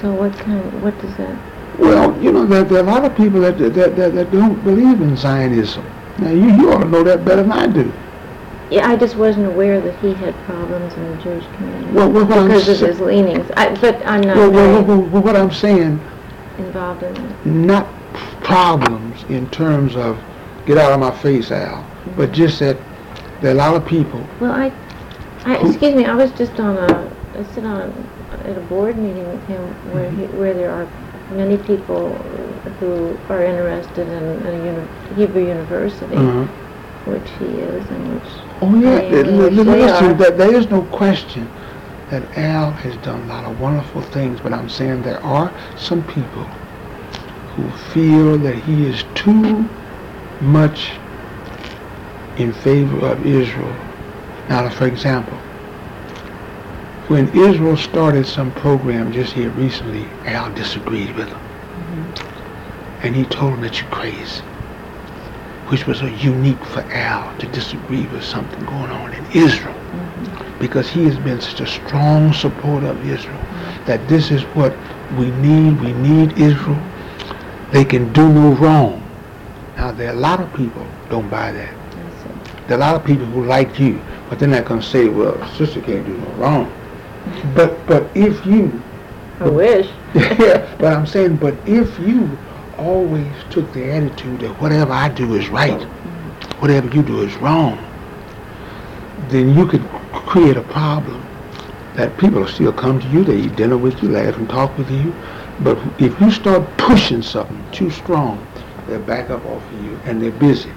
So 0.00 0.12
what 0.14 0.32
kind, 0.38 0.82
what 0.82 0.98
does 1.00 1.14
that, 1.16 1.36
Well, 1.78 2.20
you 2.22 2.32
know, 2.32 2.46
there, 2.46 2.64
there 2.64 2.78
are 2.78 2.88
a 2.88 2.90
lot 2.90 3.04
of 3.04 3.16
people 3.16 3.40
that, 3.40 3.58
that, 3.58 3.74
that, 3.96 4.14
that 4.14 4.30
don't 4.30 4.62
believe 4.64 5.00
in 5.00 5.16
Zionism. 5.16 5.84
Now, 6.18 6.30
you, 6.30 6.50
you 6.54 6.72
ought 6.72 6.82
to 6.82 6.88
know 6.88 7.02
that 7.04 7.24
better 7.24 7.42
than 7.42 7.52
I 7.52 7.66
do. 7.66 7.92
yeah, 8.70 8.88
I 8.90 8.96
just 8.96 9.16
wasn't 9.16 9.46
aware 9.46 9.80
that 9.80 9.98
he 10.00 10.14
had 10.14 10.34
problems 10.46 10.94
in 10.94 11.10
the 11.16 11.22
Jewish 11.22 11.44
community. 11.56 11.92
Well, 11.92 12.10
well, 12.10 12.24
what 12.26 12.38
I'm 12.38 12.48
Because 12.48 12.68
of 12.68 12.76
sa- 12.78 12.86
his 12.86 13.00
leanings, 13.00 13.50
I, 13.56 13.74
but 13.76 13.96
I'm 14.06 14.20
not 14.22 14.36
Well, 14.36 14.50
well, 14.50 14.84
well, 14.84 15.00
well, 15.02 15.22
what 15.22 15.36
I'm 15.36 15.50
saying, 15.52 16.00
involved 16.58 17.02
in 17.02 17.16
it. 17.16 17.46
not 17.46 17.86
problems 18.42 19.22
in 19.28 19.48
terms 19.50 19.96
of 19.96 20.18
get 20.66 20.78
out 20.78 20.92
of 20.92 21.00
my 21.00 21.10
face, 21.10 21.50
Al, 21.50 21.84
but 22.16 22.26
mm-hmm. 22.30 22.32
just 22.34 22.58
that 22.60 22.76
there 23.40 23.50
are 23.50 23.54
a 23.54 23.56
lot 23.56 23.74
of 23.74 23.86
people. 23.86 24.24
Well, 24.40 24.52
I, 24.52 24.72
I, 25.44 25.56
excuse 25.66 25.94
me, 25.94 26.04
I 26.04 26.14
was 26.14 26.30
just 26.32 26.58
on 26.60 26.76
a, 26.76 27.12
I 27.38 27.42
sit 27.54 27.64
on, 27.64 28.09
at 28.44 28.56
a 28.58 28.60
board 28.60 28.98
meeting 28.98 29.28
with 29.28 29.44
him 29.44 29.62
where 29.82 30.10
he, 30.10 30.24
where 30.26 30.54
there 30.54 30.72
are 30.72 30.88
many 31.30 31.58
people 31.58 32.62
who 32.80 33.20
are 33.28 33.42
interested 33.44 34.08
in, 34.08 34.46
in 34.46 34.54
a 34.54 34.64
uni, 34.64 34.88
Hebrew 35.14 35.42
University, 35.46 36.16
Uh-huh. 36.16 36.46
which 37.04 37.30
he 37.32 37.46
is 37.60 37.90
and 37.90 38.08
which, 38.14 38.28
Oh 38.62 38.74
yeah, 38.76 38.96
I 38.96 39.02
Li- 39.10 39.24
li- 39.24 39.32
mean, 39.32 39.56
li- 39.56 39.64
they 39.64 39.82
listen, 39.82 40.16
there 40.36 40.54
is 40.54 40.70
no 40.70 40.82
question 40.84 41.50
that 42.10 42.38
Al 42.38 42.72
has 42.72 42.96
done 42.98 43.22
a 43.22 43.26
lot 43.26 43.44
of 43.44 43.60
wonderful 43.60 44.02
things, 44.02 44.40
but 44.40 44.52
I'm 44.52 44.68
saying 44.68 45.02
there 45.02 45.24
are 45.24 45.54
some 45.76 46.04
people 46.04 46.50
who 47.54 47.70
feel 47.72 48.38
that 48.38 48.56
he 48.56 48.86
is 48.86 49.04
too 49.14 49.68
much 50.40 51.00
in 52.36 52.52
favor 52.52 53.06
of 53.06 53.26
Israel. 53.26 53.76
Now, 54.48 54.68
for 54.70 54.86
example, 54.86 55.40
when 57.10 57.28
Israel 57.36 57.76
started 57.76 58.24
some 58.24 58.52
program 58.52 59.12
just 59.12 59.32
here 59.32 59.50
recently, 59.50 60.04
Al 60.26 60.54
disagreed 60.54 61.14
with 61.16 61.28
him. 61.28 61.38
Mm-hmm. 61.38 63.06
And 63.06 63.16
he 63.16 63.24
told 63.24 63.54
him 63.54 63.60
that 63.62 63.80
you're 63.80 63.90
crazy 63.90 64.42
which 65.70 65.86
was 65.86 66.02
a 66.02 66.10
unique 66.10 66.62
for 66.64 66.80
Al 66.92 67.36
to 67.38 67.46
disagree 67.46 68.04
with 68.08 68.24
something 68.24 68.58
going 68.64 68.90
on 68.90 69.14
in 69.14 69.24
Israel. 69.26 69.72
Mm-hmm. 69.74 70.58
Because 70.58 70.88
he 70.88 71.04
has 71.04 71.16
been 71.18 71.40
such 71.40 71.60
a 71.60 71.66
strong 71.66 72.32
supporter 72.32 72.88
of 72.88 73.08
Israel 73.08 73.40
that 73.86 74.06
this 74.08 74.32
is 74.32 74.42
what 74.56 74.76
we 75.16 75.30
need. 75.30 75.80
We 75.80 75.92
need 75.92 76.36
Israel. 76.38 76.80
They 77.70 77.84
can 77.84 78.12
do 78.12 78.28
no 78.28 78.52
wrong. 78.54 79.00
Now 79.76 79.92
there 79.92 80.10
are 80.10 80.16
a 80.16 80.18
lot 80.18 80.40
of 80.40 80.52
people 80.54 80.84
don't 81.08 81.30
buy 81.30 81.52
that. 81.52 81.74
There 82.66 82.76
are 82.76 82.82
a 82.82 82.84
lot 82.84 82.96
of 82.96 83.04
people 83.04 83.26
who 83.26 83.44
like 83.44 83.78
you, 83.78 84.00
but 84.28 84.38
they're 84.40 84.48
not 84.48 84.64
going 84.64 84.80
to 84.80 84.86
say, 84.86 85.08
"Well, 85.08 85.36
sister 85.54 85.80
can't 85.80 86.04
do 86.04 86.16
no 86.18 86.30
wrong." 86.32 86.79
But 87.54 87.86
but 87.86 88.10
if 88.14 88.44
you 88.46 88.80
I 89.40 89.48
wish. 89.48 89.88
yeah, 90.14 90.74
but 90.78 90.92
I'm 90.92 91.06
saying, 91.06 91.36
but 91.36 91.54
if 91.66 91.98
you 91.98 92.36
always 92.76 93.32
took 93.48 93.72
the 93.72 93.90
attitude 93.90 94.40
that 94.40 94.60
whatever 94.60 94.92
I 94.92 95.08
do 95.08 95.34
is 95.34 95.48
right, 95.48 95.82
whatever 96.60 96.94
you 96.94 97.02
do 97.02 97.22
is 97.22 97.34
wrong, 97.36 97.78
then 99.28 99.56
you 99.56 99.66
could 99.66 99.82
create 100.12 100.58
a 100.58 100.62
problem 100.62 101.24
that 101.94 102.16
people 102.18 102.40
will 102.40 102.48
still 102.48 102.72
come 102.72 103.00
to 103.00 103.08
you, 103.08 103.24
they 103.24 103.38
eat 103.38 103.56
dinner 103.56 103.78
with 103.78 104.02
you, 104.02 104.10
laugh 104.10 104.36
and 104.36 104.48
talk 104.48 104.76
with 104.76 104.90
you. 104.90 105.14
But 105.60 105.78
if 105.98 106.18
you 106.20 106.30
start 106.30 106.62
pushing 106.76 107.22
something 107.22 107.64
too 107.72 107.90
strong, 107.90 108.46
they'll 108.86 109.00
back 109.00 109.30
up 109.30 109.44
off 109.46 109.72
of 109.72 109.84
you 109.84 109.98
and 110.04 110.20
they're 110.20 110.30
busy. 110.32 110.70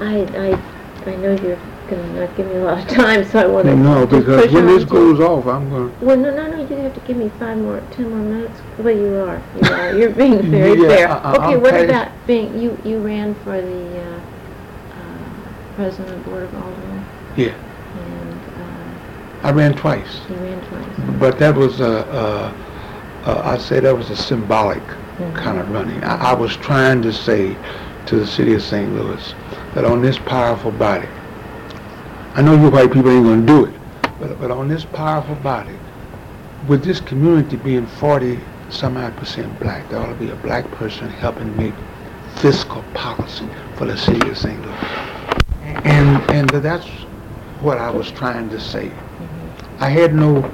I, 0.00 0.20
I, 0.36 1.10
I 1.10 1.16
know 1.16 1.36
you're 1.42 1.58
gonna 1.88 2.20
not 2.26 2.36
give 2.36 2.46
me 2.46 2.56
a 2.56 2.64
lot 2.64 2.78
of 2.82 2.88
time, 2.88 3.24
so 3.24 3.38
I 3.40 3.46
wanna. 3.46 3.74
No, 3.76 4.06
because 4.06 4.52
when 4.52 4.66
this 4.66 4.84
to- 4.84 4.90
goes 4.90 5.20
off, 5.20 5.46
I'm 5.46 5.68
going 5.70 5.90
to... 5.98 6.04
Well, 6.04 6.16
no, 6.16 6.34
no, 6.34 6.50
no, 6.50 6.60
you 6.68 6.76
have 6.76 6.94
to 6.94 7.00
give 7.00 7.16
me 7.16 7.28
five 7.38 7.56
more, 7.58 7.82
ten 7.90 8.10
more 8.10 8.18
minutes. 8.20 8.60
Well, 8.78 8.96
you 8.96 9.14
are, 9.16 9.42
you 9.62 9.70
are, 9.72 9.94
you're 9.94 10.10
being 10.10 10.42
very 10.50 10.80
Yeah, 10.80 10.88
fair. 10.88 11.08
I- 11.08 11.12
I- 11.20 11.34
Okay, 11.34 11.54
I'm 11.54 11.60
what 11.62 11.80
about 11.84 12.08
being, 12.26 12.58
you, 12.60 12.78
you 12.84 12.98
ran 12.98 13.34
for 13.36 13.60
the, 13.60 14.00
uh, 14.00 14.20
uh, 14.92 15.74
president 15.76 16.10
of 16.16 16.24
the 16.24 16.30
Board 16.30 16.42
of 16.44 16.54
Aldermen, 16.54 17.04
Yeah, 17.36 17.48
and, 17.48 18.40
uh, 19.42 19.48
I 19.48 19.52
ran 19.52 19.74
twice. 19.74 20.20
you 20.30 20.36
ran 20.36 20.60
twice. 20.68 21.18
But 21.20 21.38
that 21.38 21.54
was 21.54 21.80
a, 21.80 22.06
uh, 22.12 22.52
uh, 23.26 23.42
I'd 23.44 23.60
say 23.60 23.80
that 23.80 23.96
was 23.96 24.10
a 24.10 24.16
symbolic 24.16 24.82
Mhm. 25.18 25.34
kind 25.36 25.58
of 25.60 25.70
running. 25.70 26.02
I, 26.02 26.30
I 26.30 26.34
was 26.34 26.56
trying 26.56 27.00
to 27.02 27.12
say 27.12 27.56
to 28.06 28.16
the 28.16 28.26
city 28.26 28.52
of 28.54 28.62
St. 28.62 28.92
Louis 28.94 29.34
that 29.74 29.84
on 29.84 30.02
this 30.02 30.18
powerful 30.18 30.70
body, 30.72 31.08
I 32.34 32.42
know 32.42 32.60
you 32.60 32.68
white 32.68 32.92
people 32.92 33.10
ain't 33.10 33.24
gonna 33.24 33.46
do 33.46 33.64
it, 33.66 33.80
but, 34.18 34.40
but 34.40 34.50
on 34.50 34.66
this 34.66 34.84
powerful 34.84 35.36
body, 35.36 35.78
with 36.66 36.84
this 36.84 36.98
community 36.98 37.56
being 37.56 37.86
40 37.86 38.40
some 38.70 38.96
odd 38.96 39.16
percent 39.16 39.56
black, 39.60 39.88
there 39.88 40.00
ought 40.00 40.08
to 40.08 40.14
be 40.14 40.30
a 40.30 40.36
black 40.36 40.68
person 40.72 41.08
helping 41.08 41.56
make 41.56 41.74
fiscal 42.36 42.82
policy 42.92 43.48
for 43.76 43.84
the 43.84 43.96
city 43.96 44.28
of 44.28 44.36
St. 44.36 44.60
Louis. 44.60 44.76
And, 45.84 46.30
and 46.30 46.48
that's 46.48 46.86
what 47.60 47.78
I 47.78 47.90
was 47.90 48.10
trying 48.10 48.50
to 48.50 48.58
say. 48.58 48.90
I 49.78 49.88
had 49.88 50.12
no 50.12 50.50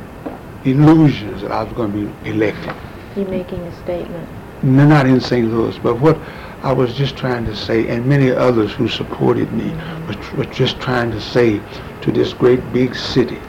illusions 0.65 1.41
that 1.41 1.51
I 1.51 1.63
was 1.63 1.73
going 1.73 1.93
to 1.93 2.13
be 2.13 2.31
elected. 2.31 2.75
You're 3.17 3.29
making 3.29 3.61
a 3.61 3.83
statement. 3.83 4.29
No, 4.63 4.87
Not 4.87 5.07
in 5.07 5.21
St. 5.21 5.51
Louis, 5.51 5.79
but 5.79 5.99
what 5.99 6.19
I 6.63 6.73
was 6.73 6.95
just 6.95 7.17
trying 7.17 7.47
to 7.47 7.57
say, 7.57 7.89
and 7.89 8.05
many 8.05 8.31
others 8.31 8.73
who 8.73 8.87
supported 8.87 9.51
me, 9.53 9.71
were, 10.07 10.37
was 10.37 10.47
just 10.49 10.79
trying 10.79 11.11
to 11.11 11.21
say 11.21 11.61
to 12.03 12.13
this 12.13 12.35
great 12.35 12.61
big 12.73 12.95
city 12.95 13.41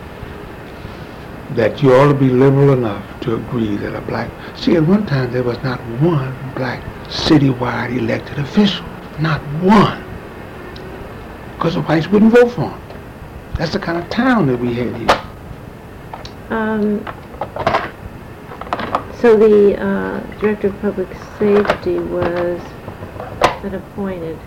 that 1.56 1.84
you 1.84 1.94
ought 1.94 2.08
to 2.08 2.14
be 2.14 2.30
liberal 2.30 2.72
enough 2.72 3.04
to 3.22 3.36
agree 3.36 3.76
that 3.76 3.94
a 3.94 4.02
black... 4.02 4.32
See, 4.56 4.78
at 4.78 4.84
one 4.84 5.06
time 5.06 5.34
there 5.34 5.44
was 5.44 5.62
not 5.62 5.82
one 6.00 6.34
black 6.56 6.82
citywide 7.08 7.98
elected 7.98 8.40
official. 8.40 8.86
Not 9.20 9.42
one. 9.62 10.02
Because 11.56 11.74
the 11.74 11.82
whites 11.82 12.08
wouldn't 12.08 12.34
vote 12.34 12.52
for 12.52 12.70
him. 12.70 12.82
That's 13.56 13.74
the 13.74 13.80
kind 13.80 14.02
of 14.02 14.10
town 14.10 14.48
that 14.48 14.58
we 14.58 14.74
had 14.74 14.96
here. 14.96 15.22
Um, 16.50 17.04
so 19.20 19.36
the, 19.36 19.78
uh, 19.78 20.20
Director 20.40 20.70
of 20.70 20.80
Public 20.80 21.10
Safety 21.38 22.00
was 22.00 22.62
been 23.62 23.76
appointed. 23.76 24.38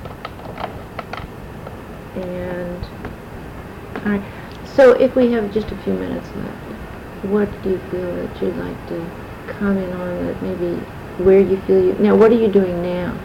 And, 2.16 2.84
all 3.96 4.12
right, 4.12 4.22
so 4.64 4.92
if 4.92 5.14
we 5.14 5.30
have 5.32 5.52
just 5.52 5.70
a 5.70 5.76
few 5.78 5.94
minutes 5.94 6.28
left, 6.36 7.24
what 7.24 7.62
do 7.62 7.70
you 7.70 7.78
feel 7.90 8.14
that 8.16 8.42
you'd 8.42 8.56
like 8.56 8.88
to 8.88 9.10
comment 9.46 9.92
on 9.94 10.26
that 10.26 10.42
maybe 10.42 10.76
where 11.22 11.40
you 11.40 11.60
feel 11.62 11.84
you, 11.84 11.92
now 11.94 12.14
what 12.14 12.30
are 12.32 12.36
you 12.36 12.48
doing 12.48 12.82
now? 12.82 13.16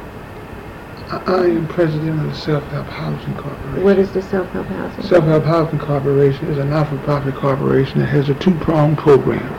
I 1.10 1.24
I 1.26 1.46
am 1.48 1.68
president 1.68 2.20
of 2.20 2.28
the 2.28 2.36
Self-Help 2.36 2.88
Housing 2.88 3.34
Corporation. 3.36 3.84
What 3.84 3.98
is 3.98 4.12
the 4.12 4.22
self-help 4.22 4.68
housing? 4.68 5.04
Self-Help 5.04 5.44
Housing 5.44 5.80
Corporation 5.80 6.48
is 6.48 6.60
a 6.60 6.66
not-for-profit 6.66 7.36
corporation 7.36 8.00
that 8.00 8.08
has 8.08 8.30
a 8.30 8.36
two-pronged 8.36 8.98
program. 8.98 9.52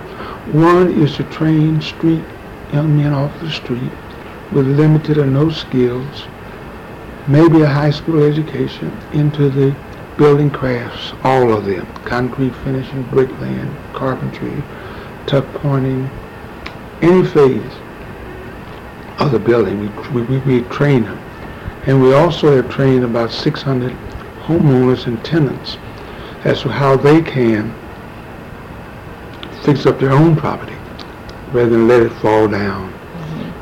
One 0.52 0.92
is 0.92 1.16
to 1.16 1.24
train 1.24 1.80
street, 1.80 2.24
young 2.72 2.96
men 2.96 3.12
off 3.12 3.38
the 3.40 3.50
street 3.50 3.90
with 4.52 4.66
limited 4.66 5.18
or 5.18 5.26
no 5.26 5.50
skills, 5.50 6.24
maybe 7.28 7.62
a 7.62 7.66
high 7.66 7.90
school 7.90 8.22
education, 8.22 8.90
into 9.12 9.48
the 9.48 9.74
building 10.16 10.50
crafts, 10.50 11.12
all 11.24 11.52
of 11.52 11.64
them, 11.64 11.86
concrete 12.04 12.54
finishing, 12.56 13.02
bricklaying, 13.04 13.74
carpentry, 13.92 14.62
tuck 15.26 15.44
pointing, 15.54 16.10
any 17.00 17.26
phase 17.26 17.72
of 19.18 19.30
the 19.30 19.38
building. 19.38 19.80
We, 20.12 20.22
we, 20.22 20.38
we 20.38 20.62
train 20.68 21.04
them. 21.04 21.18
And 21.86 22.02
we 22.02 22.12
also 22.12 22.56
have 22.56 22.70
trained 22.70 23.04
about 23.04 23.30
600 23.30 23.92
homeowners 24.42 25.06
and 25.06 25.24
tenants 25.24 25.78
as 26.44 26.62
to 26.62 26.68
how 26.68 26.96
they 26.96 27.22
can 27.22 27.74
fix 29.62 29.86
up 29.86 29.98
their 29.98 30.12
own 30.12 30.36
property 30.36 30.76
rather 31.52 31.70
than 31.70 31.88
let 31.88 32.02
it 32.02 32.12
fall 32.14 32.48
down. 32.48 32.92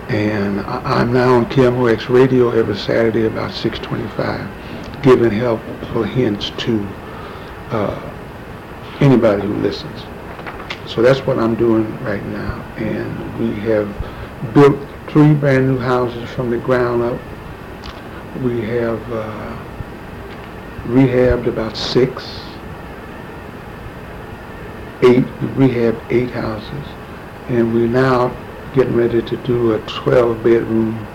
And 0.09 0.61
I'm 0.61 1.13
now 1.13 1.35
on 1.35 1.47
KMOX 1.47 2.09
radio 2.09 2.51
every 2.51 2.77
Saturday 2.77 3.27
about 3.27 3.53
625 3.53 5.03
giving 5.03 5.31
helpful 5.31 6.03
hints 6.03 6.51
to 6.57 6.83
uh, 7.71 8.13
anybody 9.01 9.43
who 9.43 9.55
listens. 9.57 10.01
So 10.87 11.03
that's 11.03 11.21
what 11.21 11.39
I'm 11.39 11.55
doing 11.55 12.03
right 12.03 12.25
now. 12.27 12.63
And 12.79 13.39
we 13.39 13.61
have 13.61 13.87
built 14.55 14.79
three 15.09 15.35
brand 15.35 15.69
new 15.69 15.79
houses 15.79 16.29
from 16.31 16.51
the 16.51 16.59
ground 16.59 17.03
up. 17.03 17.21
We 18.43 18.63
have 18.63 19.13
uh, 19.13 19.59
rehabbed 20.85 21.49
about 21.49 21.77
six, 21.77 22.41
eight, 25.03 25.25
we 25.57 25.69
rehabbed 25.69 26.03
eight 26.11 26.31
houses, 26.31 26.89
and 27.49 27.75
we're 27.75 27.89
now 27.89 28.35
getting 28.75 28.95
ready 28.95 29.23
to 29.23 29.37
do 29.39 29.73
a 29.75 29.79
12-bedroom, 29.81 31.07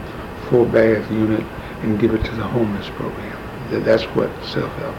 four-bath 0.49 1.09
unit 1.11 1.43
and 1.81 1.99
give 1.99 2.13
it 2.13 2.23
to 2.25 2.31
the 2.35 2.43
homeless 2.43 2.89
program. 2.89 3.37
That- 3.71 3.85
That's 3.85 4.03
what 4.15 4.29
Self-Help 4.43 4.95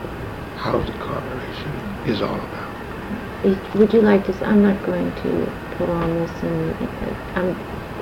Housing 0.57 0.99
Corporation 0.99 1.71
is 2.07 2.23
all 2.23 2.35
about. 2.37 3.75
would 3.75 3.93
you 3.93 4.01
like 4.03 4.25
to, 4.27 4.47
I'm 4.47 4.63
not 4.63 4.85
going 4.87 5.11
to 5.23 5.53
put 5.77 5.89
on 5.89 6.15
this 6.15 6.31
and, 6.43 6.73
uh, 6.73 7.15
I'm, 7.35 7.57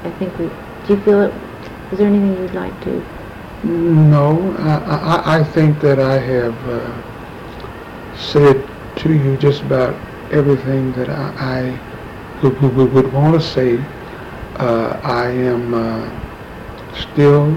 I 0.04 0.10
think 0.18 0.36
we, 0.38 0.46
do 0.86 0.94
you 0.94 1.00
feel 1.02 1.22
it, 1.22 1.34
is 1.92 1.98
there 1.98 2.08
anything 2.08 2.36
you'd 2.42 2.54
like 2.54 2.78
to? 2.84 3.04
No, 3.64 4.54
I, 4.58 4.74
I, 4.76 5.38
I 5.40 5.44
think 5.44 5.80
that 5.80 5.98
I 6.00 6.18
have 6.18 6.68
uh, 6.68 8.16
said 8.16 8.68
to 8.96 9.12
you 9.12 9.36
just 9.36 9.62
about 9.62 9.94
everything 10.32 10.92
that 10.92 11.08
I, 11.10 11.78
I 12.42 12.42
would, 12.42 12.60
would, 12.76 12.92
would 12.92 13.12
want 13.12 13.40
to 13.40 13.46
say. 13.46 13.76
Uh, 14.62 15.00
I 15.02 15.26
am 15.26 15.74
uh, 15.74 16.08
still 16.94 17.50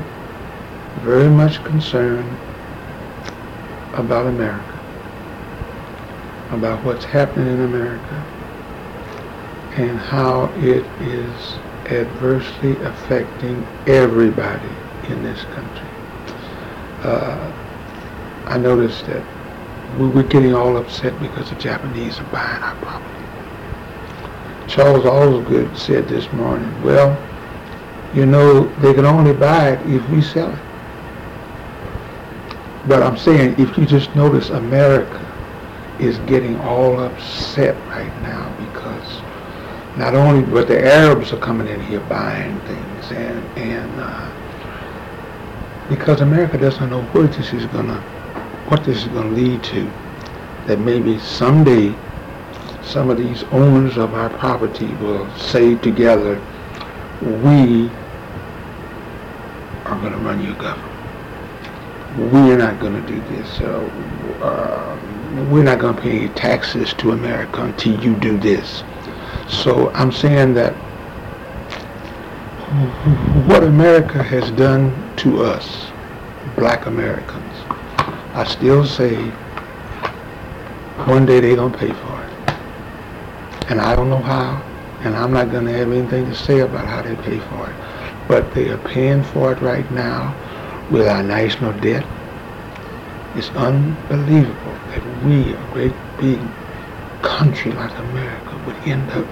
very 1.01 1.30
much 1.30 1.64
concerned 1.64 2.28
about 3.93 4.26
America, 4.26 4.80
about 6.49 6.84
what's 6.84 7.06
happening 7.06 7.45
in 7.45 7.62
America, 7.62 8.16
and 9.78 9.99
how 9.99 10.45
it 10.56 10.84
is 11.01 11.53
adversely 11.91 12.76
affecting 12.78 13.64
everybody 13.86 14.76
in 15.08 15.22
this 15.22 15.43
country. 15.43 15.89
Uh, 17.03 17.51
I 18.47 18.58
noticed 18.58 19.06
that 19.06 19.24
we 19.99 20.08
we're 20.08 20.24
getting 20.24 20.56
all 20.56 20.76
upset 20.76 21.14
because 21.22 21.51
the 21.51 21.56
Japanese 21.58 22.20
are 22.20 22.32
buying 22.32 22.64
our 22.64 22.76
property. 22.78 23.14
Charles 24.68 25.05
Osgood 25.05 25.78
said 25.78 26.07
this 26.07 26.32
morning, 26.34 26.70
well, 26.84 27.18
you 28.13 28.26
know, 28.26 28.68
they 28.80 28.93
can 28.93 29.05
only 29.05 29.34
buy 29.34 29.72
it 29.72 29.89
if 29.89 30.07
we 30.09 30.22
sell 30.22 30.51
it. 30.51 30.59
But 32.88 33.03
I'm 33.03 33.18
saying, 33.18 33.59
if 33.59 33.78
you 33.78 33.86
just 33.86 34.16
notice, 34.16 34.49
America 34.49 35.22
is 35.99 36.18
getting 36.20 36.57
all 36.59 36.99
upset 36.99 37.76
right 37.88 38.22
now 38.22 38.49
because 38.57 39.22
not 39.97 40.13
only, 40.13 40.45
but 40.45 40.68
the 40.68 40.86
Arabs 40.86 41.32
are 41.32 41.39
coming 41.39 41.68
in 41.68 41.80
here 41.82 42.01
buying 42.01 42.59
things 42.61 43.11
and, 43.11 43.57
and, 43.57 43.91
uh, 43.99 44.32
because 45.89 46.22
America 46.22 46.57
doesn't 46.57 46.89
know 46.89 47.03
where 47.03 47.28
this 47.28 47.53
is 47.53 47.66
gonna, 47.68 47.99
what 48.70 48.84
this 48.84 48.97
is 48.97 49.07
gonna 49.09 49.30
lead 49.30 49.63
to. 49.63 49.91
That 50.68 50.80
maybe 50.80 51.20
someday, 51.20 51.95
some 52.86 53.09
of 53.09 53.17
these 53.17 53.43
owners 53.45 53.97
of 53.97 54.13
our 54.13 54.29
property 54.29 54.88
will 54.95 55.29
say 55.38 55.75
together, 55.75 56.41
we 57.21 57.89
are 59.86 59.99
gonna 60.01 60.17
run 60.17 60.41
your 60.43 60.55
government. 60.55 60.91
We're 62.31 62.57
not 62.57 62.79
gonna 62.79 63.05
do 63.07 63.19
this. 63.36 63.59
Uh, 63.59 64.99
we're 65.49 65.63
not 65.63 65.79
gonna 65.79 65.99
pay 65.99 66.27
taxes 66.29 66.93
to 66.95 67.11
America 67.11 67.63
until 67.63 68.01
you 68.01 68.15
do 68.15 68.38
this. 68.38 68.83
So 69.47 69.91
I'm 69.91 70.11
saying 70.11 70.53
that 70.53 70.73
what 73.47 73.63
America 73.63 74.21
has 74.23 74.49
done 74.51 74.93
to 75.17 75.43
us, 75.43 75.88
black 76.55 76.86
Americans, 76.86 77.53
I 78.33 78.43
still 78.43 78.86
say 78.86 79.15
one 81.05 81.25
day 81.25 81.39
they're 81.39 81.55
going 81.55 81.71
to 81.71 81.77
pay 81.77 81.91
for. 81.91 82.05
And 83.70 83.82
I 83.82 83.95
don't 83.95 84.09
know 84.09 84.22
how, 84.22 84.61
and 85.01 85.16
I'm 85.16 85.34
not 85.34 85.51
going 85.51 85.66
to 85.66 85.74
have 85.74 85.91
anything 85.91 86.26
to 86.26 86.36
say 86.36 86.59
about 86.59 86.86
how 86.86 87.01
they 87.01 87.16
pay 87.16 87.39
for 87.39 87.68
it. 87.70 87.76
But 88.28 88.53
they 88.53 88.70
are 88.70 88.78
paying 88.78 89.24
for 89.24 89.53
it 89.53 89.61
right 89.61 89.89
now 89.91 90.36
with 90.91 91.07
our 91.07 91.24
national 91.24 91.74
debt. 91.80 92.05
It's 93.36 93.49
unbelievable 93.51 94.78
that 94.89 95.26
we, 95.26 95.53
a 95.53 95.74
great 95.74 95.93
big 96.20 96.39
country 97.22 97.72
like 97.72 97.97
America, 97.97 98.55
would 98.66 98.76
end 98.88 99.09
up 99.11 99.30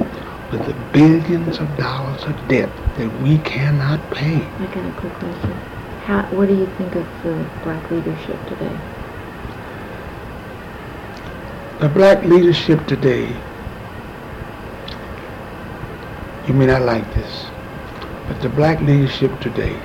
with 0.52 0.66
the 0.66 0.74
billions 0.92 1.60
of 1.60 1.78
dollars 1.78 2.24
of 2.24 2.48
debt 2.48 2.70
that 2.98 3.22
we 3.22 3.38
cannot 3.40 4.00
pay. 4.12 4.36
I 4.36 4.66
got 4.68 4.86
a 4.86 4.92
quick 5.00 5.14
question. 5.14 5.52
How, 6.06 6.24
what 6.36 6.50
do 6.50 6.56
you 6.56 6.66
think 6.78 6.96
of 6.96 7.06
the 7.24 7.46
black 7.64 7.90
leadership 7.90 8.38
today? 8.50 8.78
The 11.80 11.90
black 11.90 12.24
leadership 12.26 12.86
today, 12.88 13.28
you 16.48 16.54
may 16.54 16.66
not 16.66 16.82
like 16.82 17.14
this, 17.14 17.46
but 18.28 18.42
the 18.42 18.50
black 18.50 18.82
leadership 18.82 19.40
today 19.40 19.80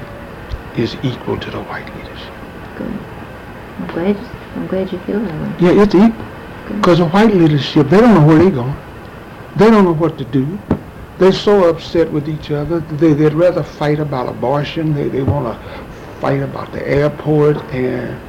is 0.77 0.97
equal 1.03 1.39
to 1.39 1.51
the 1.51 1.63
white 1.63 1.87
leadership. 1.97 2.33
Good. 2.77 2.99
I'm 3.79 3.87
glad, 3.89 4.17
I'm 4.57 4.67
glad 4.67 4.93
you 4.93 4.99
feel 5.01 5.21
that 5.21 5.61
way. 5.61 5.75
Yeah, 5.75 5.83
it's 5.83 5.95
equal. 5.95 6.27
Because 6.77 6.99
the 6.99 7.09
white 7.09 7.35
leadership, 7.35 7.89
they 7.89 8.01
don't 8.01 8.15
know 8.15 8.27
where 8.27 8.39
they're 8.39 8.51
going. 8.51 8.77
They 9.57 9.71
don't 9.71 9.85
know 9.85 9.95
what 9.95 10.19
to 10.19 10.25
do. 10.25 10.59
They're 11.19 11.33
so 11.33 11.69
upset 11.69 12.11
with 12.13 12.29
each 12.29 12.51
other. 12.51 12.81
They, 12.81 13.13
they'd 13.13 13.33
rather 13.33 13.63
fight 13.63 13.99
about 13.99 14.29
abortion. 14.29 14.95
They, 14.95 15.09
they 15.09 15.23
want 15.23 15.47
to 15.47 15.85
fight 16.21 16.43
about 16.43 16.73
the 16.73 16.87
airport. 16.87 17.57
And 17.73 18.21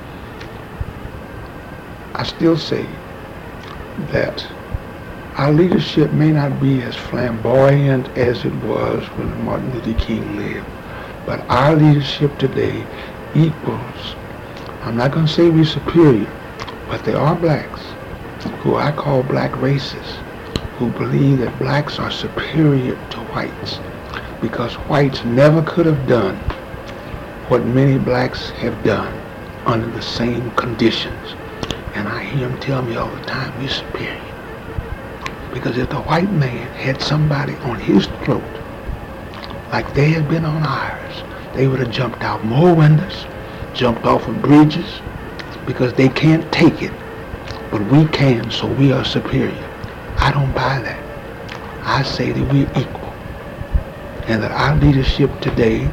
I 2.15 2.23
still 2.23 2.57
say 2.57 2.87
that 4.11 4.47
our 5.39 5.53
leadership 5.53 6.11
may 6.11 6.33
not 6.33 6.61
be 6.61 6.81
as 6.81 6.97
flamboyant 6.97 8.09
as 8.17 8.43
it 8.43 8.53
was 8.55 9.01
when 9.15 9.45
Martin 9.45 9.73
Luther 9.73 9.97
King 9.97 10.35
lived. 10.35 10.67
But 11.25 11.39
our 11.49 11.77
leadership 11.77 12.37
today 12.37 12.85
equals, 13.33 14.15
I'm 14.81 14.97
not 14.97 15.13
going 15.13 15.27
to 15.27 15.31
say 15.31 15.49
we're 15.49 15.63
superior, 15.63 16.29
but 16.89 17.05
there 17.05 17.15
are 17.15 17.37
blacks 17.37 17.79
who 18.63 18.75
I 18.75 18.91
call 18.91 19.23
black 19.23 19.51
racists, 19.51 20.17
who 20.75 20.89
believe 20.89 21.37
that 21.37 21.57
blacks 21.57 21.99
are 21.99 22.11
superior 22.11 22.95
to 23.11 23.19
whites 23.31 23.79
because 24.41 24.73
whites 24.89 25.23
never 25.23 25.61
could 25.61 25.85
have 25.85 26.05
done 26.05 26.35
what 27.47 27.65
many 27.65 27.97
blacks 27.97 28.49
have 28.61 28.83
done 28.83 29.13
under 29.65 29.89
the 29.91 30.01
same 30.01 30.51
conditions. 30.57 31.33
And 31.95 32.09
I 32.09 32.25
hear 32.25 32.49
them 32.49 32.59
tell 32.59 32.81
me 32.81 32.97
all 32.97 33.09
the 33.09 33.21
time, 33.21 33.57
we're 33.57 33.69
superior. 33.69 34.28
Because 35.59 35.77
if 35.77 35.89
the 35.89 36.01
white 36.01 36.31
man 36.31 36.67
had 36.69 37.01
somebody 37.01 37.55
on 37.55 37.79
his 37.79 38.07
throat 38.23 38.43
like 39.71 39.93
they 39.93 40.09
had 40.09 40.27
been 40.29 40.45
on 40.45 40.63
ours, 40.63 41.23
they 41.53 41.67
would 41.67 41.79
have 41.79 41.91
jumped 41.91 42.21
out 42.23 42.43
more 42.45 42.73
windows, 42.73 43.25
jumped 43.73 44.05
off 44.05 44.27
of 44.27 44.41
bridges, 44.41 45.01
because 45.65 45.93
they 45.93 46.09
can't 46.09 46.49
take 46.51 46.81
it 46.81 46.93
but 47.71 47.81
we 47.91 48.05
can, 48.07 48.49
so 48.49 48.67
we 48.67 48.91
are 48.91 49.05
superior. 49.05 49.69
I 50.17 50.31
don't 50.31 50.51
buy 50.53 50.79
that. 50.79 50.99
I 51.83 52.03
say 52.03 52.31
that 52.31 52.53
we're 52.53 52.69
equal. 52.75 53.13
And 54.27 54.41
that 54.41 54.51
our 54.51 54.75
leadership 54.75 55.29
today 55.39 55.87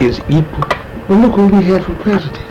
is 0.00 0.20
equal. 0.28 0.64
Well, 1.08 1.18
look 1.20 1.34
who 1.34 1.48
we 1.48 1.64
had 1.64 1.84
for 1.84 1.94
president. 1.96 2.43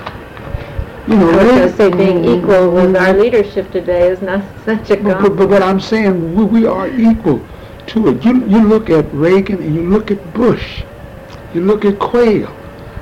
You 1.08 1.18
know, 1.18 1.30
I 1.32 1.36
was 1.36 1.45
going 1.45 1.70
to 1.70 1.76
say 1.76 1.91
being 1.91 2.24
equal 2.24 2.72
with 2.72 2.95
our 2.95 3.14
leadership 3.14 3.70
today 3.72 4.08
is 4.08 4.22
not 4.22 4.41
such 4.66 4.89
a 4.89 4.95
But, 4.95 5.22
but, 5.22 5.36
but, 5.36 5.49
but 5.49 5.62
I'm 5.62 5.82
saying 5.82 6.34
we, 6.34 6.45
we 6.45 6.66
are 6.66 6.88
equal 6.88 7.45
to 7.88 8.08
it. 8.08 8.24
You, 8.24 8.45
you 8.47 8.66
look 8.66 8.89
at 8.89 9.14
Reagan 9.14 9.62
and 9.62 9.76
you 9.76 9.84
look 9.89 10.12
at 10.12 10.34
Bush. 10.34 10.84
You 11.54 11.62
look 11.62 11.84
at 11.84 11.99
Quayle. 11.99 12.56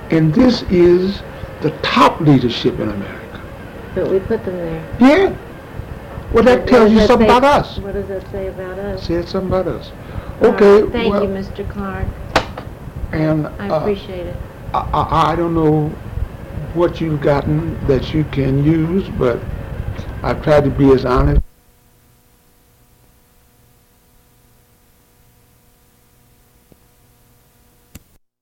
And 0.10 0.34
this 0.34 0.64
is 0.64 1.22
the 1.62 1.70
top 1.84 2.20
leadership 2.20 2.80
in 2.80 2.90
America. 2.90 3.42
But 3.94 4.10
we 4.10 4.20
put 4.20 4.44
them 4.46 4.56
there. 4.56 4.98
Yeah. 5.00 5.38
Well, 6.34 6.44
that 6.44 6.68
tells 6.68 6.92
you 6.92 7.00
that 7.00 7.08
something 7.08 7.28
say- 7.28 7.38
about 7.38 7.62
us. 7.62 7.78
What 7.78 7.94
does 7.94 8.08
that 8.08 8.30
say 8.32 8.48
about 8.48 8.80
us? 8.80 9.06
Said 9.06 9.30
something 9.30 9.50
about 9.50 9.68
us. 9.68 9.92
Okay. 10.42 10.82
right, 10.82 10.92
Thank 10.92 11.14
well, 11.14 11.24
you, 11.24 11.30
Mr. 11.30 11.70
Clark. 11.70 12.08
And 13.12 13.46
I 13.46 13.70
uh, 13.70 13.80
appreciate 13.80 14.26
it. 14.26 14.36
I, 14.74 14.80
I, 14.80 15.34
I 15.34 15.36
don't 15.36 15.54
know 15.54 15.94
what 16.76 17.02
you've 17.02 17.22
gotten 17.22 17.76
that 17.88 18.14
you 18.14 18.24
can 18.26 18.64
use, 18.64 19.08
but 19.10 19.40
I've 20.24 20.44
tried 20.44 20.64
to 20.64 20.70
be 20.70 20.92
as 20.92 21.06
honest 21.06 21.41